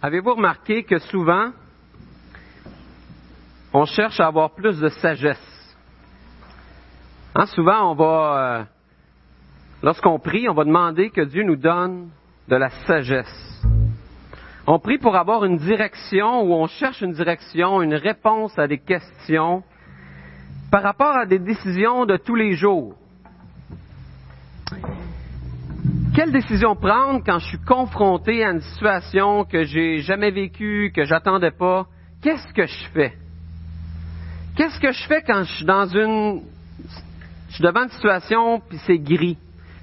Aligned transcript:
Avez-vous 0.00 0.34
remarqué 0.34 0.84
que 0.84 0.98
souvent, 0.98 1.50
on 3.72 3.84
cherche 3.84 4.20
à 4.20 4.28
avoir 4.28 4.52
plus 4.52 4.78
de 4.78 4.88
sagesse? 4.90 5.76
Hein, 7.34 7.46
souvent, 7.46 7.90
on 7.90 7.94
va, 7.96 8.60
euh, 8.60 8.64
lorsqu'on 9.82 10.20
prie, 10.20 10.48
on 10.48 10.54
va 10.54 10.64
demander 10.64 11.10
que 11.10 11.22
Dieu 11.22 11.42
nous 11.42 11.56
donne 11.56 12.10
de 12.46 12.54
la 12.54 12.70
sagesse. 12.86 13.64
On 14.68 14.78
prie 14.78 14.98
pour 14.98 15.16
avoir 15.16 15.44
une 15.44 15.56
direction 15.56 16.42
ou 16.42 16.54
on 16.54 16.68
cherche 16.68 17.00
une 17.02 17.12
direction, 17.12 17.82
une 17.82 17.94
réponse 17.94 18.56
à 18.56 18.68
des 18.68 18.78
questions 18.78 19.64
par 20.70 20.84
rapport 20.84 21.16
à 21.16 21.26
des 21.26 21.40
décisions 21.40 22.06
de 22.06 22.16
tous 22.16 22.36
les 22.36 22.52
jours. 22.52 22.94
Quelle 26.18 26.32
décision 26.32 26.74
prendre 26.74 27.22
quand 27.24 27.38
je 27.38 27.46
suis 27.46 27.60
confronté 27.60 28.42
à 28.42 28.50
une 28.50 28.60
situation 28.60 29.44
que 29.44 29.62
j'ai 29.62 29.98
jamais 29.98 30.32
vécue, 30.32 30.90
que 30.92 31.04
j'attendais 31.04 31.52
pas? 31.52 31.86
Qu'est-ce 32.20 32.52
que 32.52 32.66
je 32.66 32.88
fais? 32.92 33.12
Qu'est-ce 34.56 34.80
que 34.80 34.90
je 34.90 35.06
fais 35.06 35.22
quand 35.22 35.44
je 35.44 35.52
suis 35.52 35.64
dans 35.64 35.86
une, 35.86 36.42
je 37.50 37.54
suis 37.54 37.62
devant 37.62 37.84
une 37.84 37.90
situation 37.90 38.58
puis 38.58 38.78
c'est 38.84 38.98
gris? 38.98 39.38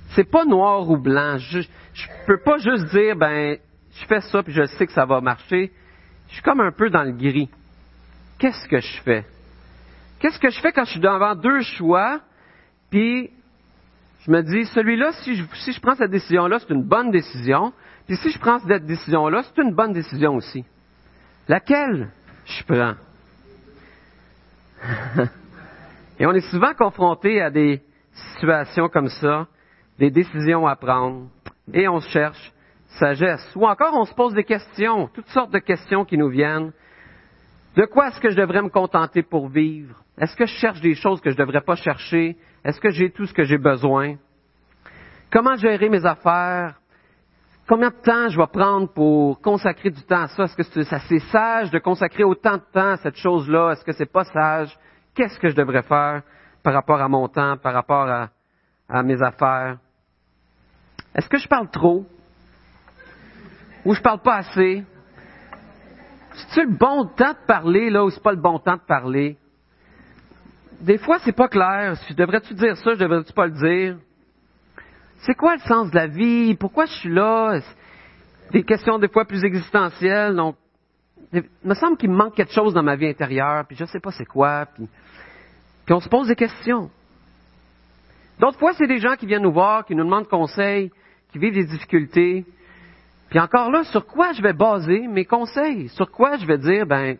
C'est 0.10 0.30
pas 0.30 0.44
noir 0.44 0.90
ou 0.90 0.98
blanc. 0.98 1.38
Je, 1.38 1.62
je 1.62 2.08
peux 2.27 2.41
pas 2.44 2.58
juste 2.58 2.88
dire, 2.91 3.16
ben, 3.16 3.58
je 3.98 4.05
fais 4.05 4.20
ça 4.20 4.44
puis 4.44 4.52
je 4.52 4.66
sais 4.66 4.88
que 4.88 4.91
ça 4.91 5.05
va 5.05 5.22
marcher. 5.22 5.72
Je 6.27 6.34
suis 6.34 6.44
comme 6.44 6.60
un 6.60 6.74
peu 6.74 6.90
dans 6.90 7.04
le 7.04 7.13
gris. 7.13 7.49
Qu'est-ce 8.40 8.68
que 8.68 8.82
je 8.82 9.02
fais? 9.04 9.26
Qu'est-ce 10.20 10.40
que 10.41 10.49
je 10.49 10.60
fais 10.60 10.74
quand 10.74 10.84
je 10.84 10.91
suis 10.91 10.99
devant 10.99 11.34
deux 11.34 11.62
choix 11.62 12.20
puis 12.90 13.30
je 14.26 14.32
me 14.32 14.42
dis, 14.42 14.66
celui-là, 14.66 15.12
si 15.22 15.36
je, 15.36 15.80
prends 15.80 15.94
cette 15.96 16.10
décision-là, 16.10 16.58
c'est 16.60 16.74
une 16.74 16.84
bonne 16.84 17.12
décision. 17.12 17.72
Puis 18.08 18.18
si 18.18 18.32
je 18.32 18.40
prends 18.40 18.58
cette 18.60 18.86
décision-là, 18.86 19.44
c'est 19.44 19.62
une 19.62 19.76
bonne 19.76 19.94
décision 19.94 20.36
aussi. 20.36 20.66
Laquelle 21.48 22.10
je 22.46 22.64
prends? 22.64 22.96
Et 26.20 26.26
on 26.26 26.32
est 26.32 26.49
souvent 26.49 26.74
confronté 26.74 27.40
à 27.40 27.52
des 27.52 27.84
situations 28.34 28.90
comme 28.90 29.10
ça, 29.10 29.46
des 29.99 30.10
décisions 30.10 30.66
à 30.66 30.76
prendre, 30.76 31.27
et 31.74 31.88
on 31.88 31.99
cherche 31.99 32.54
sagesse. 32.99 33.46
Ou 33.55 33.68
encore, 33.68 33.94
on 33.94 34.05
se 34.05 34.14
pose 34.14 34.34
des 34.34 34.44
questions, 34.44 35.08
toutes 35.14 35.27
sortes 35.27 35.52
de 35.52 35.60
questions 35.60 36.05
qui 36.05 36.18
nous 36.18 36.30
viennent. 36.30 36.71
De 37.76 37.86
quoi 37.86 38.08
est-ce 38.08 38.21
que 38.21 38.30
je 38.30 38.38
devrais 38.38 38.62
me 38.62 38.70
contenter 38.70 39.21
pour 39.24 39.49
vivre? 39.49 40.02
Est-ce 40.18 40.36
que 40.36 40.46
je 40.46 40.54
cherche 40.55 40.80
des 40.80 40.96
choses 40.96 41.20
que 41.20 41.30
je 41.30 41.36
ne 41.36 41.46
devrais 41.46 41.62
pas 41.62 41.76
chercher? 41.76 42.38
Est-ce 42.64 42.80
que 42.80 42.90
j'ai 42.90 43.12
tout 43.12 43.26
ce 43.26 43.34
que 43.34 43.44
j'ai 43.44 43.58
besoin? 43.58 44.16
Comment 45.36 45.58
gérer 45.58 45.90
mes 45.90 46.05
affaires? 46.05 46.76
Combien 47.68 47.90
de 47.90 47.96
temps 47.96 48.30
je 48.30 48.40
vais 48.40 48.48
prendre 48.48 48.88
pour 48.94 49.42
consacrer 49.42 49.90
du 49.90 50.02
temps 50.04 50.22
à 50.22 50.27
ça? 50.30 50.46
Est-ce 50.46 50.55
que 50.55 50.64
c'est 50.64 51.20
sage 51.30 51.70
de 51.72 51.80
consacrer 51.80 52.24
autant 52.24 52.54
de 52.54 52.64
temps 52.72 52.92
à 52.92 52.96
cette 52.96 53.18
chose-là? 53.18 53.72
Est-ce 53.72 53.84
que 53.84 53.92
c'est 53.92 54.10
pas 54.10 54.24
sage? 54.24 54.80
Qu'est-ce 55.14 55.38
que 55.38 55.50
je 55.50 55.55
devrais 55.58 55.82
faire 55.82 56.22
par 56.64 56.74
rapport 56.74 57.02
à 57.02 57.10
mon 57.10 57.27
temps, 57.27 57.58
par 57.58 57.74
rapport 57.74 58.08
à, 58.88 59.04
mes 59.04 59.22
affaires? 59.22 59.77
Est-ce 61.14 61.27
que 61.27 61.38
je 61.38 61.49
parle 61.49 61.70
trop? 61.70 62.05
Ou 63.84 63.94
je 63.94 64.02
parle 64.02 64.22
pas 64.22 64.36
assez? 64.36 64.86
C'est-tu 66.31 66.66
le 66.66 66.78
bon 66.78 67.08
temps 67.08 67.34
de 67.34 67.46
parler, 67.46 67.90
là, 67.90 68.06
ou 68.06 68.09
c'est 68.09 68.24
pas 68.24 68.31
le 68.31 68.42
bon 68.42 68.58
temps 68.59 68.78
de 68.78 68.88
parler? 68.88 69.38
des 70.80 70.97
fois, 70.97 71.20
c'est 71.25 71.36
pas 71.36 71.50
clair. 71.50 71.96
Devrais-tu 72.12 72.53
dire 72.53 72.78
ça? 72.78 72.96
Devrais-tu 72.96 73.34
pas 73.34 73.47
le 73.47 73.52
dire? 73.52 73.97
C'est 75.25 75.34
quoi 75.34 75.56
le 75.56 75.62
sens 75.62 75.90
de 75.90 75.95
la 75.95 76.06
vie? 76.06 76.56
Pourquoi 76.56 76.85
je 76.85 76.94
suis 76.94 77.09
là? 77.09 77.59
Des 78.51 78.63
questions 78.63 79.00
des 79.00 79.07
fois 79.07 79.25
plus 79.25 79.44
existentielles. 79.44 80.35
Donc, 80.35 80.56
il 81.34 81.44
me 81.63 81.73
semble 81.73 81.97
qu'il 81.97 82.12
me 82.12 82.16
manque 82.16 82.35
quelque 82.35 82.53
chose 82.53 82.75
dans 82.75 82.84
ma 82.84 82.95
vie 82.95 83.07
intérieure, 83.07 83.66
puis 83.66 83.75
je 83.75 83.85
sais 83.85 84.00
pas 84.00 84.12
c'est 84.12 84.25
quoi. 84.25 84.68
Puis, 84.75 84.88
puis 85.85 85.94
on 85.94 86.00
se 86.00 86.07
pose 86.07 86.28
des 86.28 86.35
questions. 86.35 86.91
D'autres 88.40 88.59
fois, 88.59 88.74
c'est 88.74 88.85
des 88.85 89.00
gens 89.00 89.16
qui 89.16 89.25
viennent 89.25 89.41
nous 89.41 89.52
voir, 89.52 89.85
qui 89.85 89.96
nous 89.96 90.03
demandent 90.03 90.28
conseil, 90.28 90.91
qui 91.31 91.40
vivent 91.40 91.56
des 91.56 91.66
difficultés. 91.66 92.46
Puis 93.30 93.40
encore 93.40 93.72
là, 93.72 93.84
sur 93.85 94.06
quoi 94.06 94.31
je 94.34 94.44
vais 94.44 94.53
baser 94.53 95.08
mes 95.08 95.25
conseils? 95.25 95.90
Sur 95.90 96.12
quoi 96.12 96.38
je 96.38 96.46
vais 96.46 96.59
dire, 96.59 96.85
ben, 96.85 97.18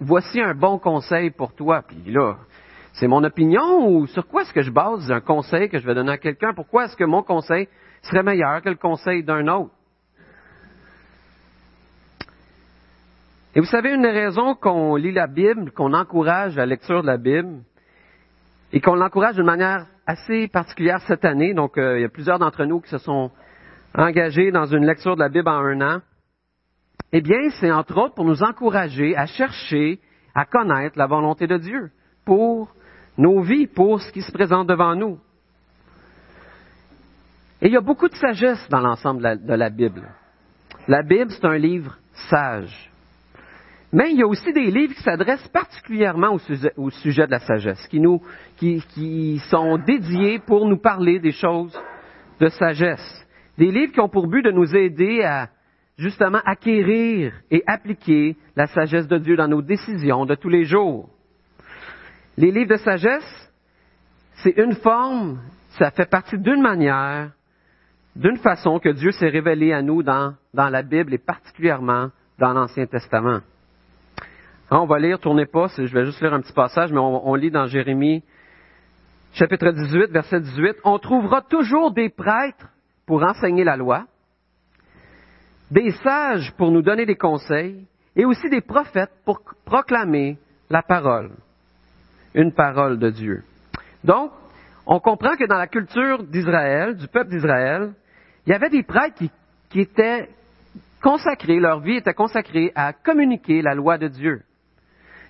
voici 0.00 0.40
un 0.40 0.54
bon 0.54 0.78
conseil 0.78 1.30
pour 1.30 1.54
toi. 1.54 1.82
Puis 1.86 2.10
là, 2.10 2.36
c'est 2.94 3.06
mon 3.06 3.24
opinion 3.24 3.88
ou 3.88 4.06
sur 4.06 4.26
quoi 4.26 4.42
est-ce 4.42 4.52
que 4.52 4.62
je 4.62 4.70
base 4.70 5.10
un 5.10 5.20
conseil 5.20 5.68
que 5.68 5.78
je 5.78 5.86
vais 5.86 5.94
donner 5.94 6.12
à 6.12 6.18
quelqu'un? 6.18 6.52
Pourquoi 6.54 6.84
est-ce 6.84 6.96
que 6.96 7.04
mon 7.04 7.22
conseil 7.22 7.68
serait 8.02 8.22
meilleur 8.22 8.60
que 8.62 8.68
le 8.68 8.76
conseil 8.76 9.24
d'un 9.24 9.48
autre? 9.48 9.72
Et 13.54 13.60
vous 13.60 13.66
savez, 13.66 13.92
une 13.92 14.02
des 14.02 14.10
raisons 14.10 14.54
qu'on 14.54 14.96
lit 14.96 15.12
la 15.12 15.26
Bible, 15.26 15.72
qu'on 15.72 15.92
encourage 15.92 16.56
la 16.56 16.64
lecture 16.64 17.02
de 17.02 17.06
la 17.06 17.18
Bible, 17.18 17.60
et 18.72 18.80
qu'on 18.80 18.94
l'encourage 18.94 19.36
d'une 19.36 19.44
manière 19.44 19.86
assez 20.06 20.48
particulière 20.48 21.00
cette 21.06 21.24
année, 21.24 21.52
donc 21.52 21.76
euh, 21.76 21.98
il 21.98 22.02
y 22.02 22.04
a 22.04 22.08
plusieurs 22.08 22.38
d'entre 22.38 22.64
nous 22.64 22.80
qui 22.80 22.88
se 22.88 22.98
sont 22.98 23.30
engagés 23.94 24.50
dans 24.50 24.64
une 24.64 24.86
lecture 24.86 25.16
de 25.16 25.20
la 25.20 25.28
Bible 25.28 25.48
en 25.48 25.58
un 25.58 25.80
an, 25.96 26.00
eh 27.12 27.20
bien, 27.20 27.50
c'est 27.60 27.70
entre 27.70 27.98
autres 27.98 28.14
pour 28.14 28.24
nous 28.24 28.42
encourager 28.42 29.14
à 29.16 29.26
chercher, 29.26 30.00
à 30.34 30.46
connaître 30.46 30.98
la 30.98 31.06
volonté 31.06 31.46
de 31.46 31.58
Dieu 31.58 31.90
nos 33.22 33.40
vies, 33.40 33.68
pour 33.68 34.02
ce 34.02 34.10
qui 34.10 34.20
se 34.20 34.32
présente 34.32 34.66
devant 34.66 34.96
nous. 34.96 35.18
Et 37.60 37.68
il 37.68 37.72
y 37.72 37.76
a 37.76 37.80
beaucoup 37.80 38.08
de 38.08 38.14
sagesse 38.16 38.68
dans 38.68 38.80
l'ensemble 38.80 39.22
de 39.22 39.54
la, 39.54 39.70
Bible. 39.70 40.08
La 40.88 41.02
Bible, 41.04 41.30
c'est 41.30 41.44
un 41.44 41.56
livre 41.56 41.96
sage. 42.28 42.90
Mais 43.92 44.10
il 44.10 44.18
y 44.18 44.22
a 44.22 44.26
aussi 44.26 44.52
des 44.52 44.70
livres 44.70 44.94
qui 44.94 45.02
s'adressent 45.02 45.48
particulièrement 45.48 46.36
au 46.76 46.90
sujet, 46.90 47.26
de 47.26 47.30
la 47.30 47.38
sagesse, 47.38 47.86
qui, 47.86 48.00
nous, 48.00 48.20
qui, 48.56 49.40
sont 49.48 49.78
dédiés 49.78 50.40
pour 50.40 50.66
nous 50.66 50.78
parler 50.78 51.20
des 51.20 51.30
choses 51.30 51.78
de 52.40 52.48
sagesse. 52.48 53.26
Des 53.56 53.70
livres 53.70 53.92
qui 53.92 54.00
ont 54.00 54.08
pour 54.08 54.26
but 54.26 54.42
de 54.42 54.50
nous 54.50 54.74
aider 54.74 55.22
à 55.22 55.48
justement 55.96 56.40
acquérir 56.44 57.32
et 57.50 57.62
appliquer 57.68 58.36
la 58.56 58.66
sagesse 58.66 59.06
de 59.06 59.18
Dieu 59.18 59.36
dans 59.36 59.46
nos 59.46 59.62
décisions 59.62 60.26
de 60.26 60.34
tous 60.34 60.48
les 60.48 60.64
jours. 60.64 61.08
Les 62.36 62.50
livres 62.50 62.70
de 62.70 62.76
sagesse, 62.76 63.52
c'est 64.42 64.56
une 64.56 64.74
forme, 64.74 65.40
ça 65.78 65.90
fait 65.90 66.08
partie 66.08 66.38
d'une 66.38 66.62
manière, 66.62 67.30
d'une 68.16 68.38
façon 68.38 68.78
que 68.78 68.88
Dieu 68.88 69.12
s'est 69.12 69.28
révélé 69.28 69.72
à 69.72 69.82
nous 69.82 70.02
dans, 70.02 70.34
dans 70.54 70.68
la 70.68 70.82
Bible 70.82 71.12
et 71.12 71.18
particulièrement 71.18 72.08
dans 72.38 72.52
l'Ancien 72.54 72.86
Testament. 72.86 73.40
Hein, 74.70 74.78
on 74.78 74.86
va 74.86 74.98
lire, 74.98 75.18
tournez 75.18 75.44
pas, 75.44 75.66
je 75.76 75.92
vais 75.92 76.06
juste 76.06 76.22
lire 76.22 76.32
un 76.32 76.40
petit 76.40 76.54
passage, 76.54 76.90
mais 76.90 76.98
on, 76.98 77.28
on 77.28 77.34
lit 77.34 77.50
dans 77.50 77.66
Jérémie 77.66 78.22
chapitre 79.34 79.70
18, 79.70 80.10
verset 80.10 80.40
18, 80.40 80.76
on 80.84 80.98
trouvera 80.98 81.42
toujours 81.42 81.92
des 81.92 82.08
prêtres 82.08 82.68
pour 83.06 83.22
enseigner 83.22 83.64
la 83.64 83.76
loi, 83.76 84.06
des 85.70 85.90
sages 86.02 86.52
pour 86.56 86.70
nous 86.70 86.82
donner 86.82 87.04
des 87.04 87.16
conseils, 87.16 87.86
et 88.16 88.24
aussi 88.24 88.48
des 88.48 88.60
prophètes 88.60 89.12
pour 89.24 89.40
proclamer 89.64 90.38
la 90.70 90.82
parole 90.82 91.30
une 92.34 92.52
parole 92.52 92.98
de 92.98 93.10
Dieu. 93.10 93.42
Donc, 94.04 94.32
on 94.86 94.98
comprend 94.98 95.36
que 95.36 95.46
dans 95.46 95.58
la 95.58 95.66
culture 95.66 96.24
d'Israël, 96.24 96.96
du 96.96 97.06
peuple 97.08 97.30
d'Israël, 97.30 97.92
il 98.46 98.50
y 98.50 98.54
avait 98.54 98.70
des 98.70 98.82
prêtres 98.82 99.22
qui, 99.70 99.80
étaient 99.80 100.28
consacrés, 101.00 101.60
leur 101.60 101.80
vie 101.80 101.96
était 101.96 102.14
consacrée 102.14 102.72
à 102.74 102.92
communiquer 102.92 103.62
la 103.62 103.74
loi 103.74 103.98
de 103.98 104.08
Dieu. 104.08 104.42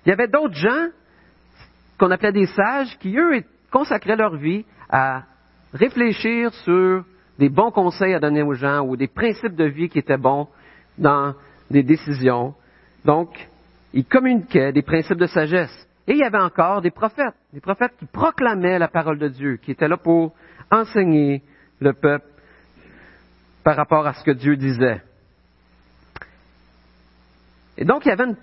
Il 0.05 0.09
y 0.09 0.11
avait 0.11 0.27
d'autres 0.27 0.55
gens 0.55 0.87
qu'on 1.97 2.11
appelait 2.11 2.31
des 2.31 2.47
sages 2.47 2.97
qui, 2.99 3.17
eux, 3.17 3.43
consacraient 3.71 4.15
leur 4.15 4.35
vie 4.35 4.65
à 4.89 5.23
réfléchir 5.73 6.53
sur 6.53 7.05
des 7.39 7.49
bons 7.49 7.71
conseils 7.71 8.13
à 8.13 8.19
donner 8.19 8.43
aux 8.43 8.53
gens 8.53 8.81
ou 8.81 8.95
des 8.95 9.07
principes 9.07 9.55
de 9.55 9.65
vie 9.65 9.89
qui 9.89 9.99
étaient 9.99 10.17
bons 10.17 10.47
dans 10.97 11.33
des 11.69 11.83
décisions. 11.83 12.53
Donc, 13.05 13.29
ils 13.93 14.05
communiquaient 14.05 14.71
des 14.71 14.81
principes 14.81 15.17
de 15.17 15.27
sagesse. 15.27 15.87
Et 16.07 16.13
il 16.13 16.17
y 16.17 16.23
avait 16.23 16.39
encore 16.39 16.81
des 16.81 16.91
prophètes, 16.91 17.35
des 17.53 17.61
prophètes 17.61 17.93
qui 17.97 18.05
proclamaient 18.05 18.77
la 18.77 18.89
parole 18.89 19.17
de 19.19 19.29
Dieu, 19.29 19.57
qui 19.57 19.71
étaient 19.71 19.87
là 19.87 19.97
pour 19.97 20.33
enseigner 20.69 21.41
le 21.79 21.93
peuple 21.93 22.25
par 23.63 23.75
rapport 23.75 24.05
à 24.05 24.13
ce 24.13 24.23
que 24.23 24.31
Dieu 24.31 24.57
disait. 24.57 25.01
Et 27.77 27.85
donc, 27.85 28.05
il 28.05 28.09
y 28.09 28.11
avait 28.11 28.25
une 28.25 28.35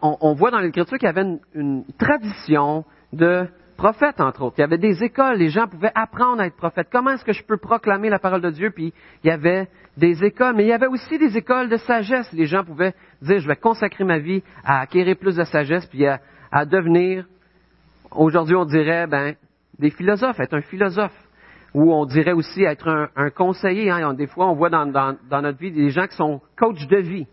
on, 0.00 0.34
voit 0.34 0.50
dans 0.50 0.60
l'Écriture 0.60 0.96
qu'il 0.98 1.06
y 1.06 1.10
avait 1.10 1.22
une, 1.22 1.40
une, 1.54 1.84
tradition 1.98 2.84
de 3.12 3.46
prophètes, 3.76 4.20
entre 4.20 4.42
autres. 4.42 4.54
Il 4.58 4.62
y 4.62 4.64
avait 4.64 4.78
des 4.78 5.02
écoles, 5.02 5.36
les 5.36 5.50
gens 5.50 5.66
pouvaient 5.66 5.92
apprendre 5.94 6.40
à 6.40 6.46
être 6.46 6.56
prophètes. 6.56 6.88
Comment 6.90 7.10
est-ce 7.10 7.24
que 7.24 7.32
je 7.32 7.42
peux 7.42 7.58
proclamer 7.58 8.08
la 8.08 8.18
parole 8.18 8.40
de 8.40 8.50
Dieu? 8.50 8.70
Puis, 8.70 8.94
il 9.22 9.26
y 9.26 9.30
avait 9.30 9.68
des 9.96 10.24
écoles, 10.24 10.54
mais 10.56 10.64
il 10.64 10.68
y 10.68 10.72
avait 10.72 10.86
aussi 10.86 11.18
des 11.18 11.36
écoles 11.36 11.68
de 11.68 11.76
sagesse. 11.76 12.32
Les 12.32 12.46
gens 12.46 12.64
pouvaient 12.64 12.94
dire, 13.20 13.40
je 13.40 13.48
vais 13.48 13.56
consacrer 13.56 14.04
ma 14.04 14.18
vie 14.18 14.42
à 14.64 14.80
acquérir 14.80 15.16
plus 15.16 15.36
de 15.36 15.44
sagesse, 15.44 15.86
puis 15.86 16.06
à, 16.06 16.20
à 16.52 16.64
devenir, 16.64 17.26
aujourd'hui 18.10 18.56
on 18.56 18.64
dirait, 18.64 19.06
ben, 19.06 19.34
des 19.78 19.90
philosophes, 19.90 20.38
être 20.38 20.54
un 20.54 20.62
philosophe. 20.62 21.16
Ou 21.72 21.92
on 21.92 22.04
dirait 22.04 22.32
aussi 22.32 22.64
être 22.64 23.08
un, 23.14 23.30
conseiller. 23.30 23.90
Hein. 23.90 24.14
Des 24.14 24.26
fois, 24.26 24.48
on 24.48 24.54
voit 24.54 24.70
dans, 24.70 24.86
notre 24.86 25.58
vie 25.58 25.70
des 25.70 25.90
gens 25.90 26.06
qui 26.08 26.16
sont 26.16 26.40
coachs 26.58 26.86
de 26.88 26.96
vie. 26.96 27.26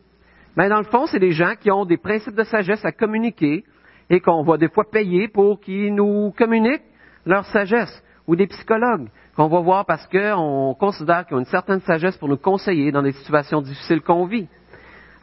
Mais 0.55 0.69
dans 0.69 0.77
le 0.77 0.85
fond, 0.85 1.07
c'est 1.07 1.19
des 1.19 1.31
gens 1.31 1.53
qui 1.59 1.71
ont 1.71 1.85
des 1.85 1.97
principes 1.97 2.35
de 2.35 2.43
sagesse 2.43 2.85
à 2.85 2.91
communiquer 2.91 3.63
et 4.09 4.19
qu'on 4.19 4.43
va 4.43 4.57
des 4.57 4.69
fois 4.69 4.85
payer 4.89 5.27
pour 5.27 5.59
qu'ils 5.59 5.93
nous 5.93 6.31
communiquent 6.37 6.85
leur 7.25 7.45
sagesse. 7.47 8.03
Ou 8.27 8.35
des 8.35 8.47
psychologues 8.47 9.07
qu'on 9.35 9.47
va 9.47 9.59
voir 9.59 9.85
parce 9.85 10.05
qu'on 10.07 10.75
considère 10.79 11.25
qu'ils 11.25 11.37
ont 11.37 11.39
une 11.39 11.45
certaine 11.45 11.79
sagesse 11.81 12.17
pour 12.17 12.27
nous 12.27 12.37
conseiller 12.37 12.91
dans 12.91 13.01
des 13.01 13.13
situations 13.13 13.61
difficiles 13.61 14.01
qu'on 14.01 14.25
vit. 14.25 14.47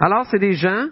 Alors, 0.00 0.26
c'est 0.26 0.38
des 0.38 0.54
gens 0.54 0.86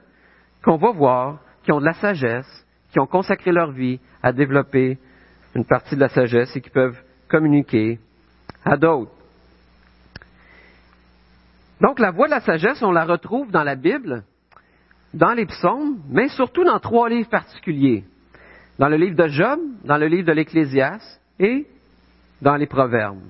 qu'on 0.64 0.76
va 0.76 0.92
voir 0.92 1.38
qui 1.64 1.72
ont 1.72 1.80
de 1.80 1.84
la 1.84 1.94
sagesse, 1.94 2.61
qui 2.92 3.00
ont 3.00 3.06
consacré 3.06 3.52
leur 3.52 3.72
vie 3.72 3.98
à 4.22 4.32
développer 4.32 4.98
une 5.54 5.64
partie 5.64 5.96
de 5.96 6.00
la 6.00 6.10
sagesse 6.10 6.54
et 6.54 6.60
qui 6.60 6.70
peuvent 6.70 7.00
communiquer 7.28 7.98
à 8.64 8.76
d'autres. 8.76 9.10
Donc 11.80 11.98
la 11.98 12.10
voie 12.10 12.26
de 12.26 12.32
la 12.32 12.40
sagesse, 12.40 12.82
on 12.82 12.92
la 12.92 13.04
retrouve 13.04 13.50
dans 13.50 13.64
la 13.64 13.74
Bible, 13.74 14.22
dans 15.14 15.32
les 15.32 15.46
psaumes, 15.46 16.00
mais 16.08 16.28
surtout 16.28 16.64
dans 16.64 16.78
trois 16.78 17.08
livres 17.08 17.28
particuliers. 17.28 18.04
Dans 18.78 18.88
le 18.88 18.96
livre 18.96 19.16
de 19.16 19.28
Job, 19.28 19.58
dans 19.84 19.96
le 19.96 20.06
livre 20.06 20.26
de 20.26 20.32
l'Ecclésiaste 20.32 21.20
et 21.38 21.66
dans 22.40 22.56
les 22.56 22.66
Proverbes. 22.66 23.22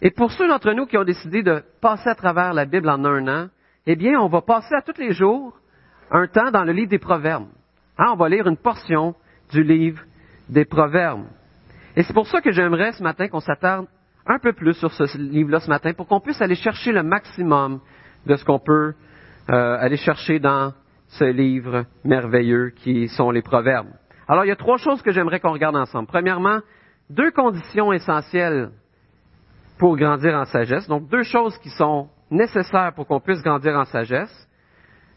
Et 0.00 0.10
pour 0.10 0.32
ceux 0.32 0.48
d'entre 0.48 0.72
nous 0.72 0.86
qui 0.86 0.96
ont 0.96 1.04
décidé 1.04 1.42
de 1.42 1.62
passer 1.80 2.08
à 2.08 2.14
travers 2.14 2.54
la 2.54 2.64
Bible 2.64 2.88
en 2.88 3.04
un 3.04 3.28
an, 3.28 3.48
eh 3.86 3.96
bien, 3.96 4.20
on 4.20 4.28
va 4.28 4.42
passer 4.42 4.74
à 4.74 4.82
tous 4.82 4.98
les 5.00 5.12
jours 5.12 5.56
un 6.10 6.26
temps 6.28 6.50
dans 6.50 6.64
le 6.64 6.72
livre 6.72 6.90
des 6.90 6.98
Proverbes. 6.98 7.48
Hein, 7.98 8.06
on 8.12 8.16
va 8.16 8.28
lire 8.28 8.46
une 8.46 8.56
portion 8.56 9.14
du 9.50 9.62
livre 9.62 10.02
des 10.48 10.64
Proverbes. 10.64 11.26
Et 11.96 12.02
c'est 12.02 12.14
pour 12.14 12.26
ça 12.26 12.40
que 12.40 12.52
j'aimerais 12.52 12.92
ce 12.92 13.02
matin 13.02 13.28
qu'on 13.28 13.40
s'attarde 13.40 13.86
un 14.26 14.38
peu 14.38 14.52
plus 14.52 14.74
sur 14.74 14.92
ce 14.92 15.18
livre-là 15.18 15.60
ce 15.60 15.68
matin 15.68 15.92
pour 15.92 16.06
qu'on 16.06 16.20
puisse 16.20 16.40
aller 16.40 16.54
chercher 16.54 16.92
le 16.92 17.02
maximum 17.02 17.80
de 18.26 18.36
ce 18.36 18.44
qu'on 18.44 18.58
peut 18.58 18.94
euh, 19.50 19.76
aller 19.78 19.96
chercher 19.96 20.38
dans 20.38 20.72
ce 21.08 21.24
livre 21.24 21.84
merveilleux 22.04 22.70
qui 22.70 23.08
sont 23.08 23.30
les 23.30 23.42
Proverbes. 23.42 23.90
Alors, 24.28 24.44
il 24.44 24.48
y 24.48 24.52
a 24.52 24.56
trois 24.56 24.78
choses 24.78 25.02
que 25.02 25.10
j'aimerais 25.10 25.40
qu'on 25.40 25.52
regarde 25.52 25.76
ensemble. 25.76 26.06
Premièrement, 26.06 26.60
deux 27.10 27.30
conditions 27.32 27.92
essentielles 27.92 28.70
pour 29.78 29.96
grandir 29.96 30.34
en 30.34 30.44
sagesse. 30.44 30.86
Donc, 30.86 31.08
deux 31.08 31.24
choses 31.24 31.58
qui 31.58 31.70
sont 31.70 32.08
nécessaires 32.30 32.92
pour 32.94 33.06
qu'on 33.06 33.20
puisse 33.20 33.42
grandir 33.42 33.76
en 33.76 33.84
sagesse. 33.84 34.48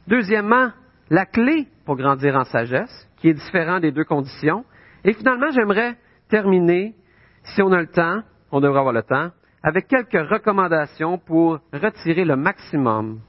Deuxièmement, 0.07 0.71
la 1.09 1.25
clé 1.25 1.67
pour 1.85 1.95
grandir 1.95 2.35
en 2.35 2.43
sagesse, 2.45 3.09
qui 3.17 3.29
est 3.29 3.33
différent 3.33 3.79
des 3.79 3.91
deux 3.91 4.03
conditions. 4.03 4.65
Et 5.03 5.13
finalement, 5.13 5.51
j'aimerais 5.51 5.95
terminer, 6.29 6.95
si 7.43 7.61
on 7.61 7.71
a 7.71 7.79
le 7.79 7.87
temps, 7.87 8.21
on 8.51 8.59
devrait 8.59 8.79
avoir 8.79 8.93
le 8.93 9.03
temps, 9.03 9.29
avec 9.63 9.87
quelques 9.87 10.29
recommandations 10.29 11.17
pour 11.17 11.59
retirer 11.73 12.25
le 12.25 12.35
maximum 12.35 13.19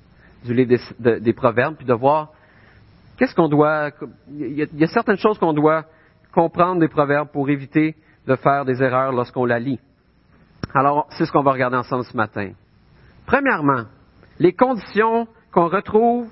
du 0.45 0.55
livre 0.55 0.77
des, 0.99 1.33
proverbes, 1.33 1.77
puis 1.77 1.87
de 1.87 1.95
voir 1.95 2.31
qu'est-ce 3.19 3.35
qu'on 3.35 3.49
doit. 3.49 3.91
Il 4.31 4.53
y, 4.53 4.85
a, 4.85 4.87
certaines 4.87 5.17
choses 5.17 5.39
qu'on 5.39 5.53
doit 5.53 5.85
comprendre 6.33 6.81
des 6.81 6.89
proverbes 6.89 7.29
pour 7.33 7.49
éviter 7.49 7.97
de 8.27 8.37
faire 8.37 8.65
des 8.65 8.83
erreurs 8.83 9.13
lorsqu'on 9.13 9.45
la 9.45 9.59
lit. 9.59 9.81
Alors, 10.75 11.07
c'est 11.11 11.25
ce 11.25 11.33
qu'on 11.33 11.43
va 11.43 11.53
regarder 11.53 11.77
ensemble 11.77 12.05
ce 12.05 12.17
matin. 12.17 12.53
Premièrement, 13.27 13.85
les 14.39 14.53
conditions 14.53 15.27
qu'on 15.53 15.69
retrouve 15.69 16.29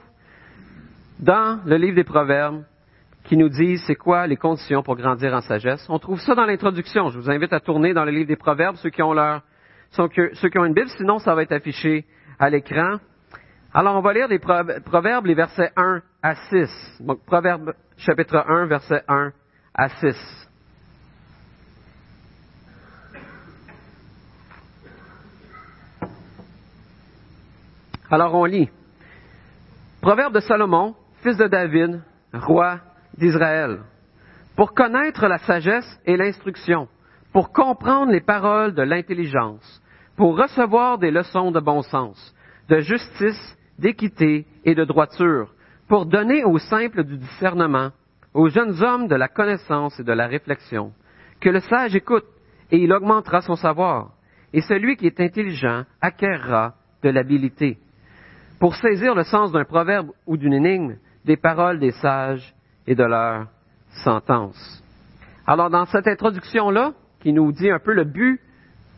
dans 1.25 1.61
le 1.65 1.77
livre 1.77 1.97
des 1.97 2.05
Proverbes 2.05 2.65
qui 3.25 3.39
nous 3.39 3.49
disent 3.49 3.83
c'est 3.87 3.95
quoi 3.95 4.27
les 4.27 4.37
conditions 4.37 4.83
pour 4.83 4.95
grandir 4.95 5.33
en 5.33 5.41
sagesse. 5.41 5.87
On 5.89 5.99
trouve 5.99 6.21
ça 6.21 6.35
dans 6.35 6.45
l'introduction. 6.45 7.09
Je 7.09 7.19
vous 7.19 7.31
invite 7.31 7.55
à 7.55 7.61
tourner 7.61 7.95
dans 7.95 8.05
le 8.05 8.11
livre 8.11 8.29
des 8.29 8.37
Proverbes, 8.37 8.77
ceux 8.77 8.91
qui 8.91 9.03
ont 9.03 9.15
leur, 9.15 9.41
ceux 9.91 10.49
qui 10.51 10.59
ont 10.59 10.67
une 10.67 10.75
Bible, 10.75 10.91
sinon 10.91 11.19
ça 11.19 11.35
va 11.35 11.43
être 11.43 11.53
affiché 11.53 12.05
à 12.39 12.51
l'écran. 12.51 12.99
Alors 13.73 13.97
on 13.97 14.03
va 14.03 14.13
lire 14.13 14.29
les 14.29 14.39
Proverbes, 14.39 15.25
les 15.25 15.35
versets 15.35 15.73
1 15.75 16.03
à 16.23 16.35
6. 16.35 17.01
Donc 17.01 17.25
Proverbes 17.25 17.73
chapitre 17.97 18.45
1, 18.47 18.67
verset 18.67 19.03
1 19.09 19.33
à 19.75 19.89
6. 19.89 20.49
Alors 28.11 28.35
on 28.35 28.45
lit. 28.45 28.69
Proverbe 30.03 30.35
de 30.35 30.41
Salomon, 30.41 30.95
fils 31.25 31.39
de 31.39 31.47
David, 31.47 32.03
roi 32.35 32.81
d'Israël, 33.17 33.79
pour 34.57 34.75
connaître 34.75 35.27
la 35.27 35.39
sagesse 35.39 35.99
et 36.05 36.19
l'instruction, 36.19 36.87
pour 37.33 37.51
comprendre 37.51 38.13
les 38.13 38.21
paroles 38.21 38.75
de 38.75 38.83
l'intelligence, 38.83 39.83
pour 40.17 40.39
recevoir 40.39 40.99
des 40.99 41.11
leçons 41.11 41.51
de 41.51 41.61
bon 41.61 41.81
sens, 41.81 42.35
de 42.69 42.81
justice, 42.81 43.57
d'équité 43.79 44.47
et 44.67 44.75
de 44.75 44.85
droiture, 44.85 45.49
pour 45.89 46.05
donner 46.05 46.45
aux 46.45 46.59
simples 46.59 47.05
du 47.05 47.17
discernement, 47.17 47.91
aux 48.35 48.51
jeunes 48.51 48.83
hommes 48.83 49.09
de 49.09 49.17
la 49.17 49.29
connaissance 49.29 49.99
et 49.99 50.05
de 50.05 50.13
la 50.13 50.27
réflexion. 50.27 50.93
Que 51.41 51.49
le 51.49 51.61
sage 51.61 51.97
écoute, 51.97 52.27
et 52.71 52.77
il 52.77 52.93
augmentera 52.93 53.41
son 53.41 53.57
savoir, 53.57 54.11
et 54.53 54.61
celui 54.61 54.99
qui 54.99 55.07
est 55.07 55.21
intelligent 55.21 55.85
acquérera 56.03 56.75
de 57.03 57.09
l'habileté. 57.09 57.79
Pour 58.61 58.77
saisir 58.77 59.15
le 59.15 59.25
sens 59.25 59.53
d'un 59.53 59.65
proverbe 59.65 60.11
ou 60.27 60.37
d'une 60.37 60.53
énigme, 60.53 60.97
des 61.25 61.37
paroles 61.37 61.79
des 61.79 61.93
sages 61.93 62.55
et 62.87 62.95
de 62.95 63.05
leur 63.05 63.47
sentence. 64.05 64.83
Alors, 65.47 65.71
dans 65.71 65.85
cette 65.87 66.07
introduction-là, 66.07 66.93
qui 67.21 67.33
nous 67.33 67.53
dit 67.53 67.71
un 67.71 67.79
peu 67.79 67.93
le 67.93 68.05
but 68.05 68.41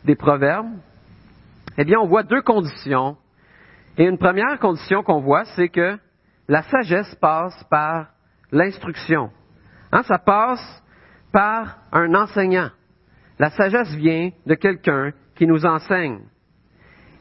des 0.05 0.15
proverbes, 0.15 0.71
eh 1.77 1.85
bien, 1.85 1.99
on 1.99 2.07
voit 2.07 2.23
deux 2.23 2.41
conditions. 2.41 3.17
Et 3.97 4.05
une 4.05 4.17
première 4.17 4.59
condition 4.59 5.03
qu'on 5.03 5.21
voit, 5.21 5.45
c'est 5.55 5.69
que 5.69 5.97
la 6.47 6.63
sagesse 6.63 7.13
passe 7.15 7.63
par 7.69 8.07
l'instruction. 8.51 9.31
Hein, 9.91 10.03
ça 10.03 10.17
passe 10.17 10.83
par 11.31 11.77
un 11.91 12.13
enseignant. 12.15 12.69
La 13.39 13.49
sagesse 13.51 13.93
vient 13.95 14.31
de 14.45 14.55
quelqu'un 14.55 15.11
qui 15.35 15.45
nous 15.45 15.65
enseigne. 15.65 16.21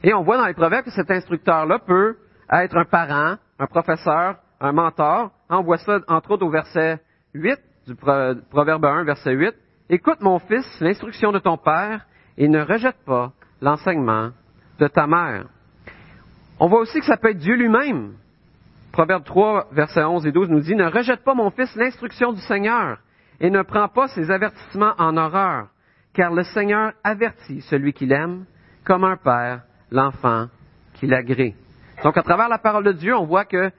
Et 0.03 0.15
on 0.15 0.23
voit 0.23 0.37
dans 0.37 0.47
les 0.47 0.55
proverbes 0.55 0.85
que 0.85 0.91
cet 0.91 1.11
instructeur-là 1.11 1.81
peut 1.81 2.17
être 2.51 2.77
un 2.77 2.85
parent, 2.85 3.37
un 3.59 3.67
professeur, 3.67 4.37
un 4.61 4.73
mentor. 4.73 5.31
On 5.49 5.63
voit 5.63 5.79
ça 5.79 6.01
entre 6.09 6.33
autres 6.33 6.47
au 6.47 6.51
verset 6.51 7.01
8 7.35 7.59
du 7.87 7.95
Proverbe 7.95 8.85
1, 8.85 9.05
verset 9.05 9.33
8. 9.33 9.55
Écoute 9.91 10.21
mon 10.21 10.39
fils 10.39 10.67
l'instruction 10.81 11.33
de 11.33 11.39
ton 11.39 11.57
père 11.57 12.07
et 12.37 12.49
ne 12.49 12.61
rejette 12.61 12.99
pas 13.05 13.33
l'enseignement 13.61 14.31
de 14.79 14.89
ta 14.89 15.07
mère. 15.07 15.47
On 16.59 16.69
voit 16.69 16.81
aussi 16.81 16.99
que 17.01 17.07
ça 17.07 17.17
peut 17.17 17.31
être 17.31 17.39
Dieu 17.39 17.55
lui-même. 17.55 18.15
Proverbe 18.93 19.25
3, 19.25 19.69
verset 19.73 20.03
11 20.03 20.27
et 20.27 20.33
12 20.33 20.49
nous 20.49 20.61
dit, 20.61 20.75
Ne 20.75 20.87
rejette 20.87 21.23
pas 21.23 21.35
mon 21.35 21.51
fils 21.51 21.75
l'instruction 21.77 22.33
du 22.33 22.41
Seigneur 22.41 22.99
et 23.41 23.51
ne 23.51 23.63
prends 23.63 23.89
pas 23.89 24.09
ses 24.09 24.31
avertissements 24.31 24.95
en 24.99 25.17
horreur, 25.17 25.69
car 26.15 26.33
le 26.33 26.45
Seigneur 26.45 26.93
avertit 27.05 27.61
celui 27.63 27.93
qu'il 27.93 28.13
aime 28.13 28.47
comme 28.85 29.05
un 29.05 29.17
père 29.17 29.63
l'enfant 29.91 30.47
qu'il 30.95 31.13
agrée. 31.13 31.55
Donc 32.03 32.17
à 32.17 32.23
travers 32.23 32.49
la 32.49 32.59
parole 32.59 32.85
de 32.85 32.93
Dieu, 32.93 33.15
on 33.15 33.27
voit 33.27 33.45
que 33.45 33.71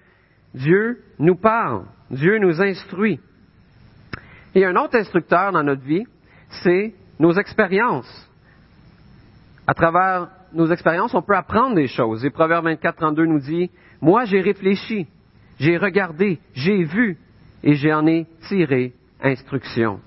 Dieu 0.54 1.04
nous 1.20 1.36
parle, 1.36 1.86
Dieu 2.10 2.38
nous 2.40 2.62
instruit. 2.62 3.20
Et 4.56 4.66
un 4.66 4.76
autre 4.76 4.98
instructeur 4.98 5.52
dans 5.52 5.64
notre 5.64 5.84
vie, 5.84 6.06
c'est 6.64 6.94
nos 7.20 7.34
expériences. 7.34 8.30
À 9.68 9.74
travers 9.74 10.30
nos 10.54 10.72
expériences, 10.72 11.14
on 11.14 11.22
peut 11.22 11.36
apprendre 11.36 11.76
des 11.76 11.88
choses. 11.88 12.24
Et 12.24 12.30
Proverbe 12.30 12.66
24, 12.66 12.96
32 12.96 13.26
nous 13.26 13.40
dit, 13.40 13.70
Moi 14.02 14.26
j'ai 14.26 14.42
réfléchi, 14.42 15.08
j'ai 15.60 15.78
regardé, 15.78 16.40
j'ai 16.54 16.84
vu, 16.84 17.18
et 17.64 17.76
j'en 17.76 18.06
ai 18.08 18.26
tiré 18.48 18.94
instruction. 19.22 20.00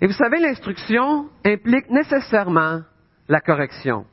Et 0.00 0.06
vous 0.06 0.14
savez, 0.14 0.40
l'instruction 0.40 1.28
implique 1.44 1.90
nécessairement 1.90 2.80
la 3.28 3.40
correction 3.40 4.06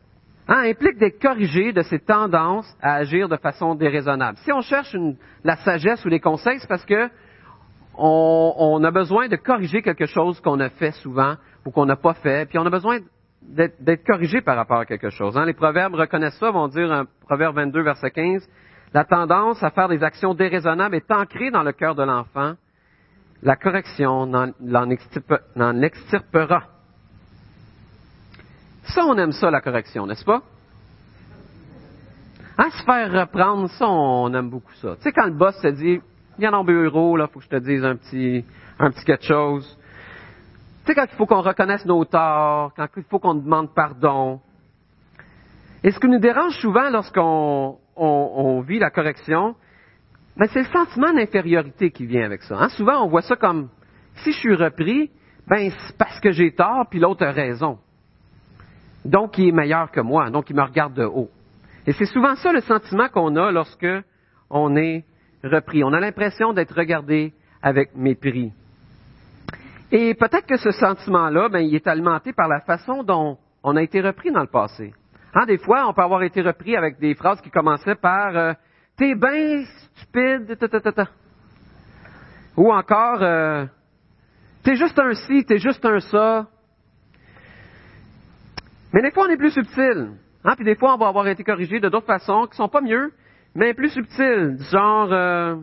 hein, 0.47 0.63
implique 0.65 0.97
d'être 0.97 1.21
corrigé 1.21 1.73
de 1.73 1.81
ses 1.83 1.99
tendances 1.99 2.71
à 2.81 2.95
agir 2.95 3.29
de 3.29 3.37
façon 3.37 3.75
déraisonnable. 3.75 4.37
Si 4.39 4.51
on 4.51 4.61
cherche 4.61 4.95
la 5.43 5.57
sagesse 5.57 6.03
ou 6.05 6.09
les 6.09 6.19
conseils, 6.19 6.59
c'est 6.59 6.67
parce 6.67 6.85
que 6.85 7.09
on, 7.99 8.83
a 8.83 8.91
besoin 8.91 9.27
de 9.27 9.35
corriger 9.35 9.81
quelque 9.81 10.05
chose 10.05 10.39
qu'on 10.41 10.59
a 10.59 10.69
fait 10.69 10.91
souvent 10.91 11.35
ou 11.65 11.71
qu'on 11.71 11.85
n'a 11.85 11.95
pas 11.95 12.13
fait, 12.13 12.47
puis 12.47 12.59
on 12.59 12.65
a 12.65 12.69
besoin 12.69 12.99
d'être 13.41 14.05
corrigé 14.05 14.41
par 14.41 14.55
rapport 14.55 14.79
à 14.79 14.85
quelque 14.85 15.09
chose. 15.09 15.37
Hein. 15.37 15.45
Les 15.45 15.53
proverbes 15.53 15.95
reconnaissent 15.95 16.37
ça, 16.37 16.51
vont 16.51 16.67
dire, 16.67 16.91
un 16.91 17.05
proverbe 17.25 17.55
22, 17.55 17.81
verset 17.81 18.11
15, 18.11 18.47
la 18.93 19.03
tendance 19.03 19.61
à 19.63 19.71
faire 19.71 19.89
des 19.89 20.03
actions 20.03 20.33
déraisonnables 20.33 20.95
est 20.95 21.11
ancrée 21.11 21.49
dans 21.51 21.63
le 21.63 21.71
cœur 21.71 21.95
de 21.95 22.03
l'enfant. 22.03 22.53
La 23.41 23.55
correction 23.55 24.25
n'en 24.25 24.91
extirpera. 25.81 26.61
Ça, 28.93 29.05
on 29.05 29.17
aime 29.17 29.31
ça, 29.31 29.51
la 29.51 29.61
correction, 29.61 30.05
n'est-ce 30.07 30.23
pas? 30.23 30.41
À 32.57 32.69
se 32.71 32.83
faire 32.83 33.11
reprendre, 33.11 33.69
ça, 33.71 33.87
on 33.87 34.33
aime 34.33 34.49
beaucoup 34.49 34.73
ça. 34.75 34.95
Tu 34.95 35.03
sais, 35.03 35.11
quand 35.11 35.25
le 35.25 35.33
boss 35.33 35.59
te 35.61 35.67
dit, 35.67 35.99
viens 36.39 36.51
dans 36.51 36.63
le 36.63 36.65
bureau, 36.65 37.17
là, 37.17 37.27
faut 37.27 37.39
que 37.39 37.45
je 37.45 37.49
te 37.49 37.57
dise 37.57 37.83
un 37.83 37.95
petit, 37.95 38.45
un 38.79 38.91
petit 38.91 39.05
quelque 39.05 39.25
chose. 39.25 39.77
Tu 40.85 40.87
sais, 40.87 40.95
quand 40.95 41.05
il 41.11 41.15
faut 41.15 41.25
qu'on 41.25 41.41
reconnaisse 41.41 41.85
nos 41.85 42.05
torts, 42.05 42.73
quand 42.75 42.87
il 42.95 43.03
faut 43.03 43.19
qu'on 43.19 43.35
demande 43.35 43.73
pardon. 43.75 44.39
Et 45.83 45.91
ce 45.91 45.99
qui 45.99 46.07
nous 46.07 46.19
dérange 46.19 46.57
souvent 46.59 46.89
lorsqu'on 46.89 47.77
on, 47.95 48.61
vit 48.61 48.79
la 48.79 48.89
correction, 48.89 49.55
ben 50.37 50.47
c'est 50.51 50.63
le 50.63 50.69
sentiment 50.69 51.13
d'infériorité 51.13 51.91
qui 51.91 52.05
vient 52.05 52.25
avec 52.25 52.41
ça. 52.43 52.57
Hein. 52.57 52.69
Souvent, 52.69 53.03
on 53.03 53.09
voit 53.09 53.21
ça 53.21 53.35
comme 53.35 53.69
si 54.23 54.31
je 54.31 54.37
suis 54.37 54.55
repris, 54.55 55.11
ben 55.47 55.69
c'est 55.69 55.97
parce 55.97 56.19
que 56.19 56.31
j'ai 56.31 56.53
tort, 56.53 56.87
puis 56.89 56.99
l'autre 56.99 57.25
a 57.25 57.31
raison. 57.31 57.77
Donc, 59.07 59.37
il 59.37 59.47
est 59.47 59.51
meilleur 59.53 59.89
que 59.89 60.01
moi, 60.01 60.29
donc 60.29 60.49
il 60.49 60.55
me 60.55 60.61
regarde 60.61 60.93
de 60.93 61.05
haut. 61.05 61.29
Et 61.85 61.93
c'est 61.93 62.05
souvent 62.05 62.35
ça 62.35 62.51
le 62.51 62.59
sentiment 62.59 63.07
qu'on 63.07 63.37
a 63.37 63.51
lorsque 63.51 63.87
on 64.49 64.75
est 64.75 65.05
repris. 65.43 65.81
On 65.83 65.93
a 65.93 65.99
l'impression 66.01 66.51
d'être 66.51 66.75
regardé 66.75 67.33
avec 67.61 67.95
mépris. 67.95 68.51
Et 69.93 70.13
peut-être 70.13 70.45
que 70.45 70.57
ce 70.57 70.71
sentiment-là, 70.71 71.47
ben, 71.47 71.59
il 71.59 71.73
est 71.73 71.87
alimenté 71.87 72.33
par 72.33 72.49
la 72.49 72.59
façon 72.59 73.03
dont 73.03 73.37
on 73.63 73.77
a 73.77 73.81
été 73.81 74.01
repris 74.01 74.29
dans 74.29 74.41
le 74.41 74.47
passé. 74.47 74.93
Hein, 75.33 75.45
des 75.45 75.57
fois, 75.57 75.87
on 75.87 75.93
peut 75.93 76.01
avoir 76.01 76.23
été 76.23 76.41
repris 76.41 76.75
avec 76.75 76.99
des 76.99 77.15
phrases 77.15 77.39
qui 77.39 77.49
commençaient 77.49 77.95
par 77.95 78.35
euh, 78.35 78.53
T'es 78.97 79.15
bien 79.15 79.63
stupide, 79.95 80.57
ou 82.57 82.73
encore 82.73 83.21
euh, 83.21 83.65
T'es 84.63 84.75
juste 84.75 84.99
un 84.99 85.13
ci, 85.13 85.45
t'es 85.45 85.59
juste 85.59 85.85
un 85.85 85.99
ça. 86.01 86.47
Mais 88.93 89.01
des 89.01 89.11
fois, 89.11 89.25
on 89.27 89.29
est 89.29 89.37
plus 89.37 89.51
subtil. 89.51 90.11
Hein, 90.43 90.53
puis 90.55 90.65
des 90.65 90.75
fois, 90.75 90.93
on 90.93 90.97
va 90.97 91.07
avoir 91.07 91.27
été 91.27 91.43
corrigé 91.43 91.79
de 91.79 91.89
d'autres 91.89 92.05
façons 92.05 92.47
qui 92.47 92.55
sont 92.55 92.69
pas 92.69 92.81
mieux, 92.81 93.11
mais 93.53 93.73
plus 93.73 93.89
subtiles. 93.89 94.57
Genre, 94.71 95.09
euh, 95.11 95.55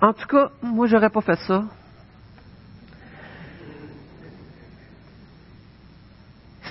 en 0.00 0.12
tout 0.12 0.26
cas, 0.26 0.50
moi, 0.62 0.86
j'aurais 0.86 1.10
pas 1.10 1.22
fait 1.22 1.38
ça. 1.40 1.64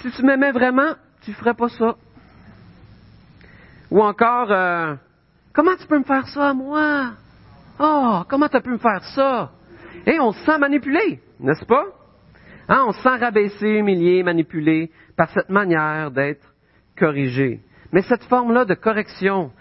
Si 0.01 0.11
tu 0.11 0.23
m'aimais 0.23 0.51
vraiment, 0.51 0.93
tu 1.21 1.33
ferais 1.33 1.53
pas 1.53 1.69
ça. 1.69 1.95
Ou 3.89 4.01
encore, 4.01 4.51
euh, 4.51 4.95
comment 5.53 5.75
tu 5.75 5.87
peux 5.87 5.99
me 5.99 6.03
faire 6.03 6.27
ça, 6.27 6.53
moi? 6.53 7.11
Oh, 7.79 8.21
comment 8.29 8.47
tu 8.47 8.57
as 8.57 8.61
pu 8.61 8.69
me 8.69 8.77
faire 8.77 9.03
ça? 9.15 9.51
Et 10.05 10.19
on 10.19 10.31
se 10.31 10.43
sent 10.45 10.57
manipulé, 10.57 11.21
n'est-ce 11.39 11.65
pas? 11.65 11.85
Hein, 12.67 12.85
on 12.87 12.91
se 12.91 13.01
sent 13.01 13.17
rabaissé, 13.17 13.67
humilié, 13.67 14.23
manipulé 14.23 14.91
par 15.15 15.29
cette 15.29 15.49
manière 15.49 16.11
d'être 16.11 16.53
corrigé. 16.97 17.61
Mais 17.91 18.01
cette 18.01 18.23
forme-là 18.23 18.65
de 18.65 18.73
correction 18.73 19.51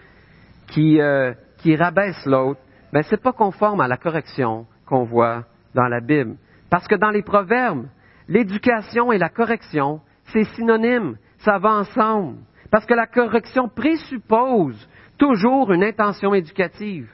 qui, 0.69 1.01
euh, 1.01 1.33
qui 1.59 1.77
rabaisse 1.77 2.25
l'autre, 2.27 2.61
ben, 2.93 3.03
c'est 3.03 3.23
pas 3.23 3.33
conforme 3.33 3.81
à 3.81 3.89
la 3.89 3.97
correction 3.97 4.67
qu'on 4.87 5.05
voit 5.05 5.45
dans 5.75 5.89
la 5.89 6.01
Bible. 6.01 6.37
Parce 6.71 6.87
que 6.87 6.95
dans 6.95 7.11
les 7.11 7.23
proverbes, 7.23 7.87
l'éducation 8.29 9.13
et 9.13 9.19
la 9.19 9.29
correction, 9.29 10.01
c'est 10.33 10.45
synonyme, 10.55 11.17
ça 11.39 11.59
va 11.59 11.71
ensemble. 11.75 12.39
Parce 12.71 12.87
que 12.87 12.95
la 12.95 13.07
correction 13.07 13.69
présuppose 13.69 14.89
toujours 15.19 15.73
une 15.73 15.85
intention 15.85 16.33
éducative, 16.35 17.11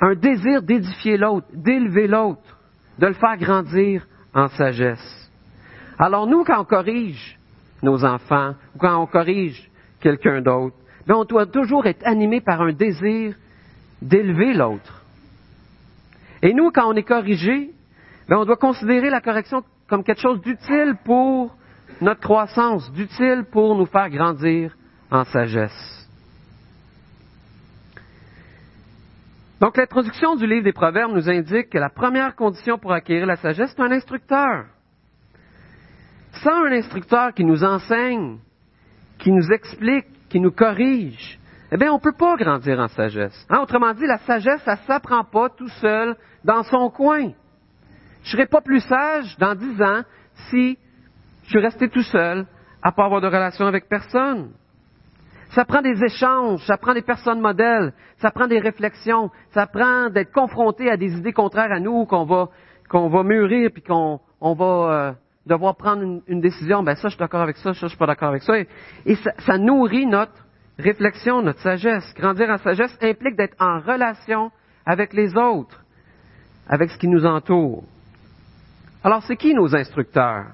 un 0.00 0.14
désir 0.14 0.62
d'édifier 0.62 1.16
l'autre, 1.16 1.46
d'élever 1.52 2.08
l'autre, 2.08 2.58
de 2.98 3.06
le 3.06 3.14
faire 3.14 3.36
grandir 3.36 4.06
en 4.34 4.48
sagesse. 4.48 5.21
Alors 5.98 6.26
nous, 6.26 6.44
quand 6.44 6.60
on 6.60 6.64
corrige 6.64 7.38
nos 7.82 8.04
enfants, 8.04 8.54
ou 8.74 8.78
quand 8.78 8.96
on 8.96 9.06
corrige 9.06 9.70
quelqu'un 10.00 10.40
d'autre, 10.40 10.76
ben, 11.06 11.16
on 11.16 11.24
doit 11.24 11.46
toujours 11.46 11.86
être 11.86 12.06
animé 12.06 12.40
par 12.40 12.60
un 12.62 12.72
désir 12.72 13.34
d'élever 14.00 14.52
l'autre. 14.54 15.02
Et 16.42 16.54
nous, 16.54 16.70
quand 16.70 16.88
on 16.88 16.94
est 16.94 17.02
corrigé, 17.02 17.70
ben, 18.28 18.38
on 18.38 18.44
doit 18.44 18.56
considérer 18.56 19.10
la 19.10 19.20
correction 19.20 19.62
comme 19.88 20.04
quelque 20.04 20.20
chose 20.20 20.40
d'utile 20.40 20.96
pour 21.04 21.56
notre 22.00 22.20
croissance, 22.20 22.90
d'utile 22.92 23.44
pour 23.50 23.76
nous 23.76 23.86
faire 23.86 24.10
grandir 24.10 24.76
en 25.10 25.24
sagesse. 25.24 26.08
Donc 29.60 29.76
l'introduction 29.76 30.34
du 30.34 30.46
livre 30.46 30.64
des 30.64 30.72
Proverbes 30.72 31.12
nous 31.12 31.30
indique 31.30 31.70
que 31.70 31.78
la 31.78 31.88
première 31.88 32.34
condition 32.34 32.78
pour 32.78 32.92
acquérir 32.92 33.26
la 33.26 33.36
sagesse, 33.36 33.72
c'est 33.76 33.82
un 33.82 33.92
instructeur. 33.92 34.64
Sans 36.42 36.64
un 36.64 36.72
instructeur 36.72 37.32
qui 37.34 37.44
nous 37.44 37.62
enseigne, 37.62 38.38
qui 39.18 39.30
nous 39.30 39.52
explique, 39.52 40.06
qui 40.28 40.40
nous 40.40 40.50
corrige, 40.50 41.38
eh 41.70 41.76
bien, 41.76 41.92
on 41.92 41.96
ne 41.96 42.00
peut 42.00 42.16
pas 42.18 42.36
grandir 42.36 42.80
en 42.80 42.88
sagesse. 42.88 43.46
Hein, 43.48 43.60
autrement 43.62 43.94
dit, 43.94 44.06
la 44.06 44.18
sagesse, 44.18 44.60
ça 44.64 44.72
ne 44.72 44.86
s'apprend 44.86 45.24
pas 45.24 45.48
tout 45.50 45.68
seul 45.80 46.16
dans 46.44 46.64
son 46.64 46.90
coin. 46.90 47.30
Je 48.22 48.28
ne 48.28 48.30
serai 48.32 48.46
pas 48.46 48.60
plus 48.60 48.80
sage 48.80 49.36
dans 49.38 49.54
dix 49.54 49.80
ans 49.80 50.02
si 50.50 50.78
je 51.44 51.48
suis 51.48 51.60
resté 51.60 51.88
tout 51.88 52.02
seul 52.02 52.46
à 52.82 52.92
pas 52.92 53.04
avoir 53.04 53.20
de 53.20 53.26
relation 53.26 53.66
avec 53.66 53.88
personne. 53.88 54.50
Ça 55.50 55.64
prend 55.64 55.82
des 55.82 56.02
échanges, 56.02 56.64
ça 56.66 56.76
prend 56.76 56.94
des 56.94 57.02
personnes 57.02 57.40
modèles, 57.40 57.92
ça 58.18 58.30
prend 58.30 58.46
des 58.46 58.58
réflexions, 58.58 59.30
ça 59.52 59.66
prend 59.66 60.10
d'être 60.10 60.32
confronté 60.32 60.90
à 60.90 60.96
des 60.96 61.16
idées 61.16 61.32
contraires 61.32 61.70
à 61.70 61.78
nous 61.78 62.04
qu'on 62.06 62.24
va 62.24 62.48
qu'on 62.88 63.08
va 63.08 63.22
mûrir 63.22 63.70
puis 63.72 63.82
qu'on 63.82 64.20
on 64.40 64.54
va 64.54 64.64
euh, 64.64 65.12
devoir 65.46 65.76
prendre 65.76 66.20
une, 66.26 66.40
décision. 66.40 66.82
Ben 66.82 66.94
ça, 66.94 67.08
je 67.08 67.14
suis 67.14 67.18
d'accord 67.18 67.40
avec 67.40 67.56
ça, 67.56 67.74
ça, 67.74 67.80
je 67.82 67.88
suis 67.88 67.98
pas 67.98 68.06
d'accord 68.06 68.28
avec 68.28 68.42
ça. 68.42 68.58
Et, 68.58 69.16
ça, 69.38 69.58
nourrit 69.58 70.06
notre 70.06 70.32
réflexion, 70.78 71.42
notre 71.42 71.60
sagesse. 71.60 72.12
Grandir 72.14 72.48
en 72.50 72.58
sagesse 72.58 72.96
implique 73.02 73.36
d'être 73.36 73.56
en 73.60 73.80
relation 73.80 74.50
avec 74.86 75.12
les 75.12 75.36
autres, 75.36 75.80
avec 76.68 76.90
ce 76.90 76.98
qui 76.98 77.08
nous 77.08 77.24
entoure. 77.24 77.84
Alors, 79.04 79.22
c'est 79.24 79.36
qui 79.36 79.54
nos 79.54 79.74
instructeurs? 79.74 80.46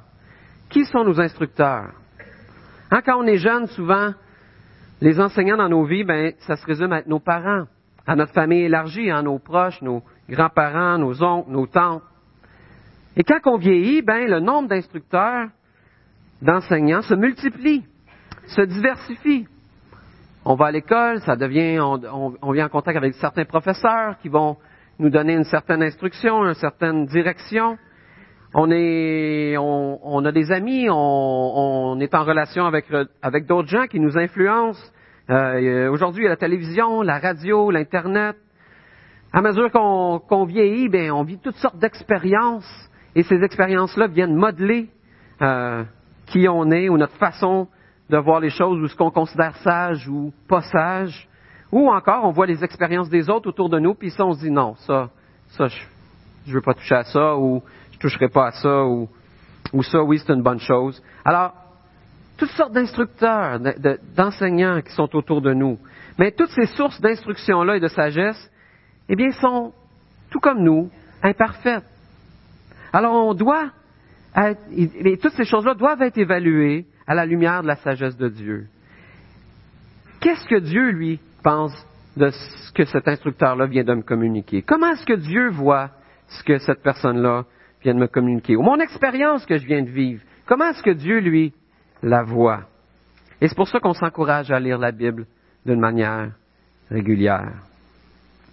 Qui 0.70 0.84
sont 0.84 1.04
nos 1.04 1.20
instructeurs? 1.20 1.92
Hein, 2.90 3.02
quand 3.04 3.18
on 3.18 3.26
est 3.26 3.36
jeune, 3.36 3.66
souvent, 3.66 4.12
les 5.00 5.20
enseignants 5.20 5.56
dans 5.56 5.68
nos 5.68 5.84
vies, 5.84 6.04
ben, 6.04 6.32
ça 6.40 6.56
se 6.56 6.66
résume 6.66 6.92
à 6.92 7.02
nos 7.06 7.20
parents, 7.20 7.64
à 8.06 8.16
notre 8.16 8.32
famille 8.32 8.62
élargie, 8.62 9.10
à 9.10 9.22
nos 9.22 9.38
proches, 9.38 9.80
nos 9.82 10.02
grands-parents, 10.28 10.98
nos 10.98 11.22
oncles, 11.22 11.50
nos 11.50 11.66
tantes. 11.66 12.02
Et 13.18 13.24
quand 13.24 13.40
on 13.46 13.58
vieillit, 13.58 14.00
ben, 14.00 14.30
le 14.30 14.38
nombre 14.38 14.68
d'instructeurs, 14.68 15.48
d'enseignants 16.40 17.02
se 17.02 17.14
multiplie, 17.14 17.84
se 18.46 18.62
diversifie. 18.62 19.44
On 20.44 20.54
va 20.54 20.66
à 20.66 20.70
l'école, 20.70 21.20
ça 21.22 21.34
devient, 21.34 21.80
on, 21.80 22.52
vient 22.52 22.66
en 22.66 22.68
contact 22.68 22.96
avec 22.96 23.14
certains 23.14 23.44
professeurs 23.44 24.18
qui 24.22 24.28
vont 24.28 24.56
nous 25.00 25.10
donner 25.10 25.34
une 25.34 25.44
certaine 25.44 25.82
instruction, 25.82 26.44
une 26.46 26.54
certaine 26.54 27.06
direction. 27.06 27.76
On 28.54 28.70
est, 28.70 29.56
on, 29.58 30.24
a 30.24 30.30
des 30.30 30.52
amis, 30.52 30.86
on, 30.88 31.98
est 32.00 32.14
en 32.14 32.24
relation 32.24 32.66
avec, 32.66 32.86
avec 33.20 33.46
d'autres 33.46 33.68
gens 33.68 33.88
qui 33.88 33.98
nous 33.98 34.16
influencent. 34.16 34.92
Euh, 35.28 35.90
aujourd'hui, 35.90 36.22
il 36.22 36.24
y 36.24 36.28
a 36.28 36.30
la 36.30 36.36
télévision, 36.36 37.02
la 37.02 37.18
radio, 37.18 37.72
l'internet. 37.72 38.36
À 39.32 39.42
mesure 39.42 39.70
qu'on 39.72 40.44
vieillit, 40.44 40.88
ben, 40.88 41.10
on 41.10 41.24
vit 41.24 41.38
toutes 41.38 41.56
sortes 41.56 41.78
d'expériences, 41.78 42.87
et 43.18 43.24
ces 43.24 43.42
expériences-là 43.42 44.06
viennent 44.06 44.36
modeler 44.36 44.88
euh, 45.42 45.82
qui 46.26 46.48
on 46.48 46.70
est 46.70 46.88
ou 46.88 46.96
notre 46.96 47.16
façon 47.16 47.66
de 48.08 48.16
voir 48.16 48.38
les 48.38 48.50
choses 48.50 48.80
ou 48.80 48.86
ce 48.86 48.94
qu'on 48.94 49.10
considère 49.10 49.56
sage 49.56 50.08
ou 50.08 50.32
pas 50.48 50.62
sage. 50.62 51.28
Ou 51.72 51.90
encore, 51.90 52.24
on 52.24 52.30
voit 52.30 52.46
les 52.46 52.62
expériences 52.62 53.08
des 53.08 53.28
autres 53.28 53.48
autour 53.48 53.70
de 53.70 53.80
nous, 53.80 53.94
puis 53.94 54.12
ça, 54.12 54.24
on 54.24 54.34
se 54.34 54.38
dit 54.38 54.52
non, 54.52 54.76
ça, 54.86 55.10
ça, 55.48 55.66
je, 55.66 55.80
ne 56.46 56.52
veux 56.52 56.60
pas 56.60 56.74
toucher 56.74 56.94
à 56.94 57.02
ça, 57.02 57.36
ou 57.36 57.60
je 57.90 57.98
toucherai 57.98 58.28
pas 58.28 58.46
à 58.46 58.50
ça, 58.52 58.84
ou, 58.84 59.08
ou 59.72 59.82
ça, 59.82 60.00
oui, 60.00 60.20
c'est 60.24 60.32
une 60.32 60.42
bonne 60.42 60.60
chose. 60.60 61.02
Alors, 61.24 61.54
toutes 62.36 62.50
sortes 62.50 62.72
d'instructeurs, 62.72 63.58
d'enseignants 64.16 64.80
qui 64.80 64.92
sont 64.92 65.14
autour 65.16 65.42
de 65.42 65.52
nous. 65.54 65.76
Mais 66.20 66.30
toutes 66.30 66.50
ces 66.50 66.66
sources 66.66 67.00
d'instruction-là 67.00 67.78
et 67.78 67.80
de 67.80 67.88
sagesse, 67.88 68.48
eh 69.08 69.16
bien, 69.16 69.32
sont, 69.32 69.72
tout 70.30 70.38
comme 70.38 70.62
nous, 70.62 70.88
imparfaites. 71.20 71.84
Alors, 72.92 73.12
on 73.14 73.34
doit, 73.34 73.70
être, 74.36 74.60
et 74.70 75.18
toutes 75.18 75.34
ces 75.34 75.44
choses-là 75.44 75.74
doivent 75.74 76.02
être 76.02 76.18
évaluées 76.18 76.86
à 77.06 77.14
la 77.14 77.26
lumière 77.26 77.62
de 77.62 77.68
la 77.68 77.76
sagesse 77.76 78.16
de 78.16 78.28
Dieu. 78.28 78.66
Qu'est-ce 80.20 80.46
que 80.46 80.58
Dieu, 80.58 80.90
lui, 80.90 81.20
pense 81.42 81.72
de 82.16 82.30
ce 82.30 82.72
que 82.72 82.84
cet 82.84 83.08
instructeur-là 83.08 83.66
vient 83.66 83.84
de 83.84 83.94
me 83.94 84.02
communiquer? 84.02 84.62
Comment 84.62 84.90
est-ce 84.90 85.06
que 85.06 85.14
Dieu 85.14 85.50
voit 85.50 85.90
ce 86.28 86.42
que 86.42 86.58
cette 86.58 86.82
personne-là 86.82 87.44
vient 87.82 87.94
de 87.94 88.00
me 88.00 88.08
communiquer? 88.08 88.56
Ou 88.56 88.62
mon 88.62 88.78
expérience 88.80 89.46
que 89.46 89.56
je 89.58 89.66
viens 89.66 89.82
de 89.82 89.90
vivre, 89.90 90.22
comment 90.46 90.66
est-ce 90.70 90.82
que 90.82 90.90
Dieu, 90.90 91.20
lui, 91.20 91.52
la 92.02 92.22
voit? 92.22 92.62
Et 93.40 93.48
c'est 93.48 93.56
pour 93.56 93.68
ça 93.68 93.78
qu'on 93.80 93.94
s'encourage 93.94 94.50
à 94.50 94.58
lire 94.58 94.78
la 94.78 94.90
Bible 94.90 95.26
d'une 95.64 95.78
manière 95.78 96.32
régulière. 96.90 97.52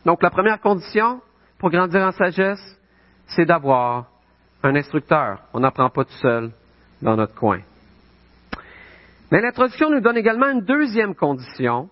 Donc, 0.06 0.22
la 0.22 0.30
première 0.30 0.62
condition 0.62 1.22
pour 1.58 1.72
grandir 1.72 2.02
en 2.02 2.12
sagesse, 2.12 2.80
c'est 3.28 3.46
d'avoir 3.46 4.12
un 4.66 4.76
instructeur. 4.76 5.40
On 5.54 5.60
n'apprend 5.60 5.90
pas 5.90 6.06
tout 6.06 6.18
seul 6.22 6.52
dans 7.02 7.16
notre 7.16 7.36
coin. 7.36 7.60
Mais 9.32 9.42
l'introduction 9.42 9.90
nous 9.90 10.02
donne 10.02 10.18
également 10.18 10.50
une 10.50 10.62
deuxième 10.62 11.16
condition 11.16 11.90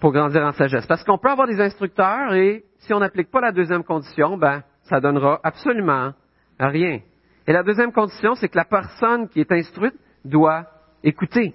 pour 0.00 0.12
grandir 0.12 0.42
en 0.42 0.52
sagesse. 0.52 0.86
Parce 0.86 1.04
qu'on 1.04 1.18
peut 1.18 1.30
avoir 1.30 1.46
des 1.46 1.60
instructeurs 1.60 2.34
et 2.34 2.64
si 2.78 2.92
on 2.92 3.00
n'applique 3.00 3.30
pas 3.30 3.40
la 3.40 3.52
deuxième 3.52 3.84
condition, 3.84 4.36
ben, 4.36 4.62
ça 4.84 5.00
donnera 5.00 5.40
absolument 5.42 6.12
rien. 6.58 7.00
Et 7.46 7.52
la 7.52 7.62
deuxième 7.62 7.92
condition, 7.92 8.34
c'est 8.34 8.48
que 8.48 8.56
la 8.56 8.64
personne 8.64 9.28
qui 9.28 9.40
est 9.40 9.52
instruite 9.52 9.94
doit 10.24 10.66
écouter. 11.02 11.54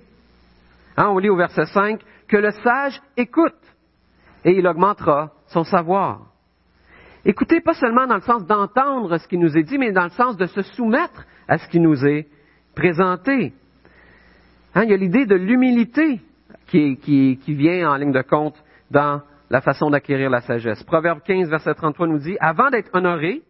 Hein, 0.98 1.08
on 1.10 1.18
lit 1.18 1.30
au 1.30 1.36
verset 1.36 1.66
5 1.66 2.02
que 2.28 2.38
le 2.38 2.52
sage 2.52 3.02
écoute 3.16 3.54
et 4.44 4.52
il 4.52 4.68
augmentera 4.68 5.32
son 5.48 5.64
savoir. 5.64 6.22
Écoutez 7.30 7.60
pas 7.60 7.74
seulement 7.74 8.08
dans 8.08 8.16
le 8.16 8.22
sens 8.22 8.46
d'entendre 8.46 9.18
ce 9.18 9.28
qui 9.28 9.38
nous 9.38 9.58
est 9.58 9.64
dit, 9.64 9.78
mais 9.78 9.92
dans 9.92 10.06
le 10.06 10.12
sens 10.12 10.38
de 10.38 10.46
se 10.46 10.62
soumettre 10.62 11.26
à 11.50 11.58
ce 11.58 11.68
qui 11.68 11.82
nous 11.82 12.08
est 12.08 12.26
présenté. 12.74 13.52
Hein, 14.74 14.84
il 14.86 14.92
y 14.92 14.94
a 14.94 14.98
l'idée 14.98 15.26
de 15.26 15.36
l'humilité 15.36 16.22
qui, 16.68 17.38
vient 17.46 17.92
en 17.92 17.98
ligne 17.98 18.14
de 18.14 18.22
compte 18.22 18.56
dans 18.92 19.22
la 19.50 19.60
façon 19.60 19.90
d'acquérir 19.90 20.30
la 20.30 20.40
sagesse. 20.40 20.82
Proverbe 20.84 21.20
15, 21.22 21.50
verset 21.50 21.74
33 21.74 22.08
nous 22.08 22.20
dit, 22.20 22.38
avant 22.40 22.70
d'être 22.70 22.96
honoré, 22.96 23.42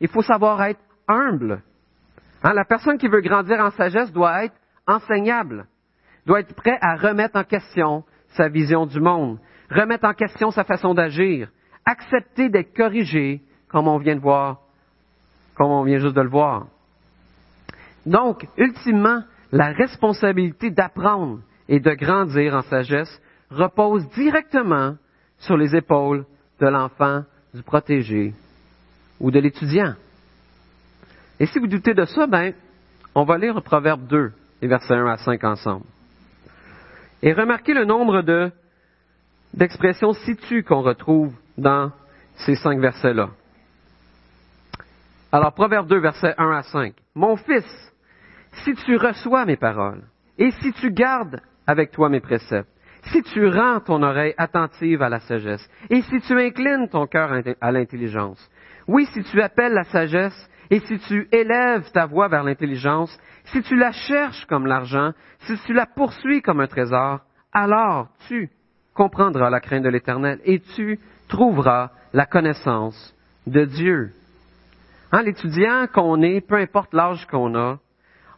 il 0.00 0.08
faut 0.08 0.22
savoir 0.22 0.62
être 0.62 0.80
humble. 1.06 1.62
Hein, 2.42 2.54
la 2.54 2.64
personne 2.64 2.96
qui 2.96 3.08
veut 3.08 3.20
grandir 3.20 3.60
en 3.60 3.70
sagesse 3.72 4.10
doit 4.10 4.44
être 4.44 4.56
enseignable, 4.86 5.66
doit 6.24 6.40
être 6.40 6.54
prêt 6.54 6.78
à 6.80 6.96
remettre 6.96 7.36
en 7.36 7.44
question 7.44 8.04
sa 8.28 8.48
vision 8.48 8.86
du 8.86 9.00
monde, 9.00 9.38
remettre 9.70 10.06
en 10.06 10.14
question 10.14 10.50
sa 10.50 10.64
façon 10.64 10.94
d'agir, 10.94 11.50
accepter 11.84 12.48
d'être 12.48 12.74
corrigé 12.74 13.40
comme 13.68 13.88
on 13.88 13.98
vient 13.98 14.16
de 14.16 14.20
voir, 14.20 14.60
comme 15.54 15.70
on 15.70 15.84
vient 15.84 15.98
juste 15.98 16.14
de 16.16 16.20
le 16.20 16.28
voir. 16.28 16.66
Donc, 18.06 18.46
ultimement, 18.56 19.22
la 19.52 19.72
responsabilité 19.72 20.70
d'apprendre 20.70 21.40
et 21.68 21.80
de 21.80 21.92
grandir 21.92 22.54
en 22.54 22.62
sagesse 22.62 23.20
repose 23.50 24.08
directement 24.10 24.96
sur 25.38 25.56
les 25.56 25.76
épaules 25.76 26.24
de 26.60 26.66
l'enfant, 26.66 27.24
du 27.54 27.62
protégé 27.62 28.34
ou 29.20 29.30
de 29.30 29.38
l'étudiant. 29.38 29.94
Et 31.40 31.46
si 31.46 31.58
vous 31.58 31.66
doutez 31.66 31.94
de 31.94 32.04
ça, 32.04 32.26
ben, 32.26 32.52
on 33.14 33.24
va 33.24 33.38
lire 33.38 33.54
le 33.54 33.60
Proverbe 33.60 34.06
2, 34.06 34.32
les 34.62 34.68
versets 34.68 34.94
1 34.94 35.06
à 35.06 35.16
5 35.18 35.44
ensemble. 35.44 35.84
Et 37.22 37.32
remarquez 37.32 37.74
le 37.74 37.84
nombre 37.84 38.22
de, 38.22 38.50
d'expressions 39.54 40.12
situ 40.12 40.62
qu'on 40.62 40.82
retrouve 40.82 41.34
dans 41.58 41.92
ces 42.36 42.54
cinq 42.54 42.78
versets-là. 42.78 43.30
Alors, 45.30 45.52
Proverbe 45.52 45.88
2, 45.88 45.98
versets 45.98 46.34
1 46.38 46.50
à 46.50 46.62
5. 46.62 46.94
Mon 47.14 47.36
fils, 47.36 47.92
si 48.64 48.74
tu 48.74 48.96
reçois 48.96 49.44
mes 49.44 49.56
paroles, 49.56 50.04
et 50.38 50.50
si 50.52 50.72
tu 50.72 50.90
gardes 50.90 51.40
avec 51.66 51.90
toi 51.90 52.08
mes 52.08 52.20
préceptes, 52.20 52.70
si 53.12 53.22
tu 53.22 53.46
rends 53.46 53.80
ton 53.80 54.02
oreille 54.02 54.34
attentive 54.38 55.02
à 55.02 55.08
la 55.08 55.20
sagesse, 55.20 55.68
et 55.90 56.00
si 56.02 56.20
tu 56.20 56.40
inclines 56.40 56.88
ton 56.88 57.06
cœur 57.06 57.30
à 57.60 57.72
l'intelligence, 57.72 58.50
oui, 58.86 59.06
si 59.12 59.22
tu 59.24 59.42
appelles 59.42 59.74
la 59.74 59.84
sagesse, 59.84 60.48
et 60.70 60.80
si 60.80 60.98
tu 61.00 61.28
élèves 61.32 61.90
ta 61.92 62.06
voix 62.06 62.28
vers 62.28 62.44
l'intelligence, 62.44 63.16
si 63.46 63.62
tu 63.62 63.76
la 63.76 63.92
cherches 63.92 64.44
comme 64.46 64.66
l'argent, 64.66 65.12
si 65.40 65.58
tu 65.66 65.72
la 65.72 65.86
poursuis 65.86 66.42
comme 66.42 66.60
un 66.60 66.66
trésor, 66.66 67.20
alors 67.52 68.08
tu 68.28 68.50
comprendras 68.94 69.50
la 69.50 69.60
crainte 69.60 69.84
de 69.84 69.88
l'Éternel 69.88 70.40
et 70.44 70.60
tu 70.60 70.98
trouveras 71.28 71.90
la 72.12 72.26
connaissance 72.26 73.14
de 73.46 73.64
Dieu. 73.64 74.12
Hein, 75.12 75.22
l'étudiant 75.22 75.86
qu'on 75.86 76.20
est, 76.22 76.40
peu 76.40 76.56
importe 76.56 76.92
l'âge 76.92 77.26
qu'on 77.26 77.54
a, 77.54 77.78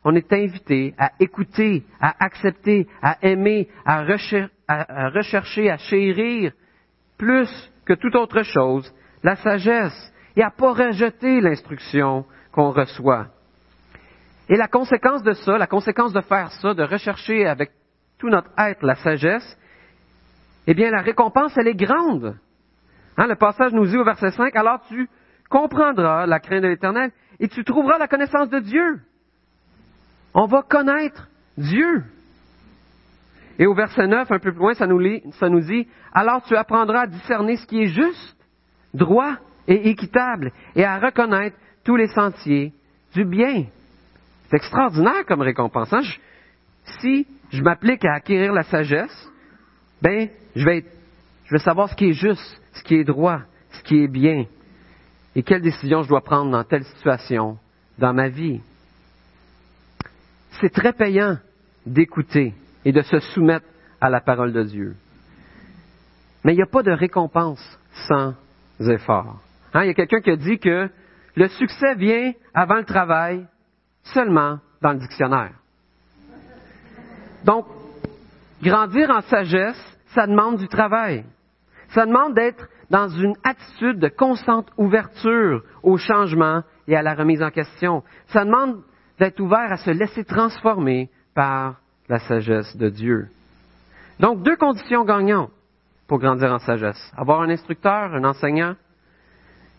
on 0.05 0.15
est 0.15 0.33
invité 0.33 0.95
à 0.99 1.11
écouter, 1.21 1.85
à 2.01 2.25
accepter, 2.25 2.87
à 3.03 3.17
aimer, 3.23 3.69
à, 3.85 4.03
rechercher, 4.05 5.71
à 5.71 5.77
chérir 5.79 6.53
plus 7.19 7.51
que 7.85 7.93
toute 7.95 8.15
autre 8.15 8.43
chose 8.43 8.93
la 9.23 9.37
sagesse 9.37 10.13
et 10.37 10.43
à 10.43 10.47
ne 10.47 10.53
pas 10.53 10.73
rejeter 10.73 11.41
l'instruction 11.41 12.25
qu'on 12.53 12.71
reçoit. 12.71 13.27
Et 14.49 14.57
la 14.57 14.69
conséquence 14.69 15.23
de 15.23 15.33
ça, 15.33 15.59
la 15.59 15.67
conséquence 15.67 16.13
de 16.13 16.21
faire 16.23 16.51
ça, 16.53 16.73
de 16.73 16.83
rechercher 16.83 17.47
avec 17.47 17.71
tout 18.19 18.29
notre 18.29 18.51
être 18.59 18.85
la 18.85 18.95
sagesse, 18.97 19.59
eh 20.67 20.75
bien 20.75 20.91
la 20.91 21.03
récompense, 21.03 21.57
elle 21.57 21.69
est 21.69 21.75
grande. 21.75 22.37
Hein, 23.17 23.27
le 23.27 23.37
passage 23.37 23.73
nous 23.73 23.87
dit 23.87 23.97
au 23.97 24.05
verset 24.05 24.31
5, 24.31 24.55
alors 24.57 24.81
tu 24.89 25.09
comprendras 25.49 26.27
la 26.27 26.41
crainte 26.41 26.63
de 26.63 26.69
l'Éternel 26.69 27.11
et 27.39 27.49
tu 27.49 27.65
trouveras 27.65 27.99
la 27.99 28.09
connaissance 28.09 28.49
de 28.49 28.61
Dieu. 28.61 29.01
On 30.35 30.47
va 30.47 30.63
connaître 30.63 31.29
Dieu. 31.57 32.05
Et 33.59 33.67
au 33.67 33.75
verset 33.75 34.07
9, 34.07 34.31
un 34.31 34.39
peu 34.39 34.53
plus 34.53 34.59
loin, 34.59 34.75
ça 34.75 34.87
nous, 34.87 35.61
dit, 35.61 35.89
alors 36.13 36.43
tu 36.45 36.57
apprendras 36.57 37.03
à 37.03 37.07
discerner 37.07 37.57
ce 37.57 37.67
qui 37.67 37.83
est 37.83 37.89
juste, 37.89 38.37
droit 38.95 39.37
et 39.69 39.91
équitable, 39.91 40.53
et 40.75 40.85
à 40.85 40.99
reconnaître 40.99 41.57
tous 41.85 41.97
les 41.97 42.09
sentiers 42.09 42.73
du 43.13 43.25
bien. 43.25 43.67
C'est 44.49 44.57
extraordinaire 44.57 45.27
comme 45.27 45.43
récompense. 45.43 45.93
Hein? 45.93 46.03
si 47.01 47.27
je 47.51 47.63
m'applique 47.63 48.05
à 48.05 48.15
acquérir 48.15 48.53
la 48.53 48.63
sagesse, 48.63 49.31
ben, 50.03 50.29
je 50.55 50.65
vais 50.65 51.59
savoir 51.59 51.89
ce 51.89 51.95
qui 51.95 52.11
est 52.11 52.13
juste, 52.13 52.60
ce 52.73 52.83
qui 52.83 52.97
est 52.97 53.05
droit, 53.05 53.41
ce 53.73 53.83
qui 53.83 54.03
est 54.03 54.09
bien, 54.09 54.47
et 55.35 55.43
quelle 55.43 55.63
décision 55.63 56.03
je 56.03 56.09
dois 56.09 56.23
prendre 56.23 56.51
dans 56.51 56.65
telle 56.65 56.85
situation 56.85 57.59
dans 57.99 58.13
ma 58.13 58.29
vie 58.29 58.61
c'est 60.61 60.71
très 60.71 60.93
payant 60.93 61.39
d'écouter 61.87 62.55
et 62.85 62.93
de 62.93 63.03
se 63.03 63.19
soumettre 63.21 63.67
à 64.01 64.11
la 64.11 64.21
parole 64.21 64.53
de 64.53 64.63
Dieu. 64.63 64.97
Mais 66.45 66.53
il 66.53 66.57
n'y 66.57 66.63
a 66.63 66.67
pas 66.67 66.83
de 66.83 66.91
récompense 66.91 67.63
sans 68.09 68.35
effort. 68.81 69.41
Hein, 69.75 69.85
il 69.85 69.89
y 69.89 69.91
a 69.91 69.95
quelqu'un 69.95 70.21
qui 70.21 70.31
a 70.31 70.37
dit 70.37 70.59
que 70.59 70.89
le 71.37 71.49
succès 71.49 71.95
vient 71.95 72.33
avant 72.55 72.77
le 72.77 72.85
travail 72.85 73.47
seulement 74.03 74.59
dans 74.81 74.93
le 74.93 74.99
dictionnaire. 74.99 75.53
Donc, 77.45 77.67
grandir 78.63 79.11
en 79.11 79.21
sagesse, 79.23 79.81
ça 80.15 80.27
demande 80.27 80.59
du 80.59 80.69
travail. 80.69 81.25
Ça 81.91 82.07
demande 82.07 82.35
d'être 82.35 82.69
dans 82.91 83.09
une 83.09 83.35
attitude 83.45 83.99
de 83.99 84.09
constante 84.09 84.69
ouverture 84.77 85.63
au 85.83 85.97
changement 85.97 86.63
et 86.87 86.97
à 86.97 87.03
la 87.03 87.15
remise 87.15 87.43
en 87.43 87.51
question. 87.51 88.03
Ça 88.29 88.45
demande 88.45 88.83
d'être 89.19 89.41
ouvert 89.41 89.73
à 89.73 89.77
se 89.77 89.91
laisser 89.91 90.25
transformer 90.25 91.09
par 91.35 91.81
la 92.09 92.19
sagesse 92.21 92.77
de 92.77 92.89
Dieu. 92.89 93.29
Donc, 94.19 94.43
deux 94.43 94.57
conditions 94.57 95.05
gagnantes 95.05 95.51
pour 96.07 96.19
grandir 96.19 96.53
en 96.53 96.59
sagesse. 96.59 97.13
Avoir 97.17 97.43
un 97.43 97.51
instructeur, 97.51 98.15
un 98.15 98.25
enseignant, 98.25 98.75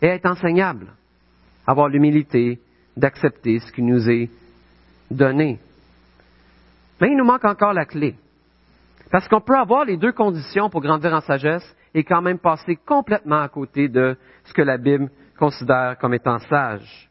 et 0.02 0.08
être 0.08 0.26
enseignable. 0.26 0.88
Avoir 1.68 1.90
l'humilité 1.90 2.60
d'accepter 2.98 3.60
ce 3.60 3.72
qui 3.72 3.82
nous 3.82 4.10
est 4.10 4.30
donné. 5.10 5.60
Mais 7.00 7.10
il 7.10 7.18
nous 7.18 7.26
manque 7.26 7.46
encore 7.46 7.74
la 7.74 7.86
clé. 7.86 8.16
Parce 9.12 9.28
qu'on 9.28 9.42
peut 9.42 9.58
avoir 9.58 9.86
les 9.86 9.98
deux 9.98 10.14
conditions 10.14 10.70
pour 10.70 10.82
grandir 10.82 11.14
en 11.14 11.22
sagesse 11.22 11.76
et 11.94 12.04
quand 12.04 12.22
même 12.22 12.40
passer 12.40 12.76
complètement 12.76 13.42
à 13.42 13.50
côté 13.50 13.88
de 13.88 14.18
ce 14.46 14.54
que 14.54 14.62
la 14.62 14.78
Bible 14.78 15.10
considère 15.38 15.98
comme 16.00 16.14
étant 16.14 16.40
sage. 16.40 17.10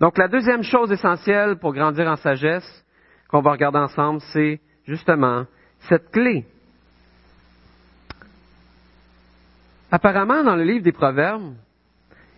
Donc 0.00 0.16
la 0.18 0.28
deuxième 0.28 0.62
chose 0.62 0.92
essentielle 0.92 1.56
pour 1.56 1.72
grandir 1.72 2.06
en 2.06 2.16
sagesse 2.16 2.84
qu'on 3.28 3.40
va 3.40 3.52
regarder 3.52 3.78
ensemble, 3.78 4.20
c'est 4.32 4.60
justement 4.86 5.44
cette 5.80 6.10
clé. 6.10 6.44
Apparemment, 9.90 10.44
dans 10.44 10.56
le 10.56 10.64
livre 10.64 10.84
des 10.84 10.92
Proverbes, 10.92 11.54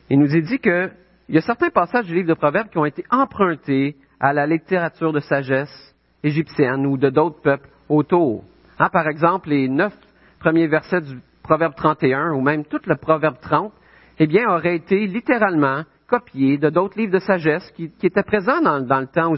il 0.09 0.19
nous 0.19 0.35
est 0.35 0.43
dit 0.43 0.59
qu'il 0.59 0.93
y 1.29 1.39
a 1.39 1.43
certains 1.43 1.71
passages 1.71 2.07
du 2.07 2.15
livre 2.15 2.29
des 2.29 2.35
Proverbes 2.35 2.69
qui 2.69 2.79
ont 2.79 2.85
été 2.85 3.05
empruntés 3.11 3.97
à 4.21 4.33
la 4.33 4.47
littérature 4.47 5.13
de 5.13 5.21
sagesse 5.21 5.95
égyptienne 6.23 6.87
ou 6.87 6.97
de 6.97 7.11
d'autres 7.11 7.41
peuples 7.41 7.69
autour. 7.89 8.45
Hein, 8.79 8.89
par 8.93 9.09
exemple, 9.09 9.49
les 9.51 9.69
neuf 9.69 9.93
premiers 10.39 10.69
versets 10.69 11.01
du 11.01 11.21
Proverbe 11.43 11.75
31 11.75 12.33
ou 12.33 12.41
même 12.41 12.65
tout 12.65 12.81
le 12.87 12.97
Proverbe 12.97 13.39
30, 13.41 13.73
eh 14.19 14.27
bien, 14.27 14.49
auraient 14.49 14.77
été 14.77 15.07
littéralement 15.07 15.85
copié 16.07 16.59
de 16.59 16.71
d'autres 16.71 16.99
livres 16.99 17.13
de 17.13 17.19
sagesse 17.21 17.71
qui, 17.73 17.93
étaient 18.03 18.23
présents 18.23 18.61
dans, 18.61 19.01
le 19.01 19.07
temps 19.07 19.33
où 19.33 19.37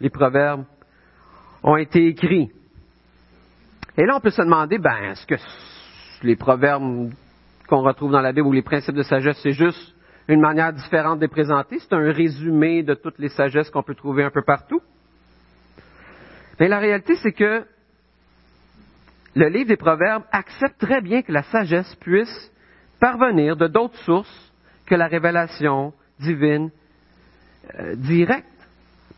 les 0.00 0.10
proverbes 0.10 0.64
ont 1.62 1.76
été 1.76 2.08
écrits. 2.08 2.50
Et 3.96 4.04
là, 4.04 4.16
on 4.16 4.20
peut 4.20 4.30
se 4.30 4.42
demander, 4.42 4.78
ben, 4.78 4.96
est-ce 5.10 5.26
que 5.26 5.34
les 6.22 6.36
proverbes 6.36 7.10
qu'on 7.68 7.82
retrouve 7.82 8.10
dans 8.12 8.20
la 8.20 8.32
Bible 8.32 8.46
ou 8.46 8.52
les 8.52 8.62
principes 8.62 8.94
de 8.94 9.02
sagesse, 9.02 9.38
c'est 9.42 9.52
juste 9.52 9.94
une 10.28 10.40
manière 10.40 10.72
différente 10.72 11.18
de 11.18 11.24
les 11.24 11.28
présenter? 11.28 11.78
C'est 11.78 11.92
un 11.92 12.12
résumé 12.12 12.82
de 12.82 12.94
toutes 12.94 13.18
les 13.18 13.28
sagesses 13.28 13.70
qu'on 13.70 13.82
peut 13.82 13.94
trouver 13.94 14.24
un 14.24 14.30
peu 14.30 14.42
partout? 14.42 14.80
Mais 16.58 16.68
la 16.68 16.78
réalité, 16.78 17.14
c'est 17.16 17.32
que 17.32 17.64
le 19.34 19.48
livre 19.48 19.68
des 19.68 19.76
Proverbes 19.76 20.24
accepte 20.30 20.78
très 20.78 21.00
bien 21.00 21.22
que 21.22 21.32
la 21.32 21.42
sagesse 21.44 21.94
puisse 21.96 22.52
parvenir 23.00 23.56
de 23.56 23.66
d'autres 23.66 23.98
sources 24.04 24.52
que 24.86 24.94
la 24.94 25.06
révélation 25.06 25.92
divine 26.20 26.70
euh, 27.78 27.94
directe. 27.96 28.46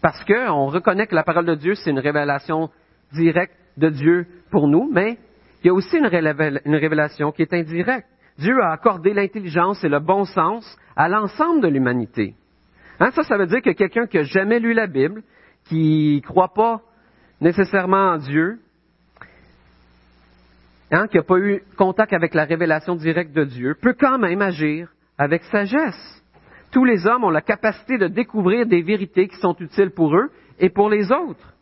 Parce 0.00 0.22
qu'on 0.24 0.66
reconnaît 0.66 1.06
que 1.06 1.14
la 1.14 1.22
parole 1.22 1.46
de 1.46 1.54
Dieu, 1.54 1.74
c'est 1.74 1.90
une 1.90 1.98
révélation 1.98 2.70
directe 3.12 3.56
de 3.76 3.88
Dieu 3.88 4.26
pour 4.50 4.68
nous, 4.68 4.88
mais 4.92 5.18
il 5.62 5.68
y 5.68 5.70
a 5.70 5.74
aussi 5.74 5.96
une, 5.96 6.06
révélation 6.06 7.32
qui 7.32 7.42
est 7.42 7.52
indirecte. 7.52 8.06
Dieu 8.38 8.60
a 8.62 8.72
accordé 8.72 9.14
l'intelligence 9.14 9.82
et 9.82 9.88
le 9.88 10.00
bon 10.00 10.24
sens 10.24 10.78
à 10.94 11.08
l'ensemble 11.08 11.62
de 11.62 11.68
l'humanité. 11.68 12.34
Hein, 13.00 13.10
ça, 13.12 13.22
ça 13.22 13.38
veut 13.38 13.46
dire 13.46 13.62
que 13.62 13.70
quelqu'un 13.70 14.06
qui 14.06 14.18
n'a 14.18 14.24
jamais 14.24 14.60
lu 14.60 14.74
la 14.74 14.86
Bible, 14.86 15.22
qui 15.64 16.20
ne 16.22 16.28
croit 16.28 16.52
pas 16.52 16.82
nécessairement 17.40 18.12
en 18.12 18.18
Dieu, 18.18 18.58
hein, 20.94 21.08
qui 21.08 21.16
n'a 21.16 21.22
pas 21.22 21.38
eu 21.38 21.62
contact 21.76 22.12
avec 22.12 22.34
la 22.34 22.44
révélation 22.44 22.94
directe 22.94 23.32
de 23.32 23.44
Dieu, 23.44 23.76
peut 23.80 23.94
quand 23.98 24.18
même 24.18 24.42
agir 24.42 24.88
avec 25.18 25.42
sagesse. 25.44 26.22
Tous 26.70 26.84
les 26.84 27.06
hommes 27.06 27.24
ont 27.24 27.30
la 27.30 27.40
capacité 27.40 27.98
de 27.98 28.08
découvrir 28.08 28.66
des 28.66 28.82
vérités 28.82 29.28
qui 29.28 29.36
sont 29.36 29.56
utiles 29.60 29.90
pour 29.90 30.14
eux 30.16 30.30
et 30.58 30.70
pour 30.70 30.88
les 30.90 31.12
autres. 31.12 31.54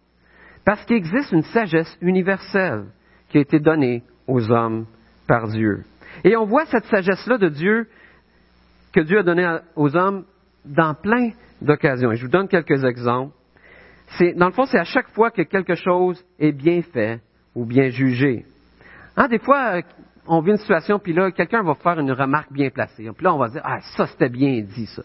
Parce 0.64 0.84
qu'il 0.84 0.96
existe 0.96 1.32
une 1.32 1.42
sagesse 1.42 1.96
universelle 2.00 2.84
qui 3.28 3.38
a 3.38 3.40
été 3.40 3.58
donnée 3.58 4.02
aux 4.26 4.50
hommes 4.50 4.86
par 5.26 5.48
Dieu. 5.48 5.82
Et 6.24 6.36
on 6.36 6.44
voit 6.44 6.66
cette 6.66 6.84
sagesse-là 6.84 7.38
de 7.38 7.48
Dieu 7.48 7.88
que 8.92 9.00
Dieu 9.00 9.18
a 9.18 9.22
donnée 9.22 9.58
aux 9.76 9.96
hommes 9.96 10.24
dans 10.64 10.94
plein 10.94 11.30
d'occasions. 11.60 12.12
Et 12.12 12.16
je 12.16 12.24
vous 12.24 12.30
donne 12.30 12.48
quelques 12.48 12.84
exemples. 12.84 13.34
Dans 14.36 14.46
le 14.46 14.52
fond, 14.52 14.66
c'est 14.66 14.78
à 14.78 14.84
chaque 14.84 15.08
fois 15.08 15.30
que 15.30 15.42
quelque 15.42 15.74
chose 15.74 16.22
est 16.38 16.52
bien 16.52 16.82
fait 16.82 17.20
ou 17.54 17.64
bien 17.64 17.88
jugé. 17.88 18.44
Hein, 19.16 19.28
des 19.28 19.38
fois, 19.38 19.80
on 20.26 20.40
vit 20.40 20.52
une 20.52 20.56
situation, 20.58 20.98
puis 20.98 21.12
là, 21.12 21.30
quelqu'un 21.30 21.62
va 21.62 21.74
faire 21.74 21.98
une 21.98 22.12
remarque 22.12 22.52
bien 22.52 22.70
placée. 22.70 23.08
Puis 23.14 23.24
là, 23.24 23.34
on 23.34 23.38
va 23.38 23.48
dire, 23.48 23.62
ah, 23.64 23.80
ça, 23.96 24.06
c'était 24.06 24.28
bien 24.28 24.60
dit, 24.60 24.86
ça. 24.86 25.02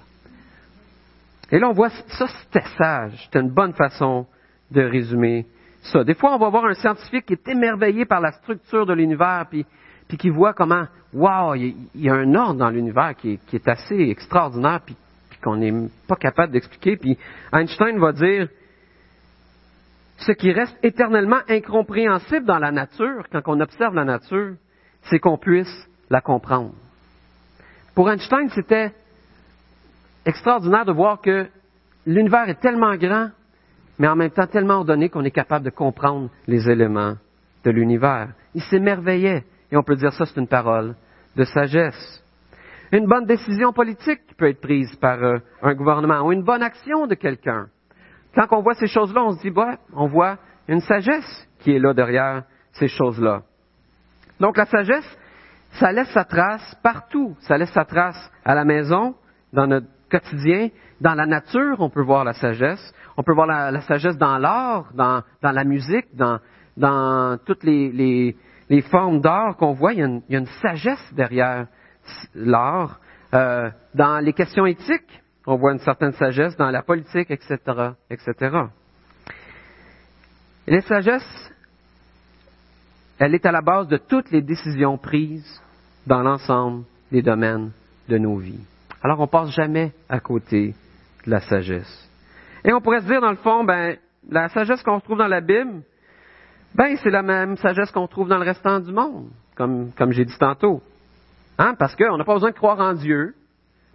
Et 1.51 1.59
là, 1.59 1.69
on 1.69 1.73
voit, 1.73 1.89
ça, 1.89 2.27
c'était 2.27 2.65
sage. 2.77 3.13
C'était 3.25 3.39
une 3.39 3.51
bonne 3.51 3.73
façon 3.73 4.25
de 4.71 4.81
résumer 4.81 5.45
ça. 5.81 6.03
Des 6.03 6.13
fois, 6.13 6.35
on 6.35 6.37
va 6.37 6.49
voir 6.49 6.65
un 6.65 6.73
scientifique 6.73 7.25
qui 7.25 7.33
est 7.33 7.47
émerveillé 7.47 8.05
par 8.05 8.19
la 8.19 8.31
structure 8.33 8.85
de 8.85 8.93
l'univers, 8.93 9.45
puis, 9.49 9.65
puis 10.07 10.17
qui 10.17 10.29
voit 10.29 10.53
comment, 10.53 10.85
wow, 11.13 11.55
il 11.55 11.75
y 11.95 12.09
a 12.09 12.13
un 12.13 12.33
ordre 12.35 12.59
dans 12.59 12.69
l'univers 12.69 13.15
qui 13.15 13.39
est, 13.53 13.67
assez 13.67 13.95
extraordinaire, 13.95 14.81
puis, 14.85 14.95
puis 15.29 15.39
qu'on 15.39 15.57
n'est 15.57 15.73
pas 16.07 16.15
capable 16.15 16.51
d'expliquer. 16.53 16.97
Puis 16.97 17.17
Einstein 17.53 17.97
va 17.97 18.11
dire, 18.11 18.49
ce 20.17 20.31
qui 20.31 20.51
reste 20.51 20.77
éternellement 20.83 21.41
incompréhensible 21.47 22.45
dans 22.45 22.59
la 22.59 22.71
nature, 22.71 23.25
quand 23.31 23.41
on 23.45 23.59
observe 23.59 23.93
la 23.93 24.03
nature, 24.03 24.55
c'est 25.03 25.19
qu'on 25.19 25.37
puisse 25.37 25.87
la 26.09 26.21
comprendre. 26.21 26.73
Pour 27.93 28.09
Einstein, 28.09 28.49
c'était 28.49 28.93
extraordinaire 30.25 30.85
de 30.85 30.91
voir 30.91 31.21
que 31.21 31.47
l'univers 32.05 32.49
est 32.49 32.59
tellement 32.59 32.95
grand, 32.95 33.29
mais 33.99 34.07
en 34.07 34.15
même 34.15 34.31
temps 34.31 34.47
tellement 34.47 34.75
ordonné 34.75 35.09
qu'on 35.09 35.23
est 35.23 35.31
capable 35.31 35.65
de 35.65 35.69
comprendre 35.69 36.29
les 36.47 36.69
éléments 36.69 37.15
de 37.63 37.71
l'univers. 37.71 38.29
Il 38.53 38.61
s'émerveillait, 38.61 39.43
et 39.71 39.77
on 39.77 39.83
peut 39.83 39.95
dire 39.95 40.13
ça, 40.13 40.25
c'est 40.25 40.39
une 40.39 40.47
parole 40.47 40.95
de 41.35 41.43
sagesse. 41.43 42.23
Une 42.91 43.07
bonne 43.07 43.25
décision 43.25 43.73
politique 43.73 44.21
peut 44.37 44.49
être 44.49 44.61
prise 44.61 44.95
par 44.95 45.21
euh, 45.21 45.37
un 45.61 45.73
gouvernement, 45.73 46.21
ou 46.25 46.31
une 46.31 46.43
bonne 46.43 46.63
action 46.63 47.05
de 47.05 47.15
quelqu'un. 47.15 47.67
Quand 48.37 48.55
on 48.55 48.61
voit 48.61 48.75
ces 48.75 48.85
choses-là, 48.85 49.23
on 49.23 49.31
se 49.31 49.41
dit, 49.41 49.51
on 49.93 50.07
voit 50.07 50.37
une 50.67 50.79
sagesse 50.81 51.49
qui 51.59 51.71
est 51.71 51.79
là 51.79 51.95
derrière 51.95 52.43
ces 52.73 52.87
choses-là. 52.87 53.41
Donc 54.39 54.57
la 54.57 54.65
sagesse, 54.65 55.17
ça 55.71 55.91
laisse 55.91 56.11
sa 56.11 56.23
trace 56.23 56.75
partout. 56.83 57.35
Ça 57.39 57.57
laisse 57.57 57.71
sa 57.71 57.83
trace 57.83 58.31
à 58.45 58.53
la 58.53 58.63
maison, 58.63 59.15
dans 59.53 59.65
notre 59.65 59.87
quotidien, 60.11 60.69
dans 61.01 61.15
la 61.15 61.25
nature, 61.25 61.77
on 61.79 61.89
peut 61.89 62.03
voir 62.03 62.23
la 62.23 62.33
sagesse. 62.33 62.93
On 63.17 63.23
peut 63.23 63.33
voir 63.33 63.47
la, 63.47 63.81
sagesse 63.81 64.17
dans 64.17 64.37
l'art, 64.37 64.91
dans, 64.93 65.23
la 65.41 65.63
musique, 65.63 66.05
dans, 66.15 67.37
toutes 67.43 67.63
les, 67.63 68.35
formes 68.91 69.19
d'art 69.19 69.57
qu'on 69.57 69.73
voit. 69.73 69.93
Il 69.93 70.21
y, 70.29 70.35
a 70.35 70.39
une, 70.39 70.45
sagesse 70.61 71.13
derrière 71.15 71.65
l'art. 72.35 72.99
Euh, 73.33 73.71
dans 73.95 74.19
les 74.19 74.31
questions 74.31 74.67
éthiques, 74.67 75.23
on 75.47 75.55
voit 75.55 75.71
une 75.71 75.79
certaine 75.79 76.11
sagesse. 76.11 76.55
Dans 76.57 76.69
la 76.69 76.83
politique, 76.83 77.31
etc., 77.31 77.57
etc. 78.09 78.33
Et 80.67 80.71
les 80.71 80.81
sagesses, 80.81 81.53
elle 83.17 83.33
est 83.33 83.45
à 83.45 83.51
la 83.51 83.61
base 83.61 83.87
de 83.87 83.97
toutes 83.97 84.29
les 84.29 84.41
décisions 84.41 84.97
prises 84.97 85.61
dans 86.05 86.21
l'ensemble 86.21 86.83
des 87.11 87.21
domaines 87.21 87.71
de 88.09 88.17
nos 88.17 88.37
vies. 88.37 88.63
Alors 89.01 89.19
on 89.21 89.27
passe 89.27 89.51
jamais 89.51 89.93
à 90.09 90.19
côté 90.19 90.75
de 91.25 91.31
la 91.31 91.39
sagesse. 91.39 92.09
Et 92.65 92.73
on 92.73 92.81
pourrait 92.81 92.99
se 92.99 93.05
dire, 93.05 93.21
dans 93.21 93.31
le 93.31 93.37
fond, 93.37 93.63
ben, 93.63 93.97
la 94.29 94.49
sagesse 94.49 94.83
qu'on 94.83 94.99
trouve 94.99 95.17
dans 95.17 95.27
la 95.27 95.41
Bible, 95.41 95.81
ben, 96.75 96.97
c'est 97.01 97.09
la 97.09 97.21
même 97.21 97.55
sagesse 97.55 97.91
qu'on 97.91 98.07
trouve 98.07 98.27
dans 98.27 98.37
le 98.37 98.43
restant 98.43 98.81
du 98.81 98.91
monde, 98.91 99.29
comme, 99.55 99.91
comme 99.93 100.11
j'ai 100.11 100.25
dit 100.25 100.37
tantôt. 100.37 100.81
Hein? 101.57 101.75
Parce 101.79 101.95
qu'on 101.95 102.17
n'a 102.17 102.25
pas 102.25 102.33
besoin 102.33 102.51
de 102.51 102.55
croire 102.55 102.79
en 102.79 102.93
Dieu 102.93 103.33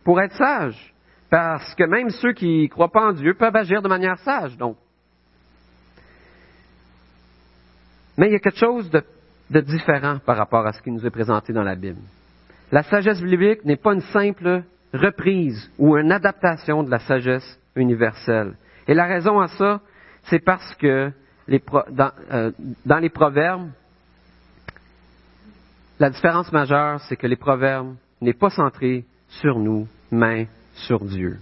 pour 0.05 0.21
être 0.21 0.35
sage. 0.35 0.95
Parce 1.33 1.75
que 1.75 1.85
même 1.85 2.11
ceux 2.11 2.35
qui 2.35 2.64
ne 2.64 2.68
croient 2.68 2.92
pas 2.92 3.09
en 3.09 3.12
Dieu 3.14 3.33
peuvent 3.33 3.57
agir 3.57 3.81
de 3.81 3.88
manière 3.88 4.18
sage. 4.18 4.55
Donc, 4.59 4.77
Mais 8.18 8.27
il 8.27 8.33
y 8.33 8.37
a 8.37 8.38
quelque 8.38 8.59
chose 8.59 8.90
de, 8.90 9.61
différent 9.61 10.18
par 10.18 10.37
rapport 10.37 10.66
à 10.66 10.75
ce 10.75 10.83
qui 10.83 10.90
nous 10.90 11.07
est 11.07 11.11
présenté 11.11 11.55
dans 11.55 11.62
la 11.62 11.75
Bible. 11.75 12.03
La 12.71 12.83
sagesse 12.83 13.23
biblique 13.23 13.64
n'est 13.64 13.79
pas 13.79 13.95
une 13.95 14.03
simple 14.03 14.64
reprise 14.92 15.73
ou 15.79 15.97
une 15.97 16.12
adaptation 16.12 16.83
de 16.83 16.90
la 16.90 16.99
sagesse 16.99 17.59
universelle. 17.77 18.55
Et 18.87 18.92
la 18.92 19.07
raison 19.07 19.40
à 19.40 19.49
ça, 19.49 19.81
c'est 20.25 20.45
parce 20.45 20.75
que 20.75 21.11
euh, 21.49 22.53
dans, 22.85 22.99
les 22.99 23.09
proverbes, 23.09 23.71
la 25.99 26.11
différence 26.11 26.53
majeure, 26.53 27.01
c'est 27.09 27.16
que 27.16 27.27
les 27.27 27.37
proverbes 27.37 27.95
n'est 28.21 28.35
pas 28.35 28.51
centré 28.51 29.07
sur 29.29 29.59
nous, 29.59 29.88
mais 30.11 30.47
sur 30.74 31.04
Dieu. 31.04 31.38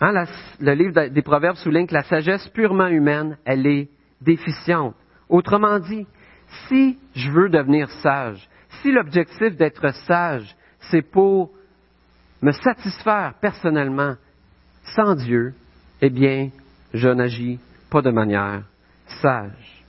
Hein, 0.00 0.24
le 0.60 0.72
livre 0.74 1.08
des 1.08 1.22
proverbes 1.22 1.56
souligne 1.56 1.86
que 1.86 1.94
la 1.94 2.02
sagesse 2.02 2.48
purement 2.48 2.88
humaine, 2.88 3.36
elle 3.44 3.66
est 3.66 3.88
déficiente. 4.20 4.96
Autrement 5.28 5.78
dit, 5.78 6.06
si 6.68 6.98
je 7.14 7.30
veux 7.30 7.48
devenir 7.48 7.88
sage, 8.02 8.48
si 8.80 8.90
l'objectif 8.90 9.56
d'être 9.56 9.94
sage, 10.06 10.56
c'est 10.90 11.02
pour 11.02 11.50
me 12.40 12.50
satisfaire 12.52 13.34
personnellement 13.40 14.16
sans 14.96 15.14
Dieu, 15.14 15.54
eh 16.00 16.10
bien, 16.10 16.50
je 16.92 17.08
n'agis 17.08 17.60
pas 17.88 18.02
de 18.02 18.10
manière 18.10 18.64
sage. 19.06 19.84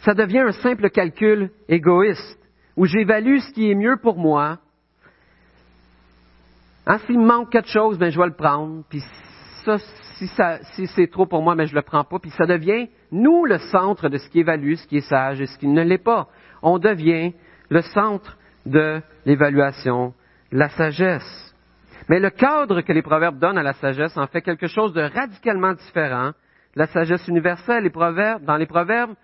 Ça 0.00 0.14
devient 0.14 0.44
un 0.48 0.52
simple 0.52 0.88
calcul 0.90 1.50
égoïste, 1.68 2.38
où 2.76 2.86
j'évalue 2.86 3.38
ce 3.38 3.52
qui 3.52 3.70
est 3.70 3.74
mieux 3.74 3.96
pour 4.00 4.16
moi. 4.16 4.58
Hein, 6.88 6.98
S'il 7.04 7.18
me 7.18 7.26
manque 7.26 7.50
quelque 7.50 7.68
chose, 7.68 7.98
ben, 7.98 8.10
je 8.10 8.18
vais 8.18 8.26
le 8.26 8.34
prendre, 8.34 8.82
puis 8.88 9.04
ça, 9.64 9.76
si, 10.72 10.86
c'est 10.86 11.10
trop 11.10 11.26
pour 11.26 11.42
moi, 11.42 11.54
mais 11.54 11.66
je 11.66 11.72
ne 11.72 11.76
le 11.76 11.82
prends 11.82 12.02
pas. 12.02 12.18
Puis 12.18 12.30
ça 12.30 12.46
devient, 12.46 12.88
nous, 13.12 13.44
le 13.44 13.58
centre 13.58 14.08
de 14.08 14.16
ce 14.16 14.26
qui 14.30 14.40
évalue, 14.40 14.74
ce 14.74 14.86
qui 14.86 14.96
est 14.96 15.08
sage 15.08 15.38
et 15.42 15.46
ce 15.46 15.58
qui 15.58 15.68
ne 15.68 15.82
l'est 15.82 16.02
pas. 16.02 16.28
On 16.62 16.78
devient 16.78 17.34
le 17.68 17.82
centre 17.82 18.38
de 18.64 19.02
l'évaluation, 19.26 20.14
la 20.50 20.70
sagesse. 20.70 21.54
Mais 22.08 22.20
le 22.20 22.30
cadre 22.30 22.80
que 22.80 22.92
les 22.94 23.02
proverbes 23.02 23.38
donnent 23.38 23.58
à 23.58 23.62
la 23.62 23.74
sagesse 23.74 24.16
en 24.16 24.26
fait 24.26 24.40
quelque 24.40 24.66
chose 24.66 24.94
de 24.94 25.02
radicalement 25.02 25.74
différent. 25.74 26.32
La 26.74 26.86
sagesse 26.86 27.28
universelle, 27.28 27.84
les 27.84 27.90
proverbes, 27.90 28.44
dans 28.44 28.56
les 28.56 28.66
proverbes, 28.66 29.14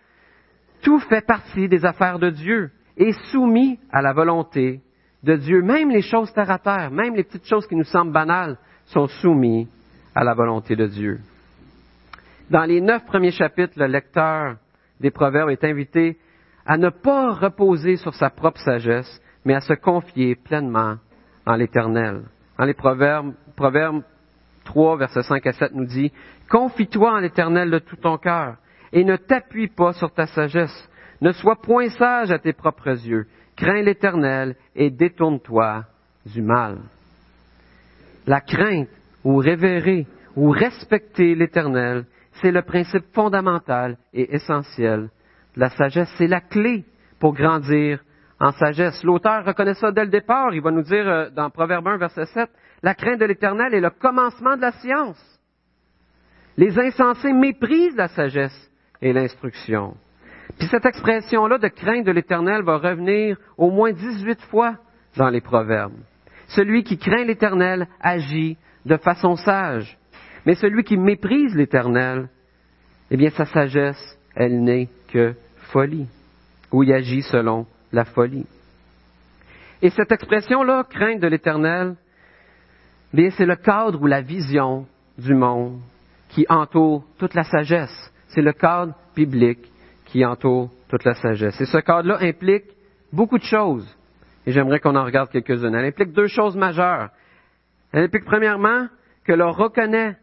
tout 0.83 0.98
fait 0.98 1.27
partie 1.27 1.68
des 1.68 1.87
affaires 1.87 2.18
de 2.18 2.29
Dieu 2.29 2.70
et 2.98 3.12
soumis 3.31 3.79
à 3.90 4.03
la 4.03 4.12
volonté 4.12 4.83
de 5.25 5.37
Dieu. 5.37 5.63
Même 5.63 5.91
les 5.91 6.03
choses 6.03 6.33
terre 6.33 6.51
à 6.51 6.59
terre, 6.59 6.91
même 6.91 7.17
les 7.17 7.25
petites 7.25 7.47
choses 7.47 7.67
qui 7.67 7.77
nous 7.77 7.85
semblent 7.85 8.13
banales, 8.13 8.59
sont 8.87 9.07
soumises 9.07 9.67
à 10.15 10.23
la 10.23 10.35
volonté 10.35 10.77
de 10.77 10.87
Dieu. 10.87 11.21
Dans 12.51 12.65
les 12.65 12.81
neuf 12.81 13.05
premiers 13.07 13.31
chapitres, 13.31 13.75
le 13.77 13.87
lecteur 13.87 14.57
des 15.01 15.11
Proverbes 15.11 15.51
est 15.51 15.65
invité 15.65 16.19
à 16.67 16.77
ne 16.77 16.91
pas 16.91 17.33
reposer 17.33 17.97
sur 17.97 18.15
sa 18.15 18.31
propre 18.31 18.61
sagesse, 18.61 19.21
mais 19.45 19.55
à 19.55 19.61
se 19.61 19.75
confier 19.75 20.35
pleinement 20.35 20.97
en 21.47 21.57
l'Éternel. 21.57 22.23
Dans 22.59 22.65
les 22.65 22.75
Proverbes, 22.75 23.35
Proverbes 23.57 24.03
3, 24.65 24.97
versets 24.99 25.23
5 25.23 25.47
à 25.47 25.53
7 25.53 25.75
nous 25.75 25.87
dit, 25.87 26.13
Confie-toi 26.51 27.13
en 27.13 27.19
l'Éternel 27.19 27.71
de 27.71 27.79
tout 27.79 27.97
ton 27.97 28.19
cœur, 28.19 28.57
et 28.93 29.05
ne 29.05 29.17
t'appuie 29.17 29.69
pas 29.69 29.93
sur 29.95 30.13
ta 30.13 30.27
sagesse. 30.27 30.89
Ne 31.21 31.33
sois 31.33 31.57
point 31.57 31.89
sage 31.89 32.31
à 32.31 32.39
tes 32.39 32.53
propres 32.53 33.07
yeux. 33.07 33.27
Crains 33.57 33.83
l'Éternel 33.83 34.57
et 34.75 34.90
détourne-toi 34.90 35.85
du 36.27 36.43
mal. 36.43 36.79
La 38.27 38.40
crainte 38.40 38.88
ou 39.23 39.37
révérer 39.37 40.07
ou 40.37 40.51
respecter 40.51 41.35
l'Éternel, 41.35 42.07
c'est 42.40 42.51
le 42.51 42.62
principe 42.62 43.05
fondamental 43.12 43.97
et 44.12 44.35
essentiel 44.35 45.11
de 45.55 45.61
la 45.61 45.71
sagesse. 45.71 46.12
C'est 46.19 46.27
la 46.27 46.40
clé 46.40 46.85
pour 47.21 47.35
grandir 47.35 48.01
en 48.40 48.53
sagesse. 48.53 49.03
L'auteur 49.05 49.45
reconnaît 49.45 49.75
ça 49.75 49.93
dès 49.93 50.05
le 50.05 50.11
départ. 50.11 50.53
Il 50.53 50.61
va 50.61 50.71
nous 50.71 50.83
dire 50.83 51.09
euh, 51.09 51.31
dans 51.31 51.51
Proverbe 51.51 51.87
1, 51.87 51.97
verset 51.99 52.27
7, 52.27 52.51
la 52.83 52.95
crainte 52.95 53.21
de 53.21 53.25
l'Éternel 53.27 53.73
est 53.75 53.81
le 53.81 53.90
commencement 53.90 54.57
de 54.57 54.62
la 54.62 54.73
science. 54.73 55.40
Les 56.57 56.79
insensés 56.79 57.33
méprisent 57.33 57.97
la 57.97 58.09
sagesse 58.09 58.71
et 59.01 59.12
l'instruction. 59.12 59.97
Puis 60.59 60.69
cette 60.69 60.87
expression-là 60.87 61.59
de 61.59 61.69
crainte 61.69 62.07
de 62.07 62.13
l'Éternel 62.13 62.63
va 62.63 62.79
revenir 62.79 63.37
au 63.57 63.71
moins 63.71 63.93
18 63.93 64.41
fois 64.43 64.77
dans 65.17 65.29
les 65.29 65.41
Proverbes. 65.41 65.99
Celui 66.49 66.85
qui 66.85 66.99
craint 66.99 67.25
l'Éternel 67.25 67.89
agit 68.01 68.57
de 68.85 68.97
façon 68.97 69.37
sage. 69.37 69.99
Mais 70.47 70.55
celui 70.55 70.85
qui 70.85 70.97
méprise 70.97 71.55
l'Éternel, 71.55 72.29
eh 73.11 73.17
bien 73.17 73.31
sa 73.31 73.47
sagesse, 73.47 74.19
elle 74.35 74.63
n'est 74.63 74.89
que 75.09 75.35
folie. 75.73 76.09
ou 76.71 76.83
il 76.83 76.93
agit 76.93 77.23
selon 77.23 77.67
la 77.93 78.05
folie. 78.05 78.47
Et 79.81 79.91
cette 79.91 80.13
expression-là, 80.13 80.85
crainte 80.89 81.21
de 81.21 81.29
l'éternel, 81.29 81.95
bien, 83.13 83.31
c'est 83.31 83.47
le 83.47 83.57
cadre 83.57 84.01
ou 84.03 84.07
la 84.07 84.23
vision 84.23 84.87
du 85.19 85.35
monde 85.35 85.81
qui 86.31 86.47
entoure 86.49 87.05
toute 87.19 87.35
la 87.35 87.45
sagesse. 87.45 88.13
C'est 88.29 88.43
le 88.43 88.53
cadre 88.53 88.95
biblique 89.15 89.71
qui 90.14 90.24
entoure 90.24 90.70
toute 90.88 91.03
la 91.03 91.14
sagesse. 91.14 91.61
Et 91.61 91.66
ce 91.66 91.79
cadre-là 91.79 92.18
implique 92.20 92.66
beaucoup 93.12 93.37
de 93.37 93.42
choses. 93.42 93.85
Et 94.46 94.53
j'aimerais 94.53 94.79
qu'on 94.79 94.94
en 94.94 95.05
regarde 95.05 95.29
quelques-unes. 95.29 95.74
Elle 95.74 95.87
implique 95.87 96.12
deux 96.12 96.29
choses 96.29 96.57
majeures. 96.57 97.09
Elle 97.92 98.05
implique 98.05 98.24
premièrement 98.24 98.87
que 99.24 99.33
l'on 99.33 99.50
reconnaît 99.50 100.14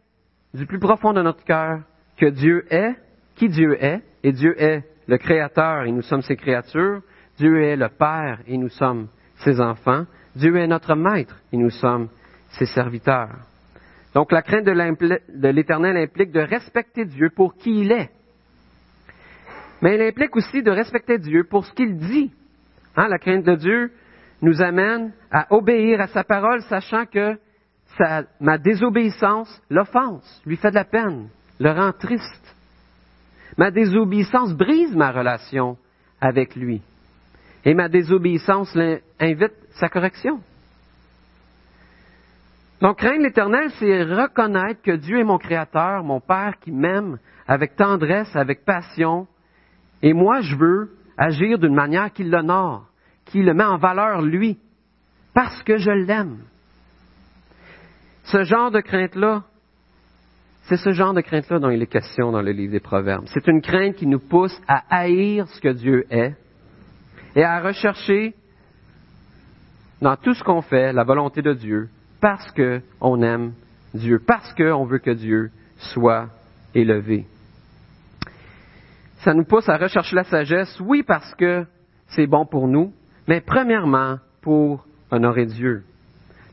du 0.54 0.66
plus 0.66 0.80
profond 0.80 1.12
de 1.12 1.22
notre 1.22 1.44
cœur 1.44 1.82
que 2.18 2.28
Dieu 2.28 2.64
est, 2.74 2.96
qui 3.36 3.50
Dieu 3.50 3.76
est, 3.84 4.02
et 4.24 4.32
Dieu 4.32 4.56
est 4.58 4.86
le 5.08 5.18
Créateur 5.18 5.84
et 5.84 5.92
nous 5.92 6.04
sommes 6.04 6.22
ses 6.22 6.38
créatures. 6.38 7.02
Dieu 7.38 7.62
est 7.62 7.76
le 7.76 7.90
Père 7.90 8.40
et 8.48 8.58
nous 8.58 8.70
sommes 8.70 9.10
ses 9.44 9.60
enfants. 9.60 10.06
Dieu 10.38 10.56
est 10.56 10.68
notre 10.68 10.96
Maître 10.96 11.36
et 11.52 11.58
nous 11.58 11.70
sommes 11.70 12.08
ses 12.52 12.66
serviteurs. 12.66 13.40
Donc 14.14 14.32
la 14.32 14.42
crainte 14.42 14.64
de 14.64 15.48
l'Éternel 15.50 15.98
implique 15.98 16.32
de 16.32 16.40
respecter 16.40 17.04
Dieu 17.04 17.30
pour 17.36 17.56
qui 17.56 17.82
il 17.82 17.92
est. 17.92 18.10
Mais 19.82 19.96
elle 19.96 20.10
implique 20.10 20.36
aussi 20.36 20.62
de 20.62 20.72
respecter 20.72 21.18
Dieu 21.18 21.44
pour 21.44 21.66
ce 21.66 21.74
qu'il 21.74 21.98
dit. 21.98 22.32
Hein, 22.96 23.08
la 23.08 23.18
crainte 23.18 23.46
de 23.46 23.56
Dieu 23.56 23.92
nous 24.42 24.62
amène 24.62 25.14
à 25.32 25.48
obéir 25.54 26.02
à 26.02 26.08
sa 26.08 26.24
parole, 26.24 26.62
sachant 26.64 27.06
que 27.06 27.38
ma 28.40 28.58
désobéissance 28.58 29.62
l'offense, 29.70 30.42
lui 30.46 30.56
fait 30.56 30.70
de 30.70 30.76
la 30.76 30.86
peine, 30.86 31.30
le 31.60 31.72
rend 31.72 31.92
triste. 31.94 32.56
Ma 33.58 33.70
désobéissance 33.70 34.54
brise 34.54 34.96
ma 34.96 35.12
relation 35.12 35.78
avec 36.20 36.56
lui. 36.56 36.82
Et 37.66 37.74
ma 37.74 37.90
désobéissance 37.90 38.76
invite 39.20 39.54
sa 39.72 39.90
correction. 39.90 40.42
Donc, 42.82 42.98
craindre 42.98 43.22
l'Éternel, 43.22 43.70
c'est 43.78 44.04
reconnaître 44.04 44.82
que 44.82 44.96
Dieu 44.96 45.20
est 45.20 45.24
mon 45.24 45.38
Créateur, 45.38 46.04
mon 46.04 46.20
Père 46.20 46.56
qui 46.60 46.72
m'aime 46.72 47.20
avec 47.48 47.76
tendresse, 47.76 48.36
avec 48.36 48.66
passion. 48.66 49.28
Et 50.02 50.14
moi, 50.14 50.42
je 50.42 50.56
veux 50.56 50.92
agir 51.18 51.60
d'une 51.60 51.76
manière 51.76 52.12
qui 52.12 52.24
l'honore, 52.24 52.88
qui 53.26 53.42
le 53.42 53.54
met 53.54 53.64
en 53.64 53.78
valeur 53.78 54.22
lui, 54.22 54.58
parce 55.34 55.62
que 55.64 55.78
je 55.78 55.92
l'aime. 55.92 56.40
Ce 58.24 58.44
genre 58.44 58.72
de 58.72 58.80
crainte-là, 58.80 59.44
c'est 60.64 60.78
ce 60.78 60.92
genre 60.92 61.14
de 61.14 61.22
crainte-là 61.22 61.60
dont 61.60 61.70
il 61.70 61.82
est 61.82 61.88
question 61.88 62.32
dans 62.32 62.42
le 62.42 62.52
livre 62.52 62.72
des 62.72 62.80
Proverbes. 62.80 63.26
C'est 63.28 63.48
une 63.48 63.62
crainte 63.62 63.96
qui 63.96 64.08
nous 64.08 64.20
pousse 64.20 64.60
à 64.68 64.84
haïr 64.90 65.48
ce 65.48 65.60
que 65.60 65.70
Dieu 65.70 66.06
est 66.10 66.36
et 67.36 67.44
à 67.44 67.62
rechercher 67.62 68.34
dans 70.02 70.16
tout 70.16 70.34
ce 70.34 70.44
qu'on 70.44 70.62
fait 70.62 70.94
la 70.94 71.04
volonté 71.04 71.42
de 71.42 71.54
Dieu 71.54 71.90
parce 72.20 72.52
qu'on 72.52 73.22
aime 73.22 73.54
Dieu, 73.94 74.20
parce 74.26 74.54
qu'on 74.54 74.86
veut 74.86 75.00
que 75.00 75.12
Dieu 75.12 75.52
soit 75.78 76.28
élevé. 76.74 77.26
Ça 79.24 79.36
nous 79.36 79.46
pousse 79.46 79.70
à 79.70 79.78
rechercher 79.78 80.16
la 80.16 80.24
sagesse, 80.24 80.80
oui, 80.80 81.04
parce 81.04 81.36
que 81.36 81.66
c'est 82.08 82.26
bon 82.26 82.46
pour 82.46 82.68
nous, 82.68 82.92
mais 83.28 83.40
premièrement 83.40 84.18
pour 84.42 84.86
honorer 85.12 85.46
Dieu. 85.46 85.84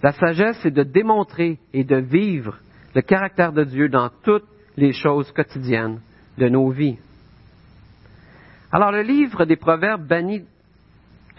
La 0.03 0.13
sagesse, 0.13 0.59
c'est 0.63 0.71
de 0.71 0.83
démontrer 0.83 1.59
et 1.73 1.83
de 1.83 1.97
vivre 1.97 2.59
le 2.95 3.01
caractère 3.01 3.53
de 3.53 3.65
Dieu 3.65 3.89
dans 3.89 4.11
toutes 4.23 4.47
les 4.77 4.93
choses 4.93 5.33
quotidiennes 5.33 6.01
de 6.37 6.49
nos 6.49 6.71
vies. 6.71 6.99
Alors 8.71 8.93
le 8.93 9.03
livre 9.03 9.47
des 9.47 9.57
Proverbes 9.57 10.07
bannit 10.07 10.45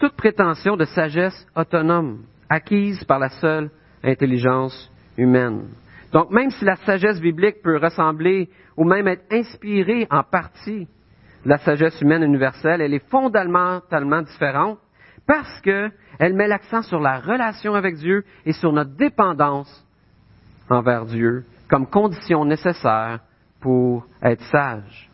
toute 0.00 0.16
prétention 0.16 0.76
de 0.76 0.84
sagesse 0.84 1.46
autonome, 1.54 2.24
acquise 2.48 3.04
par 3.04 3.20
la 3.20 3.28
seule 3.28 3.70
intelligence 4.02 4.90
humaine. 5.16 5.68
Donc 6.12 6.30
même 6.30 6.50
si 6.50 6.64
la 6.64 6.76
sagesse 6.76 7.20
biblique 7.20 7.62
peut 7.62 7.78
ressembler 7.78 8.48
ou 8.76 8.84
même 8.84 9.06
être 9.06 9.24
inspirée 9.30 10.08
en 10.10 10.24
partie 10.24 10.88
la 11.44 11.58
sagesse 11.58 12.00
humaine 12.00 12.22
universelle, 12.22 12.80
elle 12.80 12.94
est 12.94 13.08
fondamentalement 13.08 14.22
différente 14.22 14.78
parce 15.26 15.60
qu'elle 15.60 16.34
met 16.34 16.48
l'accent 16.48 16.82
sur 16.82 17.00
la 17.00 17.18
relation 17.20 17.74
avec 17.74 17.96
Dieu 17.96 18.24
et 18.44 18.52
sur 18.52 18.72
notre 18.72 18.96
dépendance 18.96 19.86
envers 20.68 21.06
Dieu 21.06 21.44
comme 21.68 21.86
condition 21.86 22.44
nécessaire 22.44 23.20
pour 23.60 24.06
être 24.22 24.42
sage. 24.44 25.08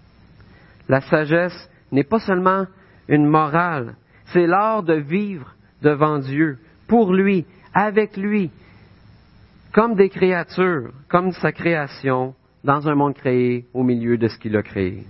La 0.89 1.01
sagesse 1.01 1.71
n'est 1.93 2.05
pas 2.05 2.21
seulement 2.21 2.67
une 3.09 3.27
morale, 3.27 3.95
c'est 4.33 4.47
l'art 4.47 4.83
de 4.83 4.95
vivre 4.95 5.55
devant 5.83 6.19
Dieu, 6.19 6.59
pour 6.89 7.12
lui, 7.12 7.45
avec 7.75 8.17
lui, 8.17 8.51
comme 9.73 9.95
des 9.95 10.09
créatures, 10.09 10.93
comme 11.09 11.33
sa 11.33 11.53
création, 11.53 12.35
dans 12.65 12.89
un 12.89 12.95
monde 12.95 13.15
créé 13.15 13.67
au 13.75 13.83
milieu 13.83 14.17
de 14.17 14.29
ce 14.29 14.39
qu'il 14.39 14.57
a 14.57 14.62
créé. 14.62 15.05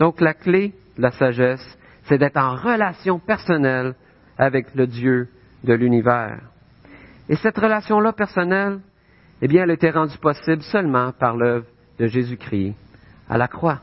Donc 0.00 0.22
la 0.22 0.32
clé 0.32 0.72
de 0.96 1.02
la 1.02 1.10
sagesse, 1.10 1.78
c'est 2.04 2.16
d'être 2.16 2.38
en 2.38 2.56
relation 2.56 3.18
personnelle 3.18 3.94
avec 4.38 4.74
le 4.74 4.86
Dieu 4.86 5.28
de 5.62 5.74
l'univers. 5.74 6.40
Et 7.28 7.36
cette 7.36 7.58
relation-là 7.58 8.14
personnelle, 8.14 8.80
eh 9.42 9.46
bien, 9.46 9.62
elle 9.62 9.70
était 9.70 9.90
rendue 9.90 10.16
possible 10.16 10.62
seulement 10.62 11.12
par 11.12 11.36
l'œuvre 11.36 11.66
de 11.98 12.06
Jésus-Christ 12.06 12.74
à 13.28 13.36
la 13.36 13.46
croix. 13.46 13.80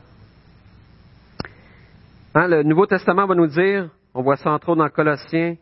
Hein, 2.34 2.48
le 2.48 2.62
Nouveau 2.64 2.86
Testament 2.86 3.26
va 3.26 3.36
nous 3.36 3.46
dire, 3.46 3.88
on 4.12 4.22
voit 4.22 4.36
ça 4.36 4.50
entre 4.50 4.70
autres 4.70 4.82
dans 4.82 4.88
Colossiens 4.88 5.54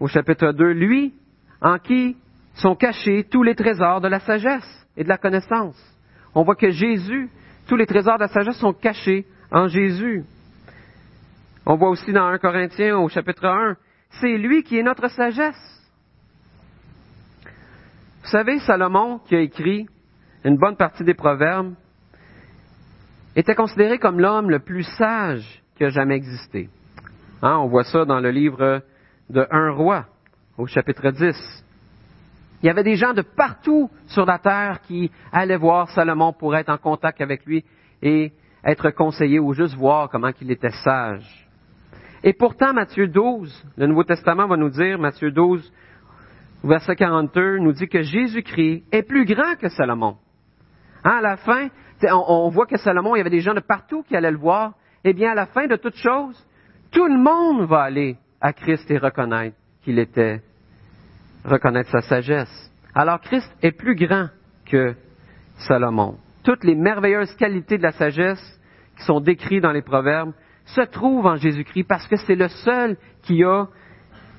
au 0.00 0.08
chapitre 0.08 0.52
2, 0.52 0.72
lui 0.72 1.14
en 1.60 1.78
qui 1.78 2.16
sont 2.54 2.74
cachés 2.74 3.24
tous 3.30 3.42
les 3.42 3.54
trésors 3.54 4.00
de 4.00 4.08
la 4.08 4.20
sagesse 4.20 4.86
et 4.96 5.04
de 5.04 5.08
la 5.08 5.18
connaissance. 5.18 5.76
On 6.34 6.42
voit 6.42 6.56
que 6.56 6.70
Jésus, 6.70 7.28
tous 7.68 7.76
les 7.76 7.86
trésors 7.86 8.16
de 8.16 8.22
la 8.22 8.28
sagesse 8.28 8.56
sont 8.56 8.72
cachés 8.72 9.26
en 9.54 9.68
Jésus. 9.68 10.24
On 11.64 11.76
voit 11.76 11.90
aussi 11.90 12.12
dans 12.12 12.26
1 12.26 12.38
Corinthiens 12.38 12.98
au 12.98 13.08
chapitre 13.08 13.46
1, 13.46 13.76
c'est 14.20 14.36
lui 14.36 14.64
qui 14.64 14.76
est 14.76 14.82
notre 14.82 15.08
sagesse. 15.08 15.80
Vous 18.22 18.30
savez, 18.30 18.58
Salomon, 18.58 19.20
qui 19.20 19.36
a 19.36 19.40
écrit 19.40 19.86
une 20.44 20.56
bonne 20.56 20.76
partie 20.76 21.04
des 21.04 21.14
proverbes, 21.14 21.74
était 23.36 23.54
considéré 23.54 23.98
comme 23.98 24.18
l'homme 24.18 24.50
le 24.50 24.58
plus 24.58 24.82
sage 24.98 25.62
qui 25.76 25.84
a 25.84 25.90
jamais 25.90 26.16
existé. 26.16 26.68
Hein, 27.40 27.56
on 27.58 27.68
voit 27.68 27.84
ça 27.84 28.04
dans 28.04 28.20
le 28.20 28.30
livre 28.30 28.82
de 29.30 29.46
Un 29.50 29.70
roi, 29.70 30.06
au 30.58 30.66
chapitre 30.66 31.10
10. 31.10 31.64
Il 32.62 32.66
y 32.66 32.70
avait 32.70 32.82
des 32.82 32.96
gens 32.96 33.14
de 33.14 33.22
partout 33.22 33.88
sur 34.06 34.26
la 34.26 34.38
terre 34.38 34.80
qui 34.82 35.12
allaient 35.32 35.56
voir 35.56 35.90
Salomon 35.90 36.32
pour 36.32 36.56
être 36.56 36.70
en 36.70 36.78
contact 36.78 37.20
avec 37.20 37.46
lui 37.46 37.64
et 38.02 38.32
être 38.64 38.90
conseillés 38.90 39.38
ou 39.38 39.52
juste 39.52 39.74
voir 39.74 40.08
comment 40.08 40.30
il 40.40 40.50
était 40.50 40.70
sage. 40.70 41.48
Et 42.22 42.32
pourtant, 42.32 42.72
Matthieu 42.72 43.06
12, 43.06 43.64
le 43.76 43.86
Nouveau 43.86 44.04
Testament 44.04 44.46
va 44.46 44.56
nous 44.56 44.70
dire, 44.70 44.98
Matthieu 44.98 45.30
12, 45.30 45.70
verset 46.64 46.96
42, 46.96 47.58
nous 47.58 47.72
dit 47.72 47.86
que 47.86 48.02
Jésus-Christ 48.02 48.84
est 48.92 49.02
plus 49.02 49.26
grand 49.26 49.56
que 49.56 49.68
Salomon. 49.68 50.16
Hein, 51.04 51.16
à 51.18 51.20
la 51.20 51.36
fin, 51.36 51.68
on, 52.10 52.48
voit 52.48 52.66
que 52.66 52.78
Salomon, 52.78 53.14
il 53.14 53.18
y 53.18 53.20
avait 53.20 53.30
des 53.30 53.40
gens 53.40 53.54
de 53.54 53.60
partout 53.60 54.02
qui 54.02 54.16
allaient 54.16 54.30
le 54.30 54.38
voir. 54.38 54.72
Eh 55.04 55.12
bien, 55.12 55.32
à 55.32 55.34
la 55.34 55.46
fin 55.46 55.66
de 55.66 55.76
toute 55.76 55.96
chose, 55.96 56.46
tout 56.90 57.06
le 57.06 57.18
monde 57.18 57.68
va 57.68 57.82
aller 57.82 58.16
à 58.40 58.54
Christ 58.54 58.90
et 58.90 58.96
reconnaître 58.96 59.56
qu'il 59.82 59.98
était, 59.98 60.40
reconnaître 61.44 61.90
sa 61.90 62.00
sagesse. 62.00 62.72
Alors, 62.94 63.20
Christ 63.20 63.50
est 63.60 63.72
plus 63.72 63.96
grand 63.96 64.28
que 64.64 64.94
Salomon. 65.68 66.16
Toutes 66.44 66.62
les 66.62 66.74
merveilleuses 66.74 67.34
qualités 67.36 67.78
de 67.78 67.82
la 67.82 67.92
sagesse 67.92 68.60
qui 68.98 69.04
sont 69.04 69.20
décrites 69.20 69.62
dans 69.62 69.72
les 69.72 69.82
Proverbes 69.82 70.32
se 70.66 70.82
trouve 70.82 71.26
en 71.26 71.36
Jésus-Christ 71.36 71.84
parce 71.84 72.06
que 72.06 72.16
c'est 72.16 72.34
le 72.34 72.48
seul 72.48 72.96
qui 73.22 73.42
a 73.42 73.66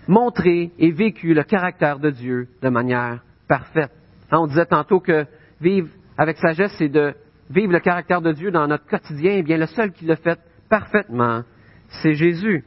montré 0.08 0.72
et 0.78 0.92
vécu 0.92 1.34
le 1.34 1.44
caractère 1.44 2.00
de 2.00 2.12
Dieu 2.12 2.48
de 2.62 2.70
manière 2.70 3.24
parfaite. 3.48 3.92
Hein, 4.32 4.38
on 4.40 4.48
disait 4.48 4.68
tantôt 4.68 5.00
que 5.00 5.26
vivre 5.60 5.90
avec 6.18 6.38
sagesse, 6.38 6.76
c'est 6.78 6.90
de 6.90 7.16
vivre 7.50 7.74
le 7.74 7.80
caractère 7.80 8.22
de 8.22 8.32
Dieu 8.32 8.52
dans 8.52 8.68
notre 8.68 8.86
quotidien. 8.86 9.34
Eh 9.38 9.44
bien, 9.44 9.58
le 9.58 9.66
seul 9.66 9.92
qui 9.92 10.06
l'a 10.06 10.16
fait 10.16 10.40
parfaitement, 10.70 11.42
c'est 11.90 12.14
Jésus. 12.14 12.64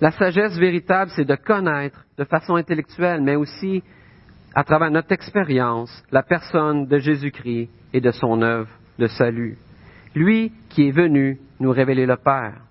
La 0.00 0.12
sagesse 0.12 0.56
véritable, 0.56 1.10
c'est 1.16 1.24
de 1.24 1.36
connaître 1.36 2.04
de 2.16 2.24
façon 2.24 2.54
intellectuelle, 2.54 3.22
mais 3.22 3.34
aussi 3.34 3.82
à 4.56 4.64
travers 4.64 4.90
notre 4.90 5.12
expérience, 5.12 6.02
la 6.10 6.24
personne 6.24 6.86
de 6.86 6.98
Jésus-Christ 6.98 7.68
et 7.92 8.00
de 8.00 8.10
son 8.10 8.42
œuvre 8.42 8.70
de 8.98 9.06
salut 9.06 9.56
lui 10.16 10.50
qui 10.70 10.88
est 10.88 10.92
venu 10.92 11.38
nous 11.60 11.70
révéler 11.70 12.06
le 12.06 12.16
Père. 12.16 12.62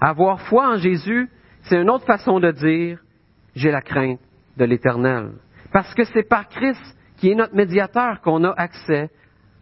Avoir 0.00 0.40
foi 0.42 0.74
en 0.74 0.76
Jésus, 0.76 1.28
c'est 1.62 1.80
une 1.80 1.90
autre 1.90 2.06
façon 2.06 2.40
de 2.40 2.50
dire 2.52 3.00
j'ai 3.54 3.70
la 3.70 3.82
crainte 3.82 4.20
de 4.56 4.64
l'Éternel. 4.64 5.32
Parce 5.72 5.92
que 5.94 6.04
c'est 6.04 6.22
par 6.22 6.48
Christ 6.48 6.80
qui 7.16 7.30
est 7.30 7.34
notre 7.34 7.54
médiateur 7.54 8.20
qu'on 8.20 8.44
a 8.44 8.52
accès 8.52 9.10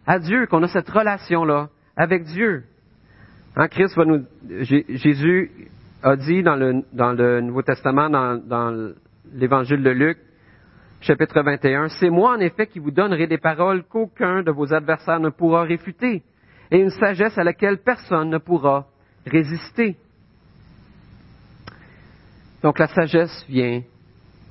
à 0.05 0.19
Dieu, 0.19 0.45
qu'on 0.45 0.63
a 0.63 0.67
cette 0.67 0.89
relation-là 0.89 1.69
avec 1.97 2.23
Dieu. 2.23 2.63
Hein, 3.55 3.67
Christ 3.67 3.95
va 3.97 4.05
nous, 4.05 4.23
Jésus 4.59 5.51
a 6.03 6.15
dit 6.15 6.43
dans 6.43 6.55
le, 6.55 7.41
Nouveau 7.41 7.63
Testament, 7.63 8.09
dans 8.09 8.93
l'Évangile 9.33 9.83
de 9.83 9.89
Luc, 9.89 10.17
chapitre 11.01 11.41
21, 11.41 11.89
C'est 11.89 12.09
moi 12.09 12.35
en 12.35 12.39
effet 12.39 12.67
qui 12.67 12.79
vous 12.79 12.91
donnerai 12.91 13.27
des 13.27 13.39
paroles 13.39 13.83
qu'aucun 13.83 14.43
de 14.43 14.51
vos 14.51 14.71
adversaires 14.71 15.19
ne 15.19 15.29
pourra 15.29 15.63
réfuter, 15.63 16.23
et 16.69 16.77
une 16.77 16.91
sagesse 16.91 17.37
à 17.37 17.43
laquelle 17.43 17.79
personne 17.79 18.29
ne 18.29 18.37
pourra 18.37 18.87
résister. 19.25 19.97
Donc 22.61 22.77
la 22.77 22.87
sagesse 22.87 23.45
vient 23.49 23.81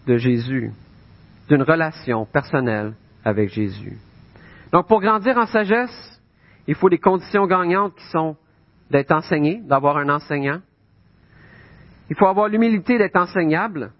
de 0.07 0.17
Jésus, 0.17 0.73
d'une 1.49 1.63
relation 1.63 2.27
personnelle 2.27 2.95
avec 3.25 3.51
Jésus. 3.51 3.97
Donc 4.73 4.89
pour 4.89 5.01
grandir 5.01 5.37
en 5.39 5.47
sagesse, 5.47 6.21
il 6.67 6.75
faut 6.75 6.91
des 6.91 6.99
conditions 6.99 7.47
gagnantes 7.47 7.95
qui 7.95 8.07
sont 8.09 8.37
d'être 8.91 9.13
enseigné, 9.13 9.63
d'avoir 9.65 9.97
un 9.97 10.09
enseignant. 10.09 10.61
Il 12.09 12.17
faut 12.17 12.27
avoir 12.27 12.49
l'humilité 12.49 12.99
d'être 12.99 13.17
enseignable, 13.17 13.93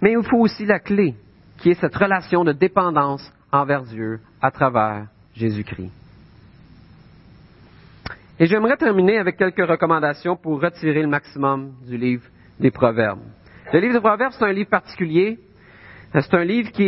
mais 0.00 0.12
il 0.12 0.22
faut 0.24 0.38
aussi 0.38 0.66
la 0.66 0.80
clé, 0.80 1.14
qui 1.58 1.70
est 1.70 1.80
cette 1.80 1.94
relation 1.94 2.44
de 2.44 2.52
dépendance 2.52 3.32
envers 3.50 3.82
Dieu 3.82 4.20
à 4.40 4.50
travers 4.50 5.06
Jésus-Christ. 5.34 5.90
Et 8.38 8.46
j'aimerais 8.46 8.76
terminer 8.76 9.18
avec 9.18 9.36
quelques 9.36 9.64
recommandations 9.64 10.36
pour 10.36 10.60
retirer 10.60 11.02
le 11.02 11.08
maximum 11.08 11.74
du 11.86 11.96
livre 11.96 12.24
des 12.58 12.70
Proverbes. 12.70 13.20
Le 13.72 13.78
livre 13.78 13.94
des 13.94 14.00
Proverbes, 14.00 14.32
c'est 14.32 14.44
un 14.44 14.52
livre 14.52 14.70
particulier. 14.70 15.38
C'est 16.12 16.34
un 16.34 16.44
livre 16.44 16.70
qui 16.72 16.82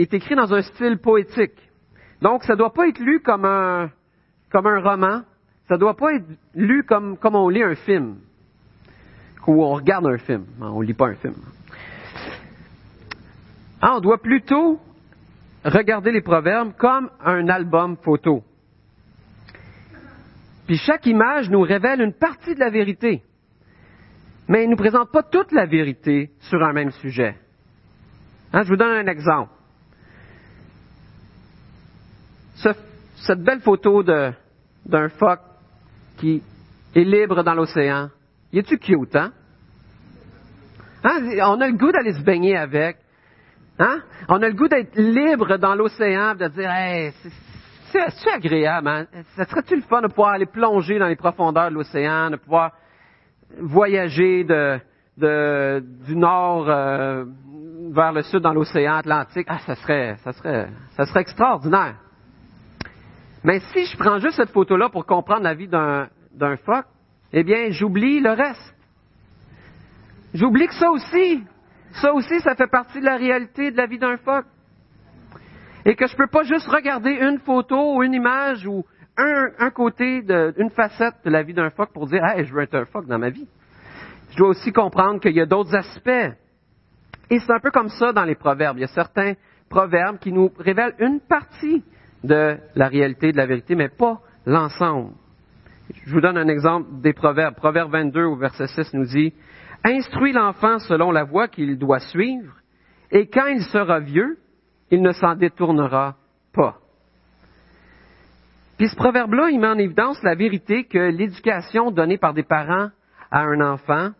est 0.00 0.14
écrit 0.14 0.34
dans 0.34 0.52
un 0.54 0.62
style 0.62 0.98
poétique. 0.98 1.58
Donc, 2.22 2.44
ça 2.44 2.54
ne 2.54 2.58
doit 2.58 2.72
pas 2.72 2.88
être 2.88 3.00
lu 3.00 3.20
comme 3.20 3.44
un, 3.44 3.90
comme 4.50 4.66
un 4.66 4.80
roman. 4.80 5.22
Ça 5.68 5.74
ne 5.74 5.80
doit 5.80 5.96
pas 5.96 6.14
être 6.14 6.24
lu 6.54 6.84
comme, 6.84 7.18
comme 7.18 7.34
on 7.34 7.48
lit 7.48 7.62
un 7.62 7.74
film. 7.74 8.16
Ou 9.46 9.64
on 9.64 9.74
regarde 9.74 10.06
un 10.06 10.18
film. 10.18 10.44
On 10.60 10.80
ne 10.80 10.86
lit 10.86 10.94
pas 10.94 11.08
un 11.08 11.14
film. 11.14 11.34
Ah, 13.80 13.96
on 13.96 14.00
doit 14.00 14.18
plutôt 14.18 14.80
regarder 15.64 16.10
les 16.10 16.20
proverbes 16.20 16.72
comme 16.76 17.10
un 17.24 17.48
album 17.48 17.96
photo. 17.96 18.42
Puis 20.66 20.78
chaque 20.78 21.06
image 21.06 21.48
nous 21.48 21.62
révèle 21.62 22.00
une 22.00 22.12
partie 22.12 22.54
de 22.54 22.60
la 22.60 22.70
vérité, 22.70 23.22
mais 24.48 24.64
il 24.64 24.66
ne 24.66 24.72
nous 24.72 24.76
présente 24.76 25.10
pas 25.10 25.22
toute 25.22 25.52
la 25.52 25.66
vérité 25.66 26.30
sur 26.40 26.62
un 26.62 26.72
même 26.72 26.90
sujet. 26.90 27.36
Hein, 28.52 28.62
je 28.64 28.68
vous 28.68 28.76
donne 28.76 29.06
un 29.06 29.06
exemple. 29.06 29.52
cette 33.16 33.42
belle 33.42 33.60
photo 33.60 34.02
d'un 34.02 35.08
phoque 35.10 35.40
qui 36.18 36.42
est 36.94 37.04
libre 37.04 37.42
dans 37.42 37.54
l'océan, 37.54 38.10
il 38.52 38.60
est-tu 38.60 38.78
cute, 38.78 39.14
hein? 39.14 39.32
hein? 41.04 41.20
On 41.44 41.60
a 41.60 41.68
le 41.68 41.76
goût 41.76 41.92
d'aller 41.92 42.12
se 42.12 42.22
baigner 42.22 42.56
avec. 42.56 42.96
Hein? 43.78 44.00
On 44.28 44.42
a 44.42 44.48
le 44.48 44.54
goût 44.54 44.68
d'être 44.68 44.96
libre 44.96 45.56
dans 45.56 45.74
l'océan, 45.74 46.34
de 46.34 46.48
dire, 46.48 46.70
hey, 46.70 47.12
c'est 47.90 48.30
agréable, 48.30 48.88
hein? 48.88 49.06
Ça 49.36 49.44
serait-tu 49.46 49.76
le 49.76 49.82
fun 49.82 50.02
de 50.02 50.08
pouvoir 50.08 50.30
aller 50.30 50.46
plonger 50.46 50.98
dans 50.98 51.06
les 51.06 51.16
profondeurs 51.16 51.70
de 51.70 51.74
l'océan, 51.74 52.30
de 52.30 52.36
pouvoir 52.36 52.72
voyager 53.58 54.44
de, 54.44 54.78
de 55.16 55.82
du 56.06 56.16
nord 56.16 56.68
euh, 56.68 57.24
vers 57.90 58.12
le 58.12 58.22
sud 58.22 58.40
dans 58.40 58.52
l'océan 58.52 58.96
Atlantique? 58.96 59.46
Ah, 59.48 59.60
ça 59.60 59.74
serait, 59.76 60.16
ça 60.24 60.32
serait, 60.32 60.68
ça 60.96 61.06
serait 61.06 61.20
extraordinaire. 61.20 61.94
Mais 63.44 63.60
si 63.72 63.86
je 63.86 63.96
prends 63.96 64.18
juste 64.18 64.36
cette 64.36 64.50
photo-là 64.50 64.88
pour 64.90 65.06
comprendre 65.06 65.44
la 65.44 65.54
vie 65.54 65.68
d'un, 65.68 66.08
d'un 66.34 66.56
phoque, 66.56 66.86
eh 67.32 67.44
bien, 67.44 67.70
j'oublie 67.70 68.20
le 68.20 68.32
reste. 68.32 68.74
J'oublie 70.34 70.66
que 70.66 70.74
ça 70.74 70.90
aussi, 70.90 71.42
ça 71.92 72.12
aussi, 72.12 72.40
ça 72.40 72.54
fait 72.54 72.66
partie 72.66 73.00
de 73.00 73.04
la 73.04 73.16
réalité 73.16 73.70
de 73.70 73.76
la 73.76 73.86
vie 73.86 73.98
d'un 73.98 74.16
phoque. 74.18 74.46
Et 75.84 75.94
que 75.94 76.06
je 76.06 76.12
ne 76.12 76.18
peux 76.18 76.26
pas 76.26 76.42
juste 76.42 76.68
regarder 76.68 77.10
une 77.10 77.38
photo 77.38 77.96
ou 77.96 78.02
une 78.02 78.14
image 78.14 78.66
ou 78.66 78.84
un, 79.16 79.70
côté, 79.70 80.22
une 80.56 80.70
facette 80.70 81.16
de 81.24 81.30
la 81.30 81.42
vie 81.42 81.54
d'un 81.54 81.70
phoque 81.70 81.92
pour 81.92 82.06
dire, 82.06 82.22
hey, 82.24 82.44
je 82.44 82.52
veux 82.52 82.62
être 82.62 82.74
un 82.74 82.84
phoque 82.84 83.06
dans 83.06 83.18
ma 83.18 83.30
vie. 83.30 83.48
Je 84.30 84.36
dois 84.36 84.48
aussi 84.48 84.72
comprendre 84.72 85.20
qu'il 85.20 85.32
y 85.32 85.40
a 85.40 85.46
d'autres 85.46 85.74
aspects. 85.74 86.36
Et 87.30 87.38
c'est 87.38 87.52
un 87.52 87.60
peu 87.60 87.70
comme 87.70 87.88
ça 87.88 88.12
dans 88.12 88.24
les 88.24 88.36
proverbes. 88.36 88.78
Il 88.78 88.82
y 88.82 88.84
a 88.84 88.88
certains 88.88 89.34
proverbes 89.68 90.18
qui 90.18 90.32
nous 90.32 90.50
révèlent 90.58 90.94
une 90.98 91.20
partie 91.20 91.82
de 92.22 92.56
la 92.74 92.88
réalité, 92.88 93.32
de 93.32 93.36
la 93.36 93.46
vérité, 93.46 93.74
mais 93.74 93.88
pas 93.88 94.20
l'ensemble. 94.46 95.12
Je 96.04 96.12
vous 96.12 96.20
donne 96.20 96.36
un 96.36 96.48
exemple 96.48 97.00
des 97.00 97.12
proverbes. 97.12 97.54
Proverbe 97.54 97.90
22 97.92 98.24
au 98.24 98.36
verset 98.36 98.66
6 98.66 98.94
nous 98.94 99.06
dit, 99.06 99.32
Instruis 99.88 100.32
l'enfant 100.32 100.78
selon 100.80 101.10
la 101.10 101.24
voie 101.24 101.48
qu'il 101.48 101.78
doit 101.78 102.00
suivre, 102.00 102.52
et 103.10 103.26
quand 103.26 103.46
il 103.46 103.62
sera 103.62 104.00
vieux, 104.00 104.36
il 104.90 105.00
ne 105.00 105.12
s'en 105.12 105.34
détournera 105.34 106.16
pas. 106.52 106.76
Puis 108.76 108.88
ce 108.88 108.96
proverbe-là, 108.96 109.48
il 109.50 109.58
met 109.58 109.66
en 109.66 109.78
évidence 109.78 110.22
la 110.22 110.34
vérité 110.34 110.84
que 110.84 110.98
l'éducation 110.98 111.90
donnée 111.90 112.18
par 112.18 112.34
des 112.34 112.42
parents 112.42 112.90
à 113.30 113.40
un 113.40 113.62
enfant 113.62 114.10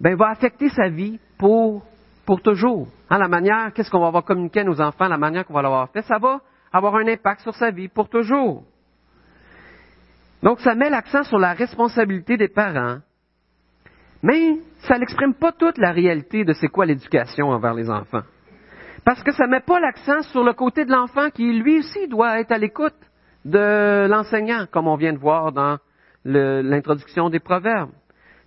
ben, 0.00 0.16
va 0.16 0.28
affecter 0.28 0.68
sa 0.68 0.90
vie 0.90 1.18
pour, 1.38 1.82
pour 2.26 2.42
toujours. 2.42 2.86
Hein, 3.08 3.18
la 3.18 3.28
manière, 3.28 3.72
qu'est-ce 3.72 3.90
qu'on 3.90 4.00
va 4.00 4.08
avoir 4.08 4.24
communiqué 4.24 4.60
à 4.60 4.64
nos 4.64 4.82
enfants, 4.82 5.08
la 5.08 5.16
manière 5.16 5.46
qu'on 5.46 5.54
va 5.54 5.62
l'avoir 5.62 5.88
fait, 5.90 6.02
ça 6.02 6.18
va 6.18 6.40
avoir 6.70 6.96
un 6.96 7.08
impact 7.08 7.40
sur 7.40 7.54
sa 7.54 7.70
vie 7.70 7.88
pour 7.88 8.10
toujours. 8.10 8.64
Donc 10.42 10.60
ça 10.60 10.74
met 10.74 10.90
l'accent 10.90 11.22
sur 11.22 11.38
la 11.38 11.54
responsabilité 11.54 12.36
des 12.36 12.48
parents 12.48 12.98
mais 14.22 14.58
ça 14.80 14.98
n'exprime 14.98 15.34
pas 15.34 15.52
toute 15.52 15.78
la 15.78 15.92
réalité 15.92 16.44
de 16.44 16.52
c'est 16.52 16.68
quoi 16.68 16.86
l'éducation 16.86 17.48
envers 17.48 17.74
les 17.74 17.90
enfants. 17.90 18.22
Parce 19.04 19.22
que 19.22 19.32
ça 19.32 19.46
ne 19.46 19.52
met 19.52 19.60
pas 19.60 19.80
l'accent 19.80 20.22
sur 20.22 20.44
le 20.44 20.52
côté 20.52 20.84
de 20.84 20.90
l'enfant 20.90 21.30
qui, 21.30 21.52
lui 21.52 21.78
aussi, 21.78 22.06
doit 22.08 22.40
être 22.40 22.52
à 22.52 22.58
l'écoute 22.58 22.94
de 23.44 24.06
l'enseignant, 24.08 24.66
comme 24.70 24.86
on 24.86 24.96
vient 24.96 25.12
de 25.12 25.18
voir 25.18 25.52
dans 25.52 25.78
l'introduction 26.24 27.30
des 27.30 27.40
proverbes. 27.40 27.90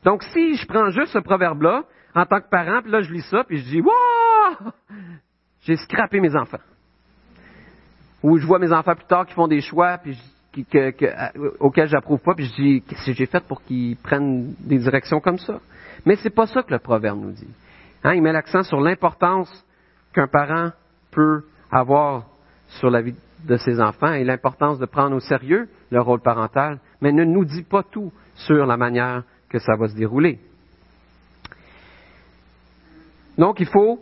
Donc, 0.04 0.22
si 0.24 0.56
je 0.56 0.68
prends 0.68 0.90
juste 0.90 1.14
ce 1.14 1.20
proverbe-là, 1.20 1.84
en 2.14 2.26
tant 2.26 2.40
que 2.40 2.50
parent, 2.50 2.82
puis 2.82 2.92
là, 2.92 3.02
je 3.02 3.12
lis 3.12 3.28
ça, 3.30 3.44
puis 3.44 3.58
je 3.58 3.64
dis, 3.64 3.82
Wouah! 3.82 4.74
J'ai 5.62 5.78
scrappé 5.78 6.20
mes 6.20 6.36
enfants. 6.36 6.60
Ou 8.22 8.38
je 8.38 8.46
vois 8.46 8.60
mes 8.60 8.72
enfants 8.72 8.96
plus 8.96 9.06
tard 9.06 9.26
qui 9.26 9.34
font 9.34 9.48
des 9.48 9.62
choix, 9.62 9.98
puis 9.98 10.18
qui, 10.54 10.66
que, 10.66 10.92
que, 10.92 11.58
auquel 11.60 11.90
j'approuve 11.90 12.20
pas, 12.20 12.36
puis 12.36 12.46
je 12.46 12.62
dis 12.62 12.82
qu'est-ce 12.82 13.08
que 13.08 13.14
j'ai 13.14 13.26
fait 13.26 13.44
pour 13.46 13.62
qu'ils 13.64 13.98
prennent 13.98 14.54
des 14.60 14.78
directions 14.78 15.20
comme 15.20 15.40
ça? 15.40 15.60
Mais 16.06 16.16
c'est 16.18 16.30
pas 16.30 16.48
ça 16.48 16.64
que 16.64 16.72
le 16.72 16.80
proverbe 16.80 17.20
nous 17.20 17.32
dit. 17.32 17.48
Hein, 18.04 18.14
il 18.14 18.22
met 18.22 18.32
l'accent 18.32 18.64
sur 18.64 18.80
l'importance 18.80 19.50
qu'un 20.14 20.28
parent 20.28 20.72
peut 21.12 21.44
avoir 21.72 22.28
sur 22.68 22.90
la 22.90 23.02
vie 23.02 23.16
de 23.46 23.58
ses 23.58 23.82
enfants 23.82 24.14
et 24.14 24.24
l'importance 24.24 24.80
de 24.80 24.86
prendre 24.86 25.16
au 25.16 25.20
sérieux 25.20 25.68
le 25.90 26.02
rôle 26.02 26.22
parental, 26.22 26.80
mais 27.02 27.12
ne 27.12 27.24
nous 27.24 27.46
dit 27.46 27.64
pas 27.64 27.84
tout 27.84 28.12
sur 28.36 28.66
la 28.66 28.78
manière 28.78 29.24
que 29.50 29.60
ça 29.60 29.76
va 29.76 29.88
se 29.88 29.96
dérouler. 29.96 30.40
Donc, 33.38 33.60
il 33.60 33.68
faut 33.68 34.00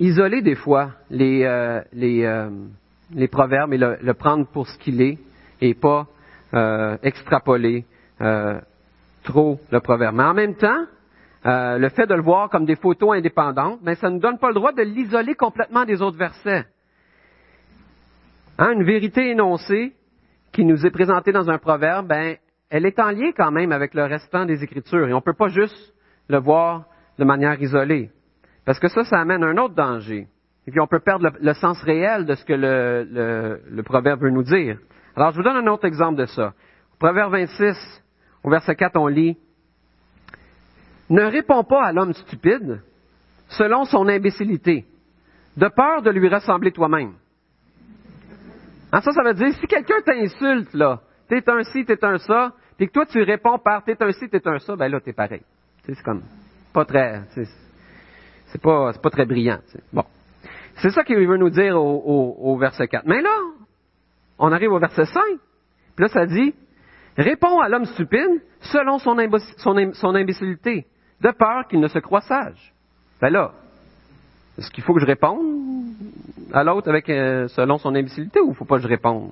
isoler 0.00 0.42
des 0.42 0.56
fois 0.56 0.92
les, 1.10 1.44
euh, 1.44 1.80
les, 1.92 2.24
euh, 2.24 2.50
les 3.12 3.28
proverbes 3.28 3.72
et 3.72 3.78
le, 3.78 4.14
prendre 4.14 4.46
pour 4.46 4.66
ce 4.66 4.78
qu'il 4.78 5.00
est 5.00 5.18
et 5.60 5.74
pas 5.74 6.06
euh, 6.54 6.96
extrapoler 7.02 7.84
euh, 8.20 8.60
trop 9.24 9.60
le 9.70 9.80
proverbe. 9.80 10.16
Mais 10.16 10.24
en 10.24 10.34
même 10.34 10.54
temps, 10.54 10.86
euh, 11.46 11.78
le 11.78 11.88
fait 11.90 12.06
de 12.06 12.14
le 12.14 12.22
voir 12.22 12.50
comme 12.50 12.64
des 12.64 12.76
photos 12.76 13.16
indépendantes, 13.16 13.78
mais 13.82 13.92
ben, 13.92 13.96
ça 13.96 14.08
ne 14.08 14.14
nous 14.14 14.20
donne 14.20 14.38
pas 14.38 14.48
le 14.48 14.54
droit 14.54 14.72
de 14.72 14.82
l'isoler 14.82 15.34
complètement 15.34 15.84
des 15.84 16.02
autres 16.02 16.18
versets. 16.18 16.66
Hein, 18.58 18.72
une 18.72 18.84
vérité 18.84 19.30
énoncée 19.30 19.92
qui 20.52 20.64
nous 20.64 20.86
est 20.86 20.90
présentée 20.90 21.32
dans 21.32 21.50
un 21.50 21.58
proverbe, 21.58 22.08
ben, 22.08 22.36
elle 22.70 22.86
est 22.86 22.98
en 22.98 23.10
lien 23.10 23.30
quand 23.36 23.50
même 23.50 23.70
avec 23.70 23.94
le 23.94 24.04
restant 24.04 24.44
des 24.44 24.64
Écritures 24.64 25.08
et 25.08 25.12
on 25.12 25.16
ne 25.16 25.22
peut 25.22 25.34
pas 25.34 25.48
juste 25.48 25.94
le 26.28 26.38
voir 26.38 26.84
de 27.18 27.24
manière 27.24 27.60
isolée. 27.60 28.10
Parce 28.64 28.80
que 28.80 28.88
ça, 28.88 29.04
ça 29.04 29.20
amène 29.20 29.44
un 29.44 29.56
autre 29.58 29.74
danger. 29.74 30.26
Et 30.66 30.70
puis 30.70 30.80
on 30.80 30.86
peut 30.86 30.98
perdre 30.98 31.30
le, 31.40 31.54
sens 31.54 31.80
réel 31.82 32.26
de 32.26 32.34
ce 32.34 32.44
que 32.44 32.52
le, 32.52 33.82
proverbe 33.82 34.22
veut 34.22 34.30
nous 34.30 34.42
dire. 34.42 34.78
Alors 35.14 35.30
je 35.30 35.36
vous 35.36 35.42
donne 35.42 35.56
un 35.56 35.66
autre 35.68 35.84
exemple 35.84 36.18
de 36.18 36.26
ça. 36.26 36.54
proverbe 36.98 37.32
26, 37.32 38.02
au 38.42 38.50
verset 38.50 38.74
4, 38.74 38.96
on 38.96 39.06
lit 39.06 39.36
Ne 41.08 41.22
réponds 41.22 41.64
pas 41.64 41.84
à 41.84 41.92
l'homme 41.92 42.12
stupide 42.12 42.80
selon 43.48 43.84
son 43.84 44.08
imbécilité, 44.08 44.84
de 45.56 45.68
peur 45.68 46.02
de 46.02 46.10
lui 46.10 46.28
ressembler 46.28 46.72
toi-même. 46.72 47.14
Hein, 48.92 49.00
ça, 49.00 49.12
ça 49.12 49.22
veut 49.22 49.34
dire, 49.34 49.54
si 49.54 49.66
quelqu'un 49.68 50.00
t'insulte, 50.04 50.74
là, 50.74 51.00
t'es 51.28 51.48
un 51.48 51.62
ci, 51.62 51.84
t'es 51.84 52.04
un 52.04 52.18
ça, 52.18 52.52
puis 52.76 52.88
que 52.88 52.92
toi 52.92 53.06
tu 53.06 53.22
réponds 53.22 53.58
par 53.58 53.84
t'es 53.84 53.96
un 54.02 54.10
ci, 54.10 54.28
t'es 54.28 54.46
un 54.48 54.58
ça, 54.58 54.74
ben 54.74 54.90
là, 54.90 55.00
t'es 55.00 55.12
pareil. 55.12 55.42
C'est 55.84 56.02
comme 56.02 56.22
pas 56.72 56.84
très, 56.84 57.22
c'est 58.46 58.60
pas, 58.60 58.92
pas 58.94 59.10
très 59.10 59.26
brillant. 59.26 59.60
Bon. 59.92 60.04
C'est 60.76 60.90
ça 60.90 61.04
qu'il 61.04 61.26
veut 61.26 61.36
nous 61.38 61.50
dire 61.50 61.76
au, 61.76 62.56
verset 62.58 62.88
4. 62.88 63.06
Mais 63.06 63.22
là, 63.22 63.34
on 64.38 64.52
arrive 64.52 64.72
au 64.72 64.78
verset 64.78 65.06
5. 65.06 65.22
Puis 65.94 66.04
là, 66.04 66.08
ça 66.08 66.26
dit, 66.26 66.54
Réponds 67.16 67.60
à 67.60 67.68
l'homme 67.68 67.86
stupide 67.86 68.42
selon 68.60 68.98
son, 68.98 69.16
imbécilité, 69.18 70.86
de 71.22 71.30
peur 71.30 71.66
qu'il 71.68 71.80
ne 71.80 71.88
se 71.88 71.98
croie 71.98 72.20
sage. 72.20 72.74
Ben 73.20 73.30
là, 73.30 73.52
est-ce 74.58 74.70
qu'il 74.70 74.84
faut 74.84 74.92
que 74.92 75.00
je 75.00 75.06
réponde 75.06 75.94
à 76.52 76.62
l'autre 76.62 76.90
avec 76.90 77.08
euh, 77.08 77.48
selon 77.48 77.78
son 77.78 77.94
imbécilité 77.94 78.40
ou 78.40 78.50
il 78.50 78.54
faut 78.54 78.66
pas 78.66 78.76
que 78.76 78.82
je 78.82 78.88
réponde? 78.88 79.30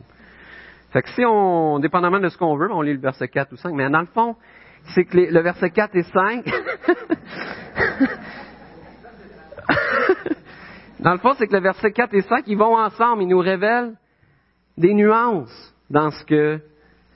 Fait 0.92 1.02
que 1.02 1.10
si 1.10 1.24
on, 1.26 1.78
dépendamment 1.78 2.20
de 2.20 2.28
ce 2.28 2.38
qu'on 2.38 2.56
veut, 2.56 2.72
on 2.72 2.80
lit 2.80 2.94
le 2.94 3.00
verset 3.00 3.28
4 3.28 3.52
ou 3.52 3.56
5, 3.56 3.74
mais 3.74 3.90
dans 3.90 4.00
le 4.00 4.06
fond, 4.06 4.36
c'est 4.94 5.04
que 5.04 5.18
le 5.18 5.40
verset 5.40 5.68
4 5.70 5.94
et 5.96 6.04
5, 6.04 6.44
dans 11.00 11.12
le 11.12 11.18
fond, 11.18 11.34
c'est 11.38 11.46
que 11.46 11.54
le 11.54 11.60
verset 11.60 11.92
4 11.92 12.14
et 12.14 12.22
5, 12.22 12.44
ils 12.46 12.58
vont 12.58 12.76
ensemble, 12.76 13.22
ils 13.22 13.28
nous 13.28 13.38
révèlent 13.38 13.94
des 14.76 14.94
nuances 14.94 15.74
dans 15.90 16.10
ce 16.10 16.24
que 16.24 16.60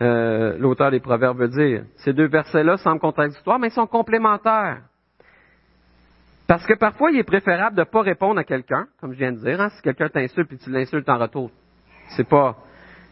euh, 0.00 0.56
l'auteur 0.58 0.90
des 0.90 1.00
Proverbes 1.00 1.38
veut 1.38 1.48
dire. 1.48 1.84
Ces 1.96 2.12
deux 2.12 2.28
versets-là 2.28 2.76
semblent 2.76 3.00
contradictoires, 3.00 3.58
mais 3.58 3.68
ils 3.68 3.72
sont 3.72 3.86
complémentaires. 3.86 4.82
Parce 6.46 6.64
que 6.66 6.74
parfois, 6.74 7.10
il 7.10 7.18
est 7.18 7.24
préférable 7.24 7.76
de 7.76 7.82
ne 7.82 7.84
pas 7.84 8.02
répondre 8.02 8.38
à 8.40 8.44
quelqu'un, 8.44 8.86
comme 9.00 9.12
je 9.12 9.18
viens 9.18 9.32
de 9.32 9.38
dire. 9.38 9.60
Hein, 9.60 9.68
si 9.70 9.82
quelqu'un 9.82 10.08
t'insulte 10.08 10.52
et 10.52 10.56
tu 10.56 10.70
l'insultes 10.70 11.08
en 11.08 11.18
retour, 11.18 11.50
c'est 12.16 12.28
pas, 12.28 12.56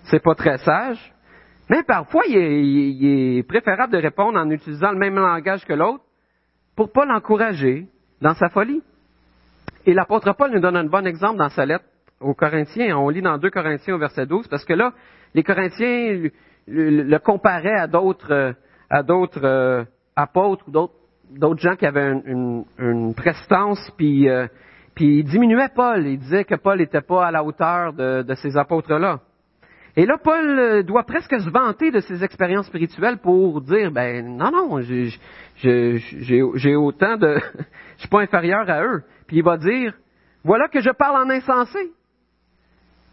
c'est 0.05 0.23
pas 0.23 0.35
très 0.35 0.59
sage. 0.59 1.13
Mais 1.69 1.83
parfois, 1.83 2.23
il 2.29 2.37
est, 2.37 2.65
il 2.65 3.39
est, 3.39 3.43
préférable 3.43 3.93
de 3.93 3.99
répondre 3.99 4.39
en 4.39 4.49
utilisant 4.49 4.93
le 4.93 4.99
même 4.99 5.17
langage 5.17 5.65
que 5.67 5.73
l'autre 5.73 6.05
pour 6.77 6.93
pas 6.93 7.05
l'encourager 7.05 7.89
dans 8.21 8.35
sa 8.35 8.49
folie. 8.49 8.83
Et 9.87 9.95
l'apôtre 9.95 10.33
Paul 10.33 10.51
nous 10.51 10.59
donne 10.59 10.77
un 10.77 10.85
bon 10.85 11.07
exemple 11.07 11.39
dans 11.39 11.49
sa 11.49 11.65
lettre 11.65 11.85
aux 12.21 12.35
Corinthiens. 12.35 12.99
On 12.99 13.09
lit 13.09 13.23
dans 13.23 13.39
2 13.39 13.51
Corinthiens 13.51 13.95
au 13.95 13.99
verset 13.99 14.27
12, 14.27 14.49
parce 14.49 14.65
que 14.65 14.73
là, 14.73 14.93
les 15.33 15.45
Corinthiens 15.45 16.29
le, 16.67 17.19
comparaient 17.19 17.79
à 17.79 17.87
d'autres, 17.87 18.55
à 18.91 19.03
d'autres 19.05 19.45
euh, 19.45 19.85
apôtres 20.17 20.67
ou 20.67 20.73
d'autres, 20.73 20.95
d'autres 21.31 21.61
gens 21.61 21.77
qui 21.77 21.87
avaient 21.87 22.21
une, 22.27 22.65
une, 22.79 23.15
prestance, 23.15 23.79
puis, 23.97 24.29
euh, 24.29 24.49
ils 24.99 25.23
diminuaient 25.23 25.71
Paul. 25.73 26.05
Ils 26.05 26.19
disaient 26.19 26.45
que 26.45 26.57
Paul 26.57 26.79
n'était 26.79 27.01
pas 27.01 27.27
à 27.27 27.31
la 27.31 27.45
hauteur 27.45 27.93
de, 27.93 28.23
de 28.23 28.35
ces 28.35 28.57
apôtres-là. 28.57 29.21
Et 29.99 30.05
là, 30.05 30.19
Paul 30.23 30.59
euh, 30.59 30.83
doit 30.83 31.05
presque 31.05 31.41
se 31.41 31.49
vanter 31.49 31.91
de 31.91 32.01
ses 32.01 32.23
expériences 32.23 32.67
spirituelles 32.67 33.17
pour 33.17 33.63
dire, 33.63 33.91
ben 33.91 34.37
non, 34.37 34.51
non, 34.51 34.81
j'ai 34.83 36.75
autant 36.77 37.17
de... 37.17 37.39
je 37.97 38.01
suis 38.01 38.09
pas 38.09 38.21
inférieur 38.21 38.69
à 38.69 38.85
eux. 38.85 39.03
Puis 39.27 39.39
il 39.39 39.43
va 39.43 39.57
dire, 39.57 39.95
voilà 40.45 40.69
que 40.69 40.81
je 40.81 40.91
parle 40.91 41.27
en 41.27 41.31
insensé. 41.31 41.93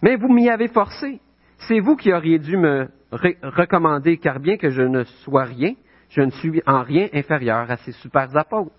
Mais 0.01 0.17
vous 0.17 0.27
m'y 0.27 0.49
avez 0.49 0.67
forcé. 0.67 1.21
C'est 1.67 1.79
vous 1.79 1.95
qui 1.95 2.11
auriez 2.11 2.37
dû 2.37 2.57
me 2.57 2.89
recommander, 3.11 4.17
car 4.17 4.41
bien 4.41 4.57
que 4.57 4.69
je 4.69 4.81
ne 4.81 5.05
sois 5.23 5.45
rien, 5.45 5.75
je 6.09 6.21
ne 6.21 6.31
suis 6.31 6.61
en 6.67 6.83
rien 6.83 7.07
inférieur 7.13 7.71
à 7.71 7.77
ces 7.77 7.93
super 7.93 8.35
apôtres. 8.35 8.75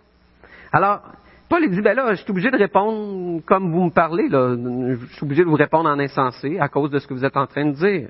Alors, 0.72 1.00
Paul 1.48 1.68
dit, 1.68 1.80
ben 1.82 1.94
là, 1.94 2.14
je 2.14 2.22
suis 2.22 2.30
obligé 2.30 2.50
de 2.50 2.56
répondre 2.56 3.42
comme 3.44 3.70
vous 3.70 3.84
me 3.84 3.90
parlez, 3.90 4.28
là. 4.28 4.56
Je 4.56 5.14
suis 5.14 5.24
obligé 5.24 5.44
de 5.44 5.48
vous 5.48 5.56
répondre 5.56 5.88
en 5.88 5.98
insensé 5.98 6.58
à 6.58 6.68
cause 6.68 6.90
de 6.90 6.98
ce 6.98 7.06
que 7.06 7.14
vous 7.14 7.24
êtes 7.24 7.36
en 7.36 7.46
train 7.46 7.66
de 7.66 7.72
dire. 7.72 8.08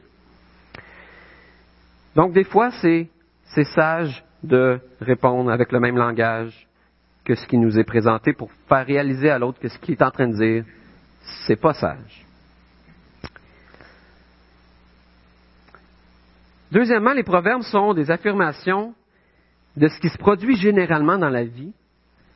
Donc, 2.14 2.32
des 2.32 2.44
fois, 2.44 2.70
c'est, 2.80 3.08
c'est 3.46 3.64
sage 3.64 4.24
de 4.42 4.78
répondre 5.00 5.50
avec 5.50 5.72
le 5.72 5.80
même 5.80 5.96
langage 5.96 6.68
que 7.24 7.34
ce 7.34 7.46
qui 7.46 7.58
nous 7.58 7.78
est 7.78 7.84
présenté 7.84 8.34
pour 8.34 8.50
faire 8.68 8.86
réaliser 8.86 9.30
à 9.30 9.38
l'autre 9.38 9.58
que 9.58 9.68
ce 9.68 9.78
qu'il 9.78 9.94
est 9.94 10.02
en 10.02 10.10
train 10.10 10.28
de 10.28 10.36
dire, 10.36 10.64
c'est 11.46 11.56
pas 11.56 11.72
sage. 11.74 12.24
Deuxièmement, 16.70 17.12
les 17.12 17.22
proverbes 17.22 17.62
sont 17.62 17.94
des 17.94 18.10
affirmations 18.10 18.94
de 19.76 19.88
ce 19.88 19.98
qui 20.00 20.08
se 20.08 20.18
produit 20.18 20.56
généralement 20.56 21.18
dans 21.18 21.30
la 21.30 21.44
vie, 21.44 21.72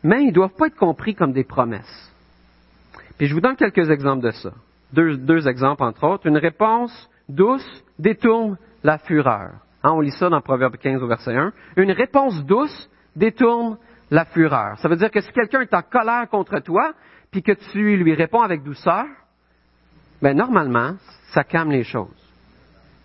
mais 0.02 0.22
ils 0.22 0.28
ne 0.28 0.32
doivent 0.32 0.54
pas 0.56 0.66
être 0.66 0.76
compris 0.76 1.14
comme 1.14 1.32
des 1.32 1.44
promesses. 1.44 2.12
Puis 3.16 3.26
je 3.26 3.34
vous 3.34 3.40
donne 3.40 3.56
quelques 3.56 3.90
exemples 3.90 4.24
de 4.24 4.30
ça. 4.30 4.52
Deux, 4.92 5.48
exemples, 5.48 5.82
entre 5.82 6.04
autres. 6.04 6.26
Une 6.26 6.38
réponse 6.38 7.10
douce 7.28 7.84
détourne 7.98 8.56
la 8.82 8.98
fureur. 8.98 9.50
Hein, 9.82 9.90
on 9.92 10.00
lit 10.00 10.12
ça 10.12 10.28
dans 10.28 10.40
Proverbe 10.40 10.76
15 10.76 11.02
au 11.02 11.06
verset 11.06 11.36
1. 11.36 11.52
Une 11.76 11.92
réponse 11.92 12.42
douce 12.44 12.88
détourne 13.14 13.76
la 14.10 14.24
fureur. 14.24 14.78
Ça 14.78 14.88
veut 14.88 14.96
dire 14.96 15.10
que 15.10 15.20
si 15.20 15.30
quelqu'un 15.32 15.60
est 15.60 15.74
en 15.74 15.82
colère 15.82 16.28
contre 16.30 16.60
toi, 16.60 16.94
puis 17.30 17.42
que 17.42 17.52
tu 17.52 17.96
lui 17.96 18.14
réponds 18.14 18.40
avec 18.40 18.62
douceur, 18.62 19.04
ben 20.22 20.36
normalement, 20.36 20.94
ça 21.32 21.44
calme 21.44 21.70
les 21.70 21.84
choses. 21.84 22.08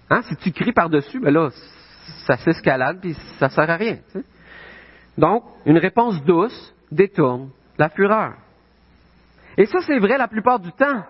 Hein? 0.10 0.22
Si 0.24 0.36
tu 0.38 0.52
cries 0.52 0.72
par-dessus, 0.72 1.20
ben 1.20 1.34
là, 1.34 1.50
ça 2.26 2.38
s'escalade, 2.38 3.00
puis 3.02 3.14
ça 3.40 3.50
sert 3.50 3.70
à 3.70 3.76
rien. 3.76 3.98
Donc, 5.18 5.44
une 5.66 5.78
réponse 5.78 6.24
douce 6.24 6.74
détourne 6.94 7.50
la 7.78 7.90
fureur. 7.90 8.34
Et 9.58 9.66
ça, 9.66 9.80
c'est 9.82 10.00
vrai 10.00 10.18
la 10.18 10.28
plupart 10.28 10.60
du 10.60 10.72
temps. 10.72 11.04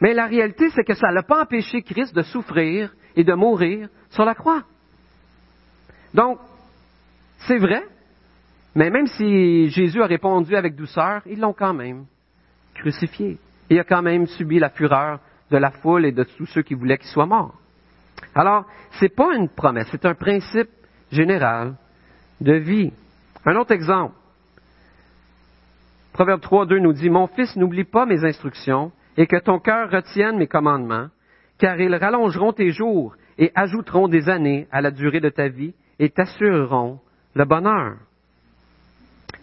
Mais 0.00 0.14
la 0.14 0.26
réalité, 0.26 0.70
c'est 0.70 0.84
que 0.84 0.94
ça 0.94 1.10
n'a 1.10 1.22
pas 1.22 1.42
empêché 1.42 1.82
Christ 1.82 2.14
de 2.14 2.22
souffrir 2.22 2.94
et 3.16 3.24
de 3.24 3.32
mourir 3.34 3.88
sur 4.10 4.24
la 4.24 4.34
croix. 4.34 4.62
Donc, 6.12 6.38
c'est 7.38 7.58
vrai, 7.58 7.82
mais 8.74 8.90
même 8.90 9.06
si 9.06 9.68
Jésus 9.70 10.02
a 10.02 10.06
répondu 10.06 10.56
avec 10.56 10.74
douceur, 10.74 11.22
ils 11.26 11.40
l'ont 11.40 11.52
quand 11.52 11.74
même 11.74 12.06
crucifié. 12.74 13.38
Il 13.70 13.78
a 13.78 13.84
quand 13.84 14.02
même 14.02 14.26
subi 14.26 14.58
la 14.58 14.70
fureur 14.70 15.20
de 15.50 15.56
la 15.56 15.70
foule 15.70 16.06
et 16.06 16.12
de 16.12 16.24
tous 16.24 16.46
ceux 16.46 16.62
qui 16.62 16.74
voulaient 16.74 16.98
qu'il 16.98 17.08
soit 17.08 17.26
mort. 17.26 17.54
Alors, 18.34 18.64
ce 18.92 19.04
n'est 19.04 19.10
pas 19.10 19.34
une 19.34 19.48
promesse, 19.48 19.88
c'est 19.90 20.06
un 20.06 20.14
principe 20.14 20.70
général 21.10 21.74
de 22.40 22.54
vie. 22.54 22.92
Un 23.44 23.56
autre 23.56 23.72
exemple. 23.72 24.14
Proverbe 26.14 26.40
3, 26.40 26.66
2 26.66 26.78
nous 26.78 26.92
dit, 26.92 27.10
Mon 27.10 27.26
fils, 27.26 27.56
n'oublie 27.56 27.82
pas 27.82 28.06
mes 28.06 28.24
instructions 28.24 28.92
et 29.16 29.26
que 29.26 29.36
ton 29.36 29.58
cœur 29.58 29.90
retienne 29.90 30.38
mes 30.38 30.46
commandements, 30.46 31.08
car 31.58 31.78
ils 31.80 31.94
rallongeront 31.94 32.52
tes 32.52 32.70
jours 32.70 33.16
et 33.36 33.50
ajouteront 33.56 34.06
des 34.06 34.28
années 34.28 34.68
à 34.70 34.80
la 34.80 34.92
durée 34.92 35.18
de 35.18 35.28
ta 35.28 35.48
vie 35.48 35.74
et 35.98 36.10
t'assureront 36.10 37.00
le 37.34 37.44
bonheur. 37.44 37.96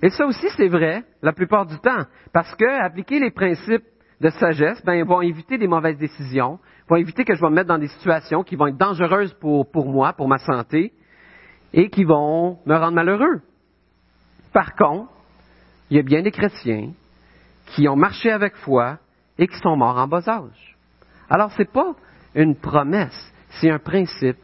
Et 0.02 0.10
ça 0.12 0.26
aussi, 0.26 0.48
c'est 0.56 0.70
vrai 0.70 1.04
la 1.22 1.34
plupart 1.34 1.66
du 1.66 1.78
temps, 1.80 2.06
parce 2.32 2.56
que 2.56 2.82
appliquer 2.86 3.20
les 3.20 3.32
principes 3.32 3.84
de 4.22 4.30
sagesse, 4.30 4.82
ben, 4.86 5.04
vont 5.04 5.22
éviter 5.22 5.58
des 5.58 5.68
mauvaises 5.68 5.98
décisions, 5.98 6.58
vont 6.88 6.96
éviter 6.96 7.26
que 7.26 7.36
je 7.36 7.42
vais 7.42 7.50
me 7.50 7.56
mettre 7.56 7.68
dans 7.68 7.80
des 7.80 7.90
situations 7.90 8.44
qui 8.44 8.56
vont 8.56 8.68
être 8.68 8.78
dangereuses 8.78 9.34
pour, 9.42 9.70
pour 9.70 9.90
moi, 9.90 10.14
pour 10.14 10.30
ma 10.30 10.38
santé, 10.38 10.94
et 11.74 11.90
qui 11.90 12.06
vont 12.06 12.60
me 12.66 12.76
rendre 12.78 12.94
malheureux. 12.94 13.42
Par 14.54 14.74
contre, 14.76 15.10
il 15.92 15.98
y 15.98 16.00
a 16.00 16.04
bien 16.04 16.22
des 16.22 16.32
chrétiens 16.32 16.94
qui 17.68 17.88
ont 17.90 17.98
marché 17.98 18.32
avec 18.32 18.56
foi 18.56 18.98
et 19.38 19.46
qui 19.46 19.58
sont 19.58 19.76
morts 19.76 19.98
en 19.98 20.08
bas 20.08 20.28
âge. 20.28 20.78
Alors, 21.30 21.52
ce 21.52 21.60
n'est 21.60 21.68
pas 21.68 21.94
une 22.34 22.56
promesse, 22.56 23.34
c'est 23.60 23.70
un 23.70 23.78
principe 23.78 24.38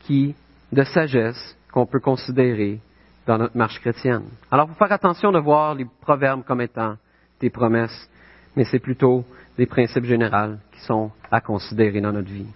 qui, 0.00 0.34
de 0.72 0.82
sagesse 0.82 1.56
qu'on 1.72 1.86
peut 1.86 2.00
considérer 2.00 2.80
dans 3.26 3.38
notre 3.38 3.56
marche 3.56 3.78
chrétienne. 3.78 4.24
Alors, 4.50 4.66
il 4.66 4.72
faut 4.72 4.78
faire 4.78 4.92
attention 4.92 5.30
de 5.30 5.38
voir 5.38 5.76
les 5.76 5.86
proverbes 6.00 6.42
comme 6.44 6.60
étant 6.60 6.96
des 7.40 7.50
promesses, 7.50 8.10
mais 8.56 8.64
c'est 8.64 8.80
plutôt 8.80 9.24
des 9.56 9.66
principes 9.66 10.04
généraux 10.04 10.56
qui 10.72 10.80
sont 10.80 11.12
à 11.30 11.40
considérer 11.40 12.00
dans 12.00 12.12
notre 12.12 12.30
vie. 12.30 12.52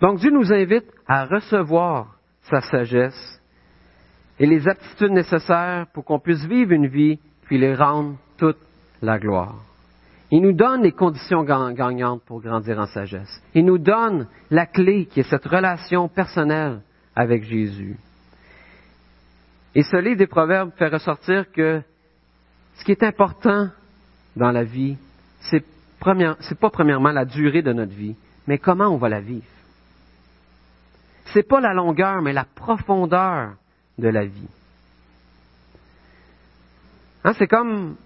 Donc, 0.00 0.18
Dieu 0.18 0.32
nous 0.32 0.52
invite 0.52 0.86
à 1.06 1.24
recevoir 1.26 2.16
sa 2.50 2.60
sagesse 2.62 3.40
et 4.38 4.46
les 4.46 4.66
aptitudes 4.68 5.12
nécessaires 5.12 5.86
pour 5.92 6.04
qu'on 6.04 6.18
puisse 6.18 6.44
vivre 6.44 6.72
une 6.72 6.86
vie 6.86 7.18
puis 7.44 7.58
les 7.58 7.74
rendre 7.74 8.16
toute 8.36 8.58
la 9.02 9.18
gloire. 9.18 9.56
Il 10.30 10.40
nous 10.40 10.52
donne 10.52 10.82
les 10.82 10.92
conditions 10.92 11.44
gagnantes 11.44 12.22
pour 12.24 12.40
grandir 12.40 12.78
en 12.78 12.86
sagesse. 12.86 13.42
Il 13.54 13.64
nous 13.64 13.78
donne 13.78 14.26
la 14.50 14.66
clé 14.66 15.06
qui 15.06 15.20
est 15.20 15.30
cette 15.30 15.44
relation 15.44 16.08
personnelle 16.08 16.80
avec 17.14 17.44
Jésus. 17.44 17.96
Et 19.74 19.82
ce 19.82 19.96
livre 19.96 20.16
des 20.16 20.26
Proverbes 20.26 20.72
fait 20.76 20.88
ressortir 20.88 21.50
que 21.52 21.82
ce 22.76 22.84
qui 22.84 22.92
est 22.92 23.02
important 23.02 23.68
dans 24.36 24.50
la 24.50 24.64
vie, 24.64 24.96
c'est 25.40 25.64
n'est 26.06 26.56
pas 26.60 26.70
premièrement 26.70 27.12
la 27.12 27.24
durée 27.24 27.62
de 27.62 27.72
notre 27.72 27.94
vie, 27.94 28.14
mais 28.46 28.58
comment 28.58 28.88
on 28.88 28.98
va 28.98 29.08
la 29.08 29.20
vivre. 29.20 29.46
Ce 31.26 31.38
n'est 31.38 31.44
pas 31.44 31.60
la 31.60 31.72
longueur, 31.72 32.20
mais 32.20 32.32
la 32.34 32.44
profondeur 32.44 33.54
de 33.98 34.08
la 34.08 34.24
vie. 34.24 34.48
Hein, 37.24 37.32
c'est 37.38 37.46
comme 37.46 37.96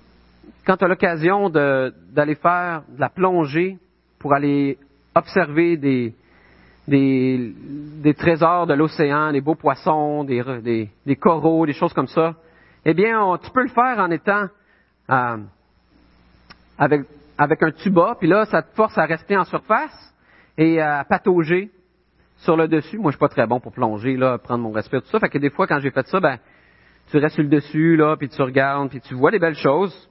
quand 0.65 0.77
tu 0.77 0.85
as 0.85 0.89
l'occasion 0.89 1.51
d'aller 1.51 2.35
faire 2.35 2.83
de 2.89 3.01
la 3.01 3.09
plongée 3.09 3.79
pour 4.19 4.35
aller 4.35 4.79
observer 5.15 5.77
des, 5.77 6.15
trésors 8.17 8.67
de 8.67 8.75
l'océan, 8.75 9.33
des 9.33 9.41
beaux 9.41 9.55
poissons, 9.55 10.25
des, 10.25 10.91
des, 11.05 11.17
coraux, 11.17 11.67
des 11.67 11.73
choses 11.73 11.93
comme 11.93 12.07
ça. 12.07 12.35
Eh 12.85 12.95
bien, 12.95 13.39
tu 13.43 13.51
peux 13.51 13.63
le 13.63 13.69
faire 13.69 13.99
en 13.99 14.11
étant 14.11 14.47
euh, 15.11 15.37
avec, 16.79 17.03
avec 17.37 17.63
un 17.63 17.73
tuba, 17.73 18.17
puis 18.19 18.29
là, 18.29 18.45
ça 18.47 18.63
te 18.63 18.75
force 18.75 18.97
à 18.99 19.05
rester 19.05 19.37
en 19.37 19.45
surface 19.45 20.15
et 20.57 20.81
à 20.81 21.05
patauger 21.05 21.71
sur 22.39 22.57
le 22.57 22.69
dessus. 22.69 22.99
Moi, 22.99 23.11
je 23.11 23.17
suis 23.17 23.21
pas 23.21 23.29
très 23.29 23.47
bon 23.47 23.61
pour 23.61 23.73
plonger, 23.73 24.17
là, 24.17 24.39
prendre 24.39 24.63
mon 24.63 24.71
respect, 24.71 25.01
tout 25.01 25.09
ça. 25.09 25.21
Fait 25.21 25.29
que 25.29 25.39
des 25.39 25.51
fois, 25.51 25.67
quand 25.67 25.81
j'ai 25.81 25.91
fait 25.91 26.07
ça, 26.07 26.21
ben, 26.21 26.39
tu 27.11 27.19
restes 27.19 27.35
sur 27.35 27.43
le 27.43 27.49
dessus, 27.49 27.97
là, 27.97 28.17
puis 28.17 28.29
tu 28.29 28.41
regardes, 28.43 28.91
puis 28.91 29.01
tu 29.01 29.15
vois 29.15 29.31
les 29.31 29.39
belles 29.39 29.57
choses. 29.57 30.09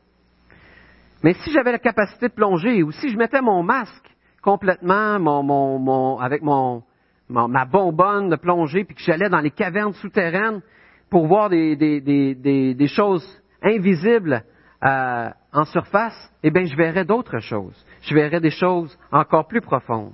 Mais 1.24 1.34
si 1.34 1.52
j'avais 1.52 1.72
la 1.72 1.80
capacité 1.80 2.28
de 2.28 2.34
plonger, 2.34 2.84
ou 2.84 2.92
si 2.92 3.10
je 3.10 3.18
mettais 3.18 3.42
mon 3.42 3.64
masque 3.64 4.06
complètement, 4.42 5.20
mon, 5.20 5.44
mon, 5.44 5.80
mon, 5.80 6.20
avec 6.20 6.42
mon, 6.42 6.84
ma 7.30 7.66
bonbonne 7.66 8.30
de 8.30 8.36
plongée, 8.36 8.84
puis 8.84 8.96
que 8.96 9.02
j'allais 9.02 9.30
dans 9.30 9.40
les 9.42 9.52
cavernes 9.52 9.94
souterraines 9.94 10.62
pour 11.10 11.28
voir 11.28 11.50
des, 11.50 11.76
des, 11.76 12.02
des, 12.02 12.74
des 12.74 12.88
choses 12.88 13.26
invisibles 13.64 14.44
euh, 14.84 15.30
en 15.54 15.66
surface, 15.66 16.32
eh 16.44 16.52
bien, 16.52 16.66
je 16.66 16.76
verrais 16.76 17.06
d'autres 17.06 17.40
choses. 17.40 17.86
Je 18.02 18.14
verrais 18.14 18.40
des 18.40 18.52
choses 18.52 18.98
encore 19.12 19.48
plus 19.48 19.62
profondes. 19.62 20.14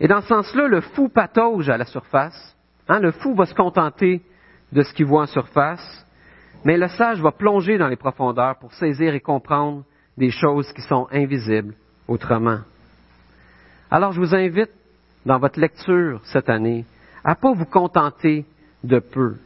Et 0.00 0.08
dans 0.08 0.20
ce 0.20 0.28
sens-là, 0.28 0.68
le 0.68 0.80
fou 0.80 1.08
patauge 1.08 1.68
à 1.68 1.76
la 1.76 1.84
surface. 1.84 2.56
Hein, 2.88 3.00
le 3.00 3.12
fou 3.12 3.34
va 3.34 3.46
se 3.46 3.54
contenter 3.54 4.22
de 4.72 4.82
ce 4.82 4.92
qu'il 4.94 5.06
voit 5.06 5.22
en 5.22 5.26
surface, 5.26 6.06
mais 6.64 6.76
le 6.76 6.88
sage 6.88 7.20
va 7.20 7.32
plonger 7.32 7.78
dans 7.78 7.88
les 7.88 7.96
profondeurs 7.96 8.56
pour 8.58 8.72
saisir 8.74 9.14
et 9.14 9.20
comprendre 9.20 9.84
des 10.16 10.30
choses 10.30 10.72
qui 10.72 10.82
sont 10.82 11.06
invisibles 11.10 11.74
autrement. 12.06 12.60
Alors 13.90 14.12
je 14.12 14.20
vous 14.20 14.34
invite, 14.34 14.70
dans 15.24 15.38
votre 15.38 15.60
lecture 15.60 16.20
cette 16.24 16.48
année, 16.48 16.84
à 17.24 17.30
ne 17.30 17.34
pas 17.34 17.52
vous 17.52 17.64
contenter 17.64 18.44
de 18.84 18.98
peu, 18.98 19.36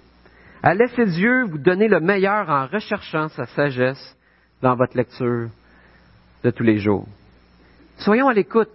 à 0.62 0.74
laisser 0.74 1.06
Dieu 1.06 1.44
vous 1.44 1.58
donner 1.58 1.88
le 1.88 2.00
meilleur 2.00 2.48
en 2.48 2.66
recherchant 2.66 3.28
sa 3.28 3.46
sagesse 3.46 4.16
dans 4.60 4.76
votre 4.76 4.96
lecture 4.96 5.48
de 6.44 6.50
tous 6.50 6.62
les 6.62 6.78
jours. 6.78 7.06
Soyons 7.98 8.28
à 8.28 8.34
l'écoute. 8.34 8.70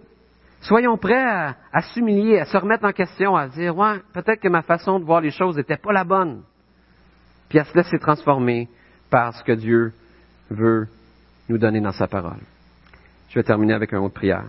Soyons 0.68 0.98
prêts 0.98 1.24
à, 1.72 1.80
s'humilier, 1.94 2.40
à 2.40 2.44
se 2.44 2.54
remettre 2.58 2.84
en 2.84 2.92
question, 2.92 3.34
à 3.34 3.48
dire, 3.48 3.74
ouais, 3.74 4.00
peut-être 4.12 4.38
que 4.38 4.48
ma 4.48 4.60
façon 4.60 5.00
de 5.00 5.04
voir 5.04 5.22
les 5.22 5.30
choses 5.30 5.56
n'était 5.56 5.78
pas 5.78 5.94
la 5.94 6.04
bonne. 6.04 6.42
Puis 7.48 7.58
à 7.58 7.64
se 7.64 7.74
laisser 7.74 7.98
transformer 7.98 8.68
par 9.08 9.32
ce 9.32 9.42
que 9.42 9.52
Dieu 9.52 9.94
veut 10.50 10.86
nous 11.48 11.56
donner 11.56 11.80
dans 11.80 11.92
sa 11.92 12.06
parole. 12.06 12.42
Je 13.30 13.36
vais 13.36 13.42
terminer 13.44 13.72
avec 13.72 13.94
un 13.94 14.00
autre 14.00 14.12
prière. 14.12 14.44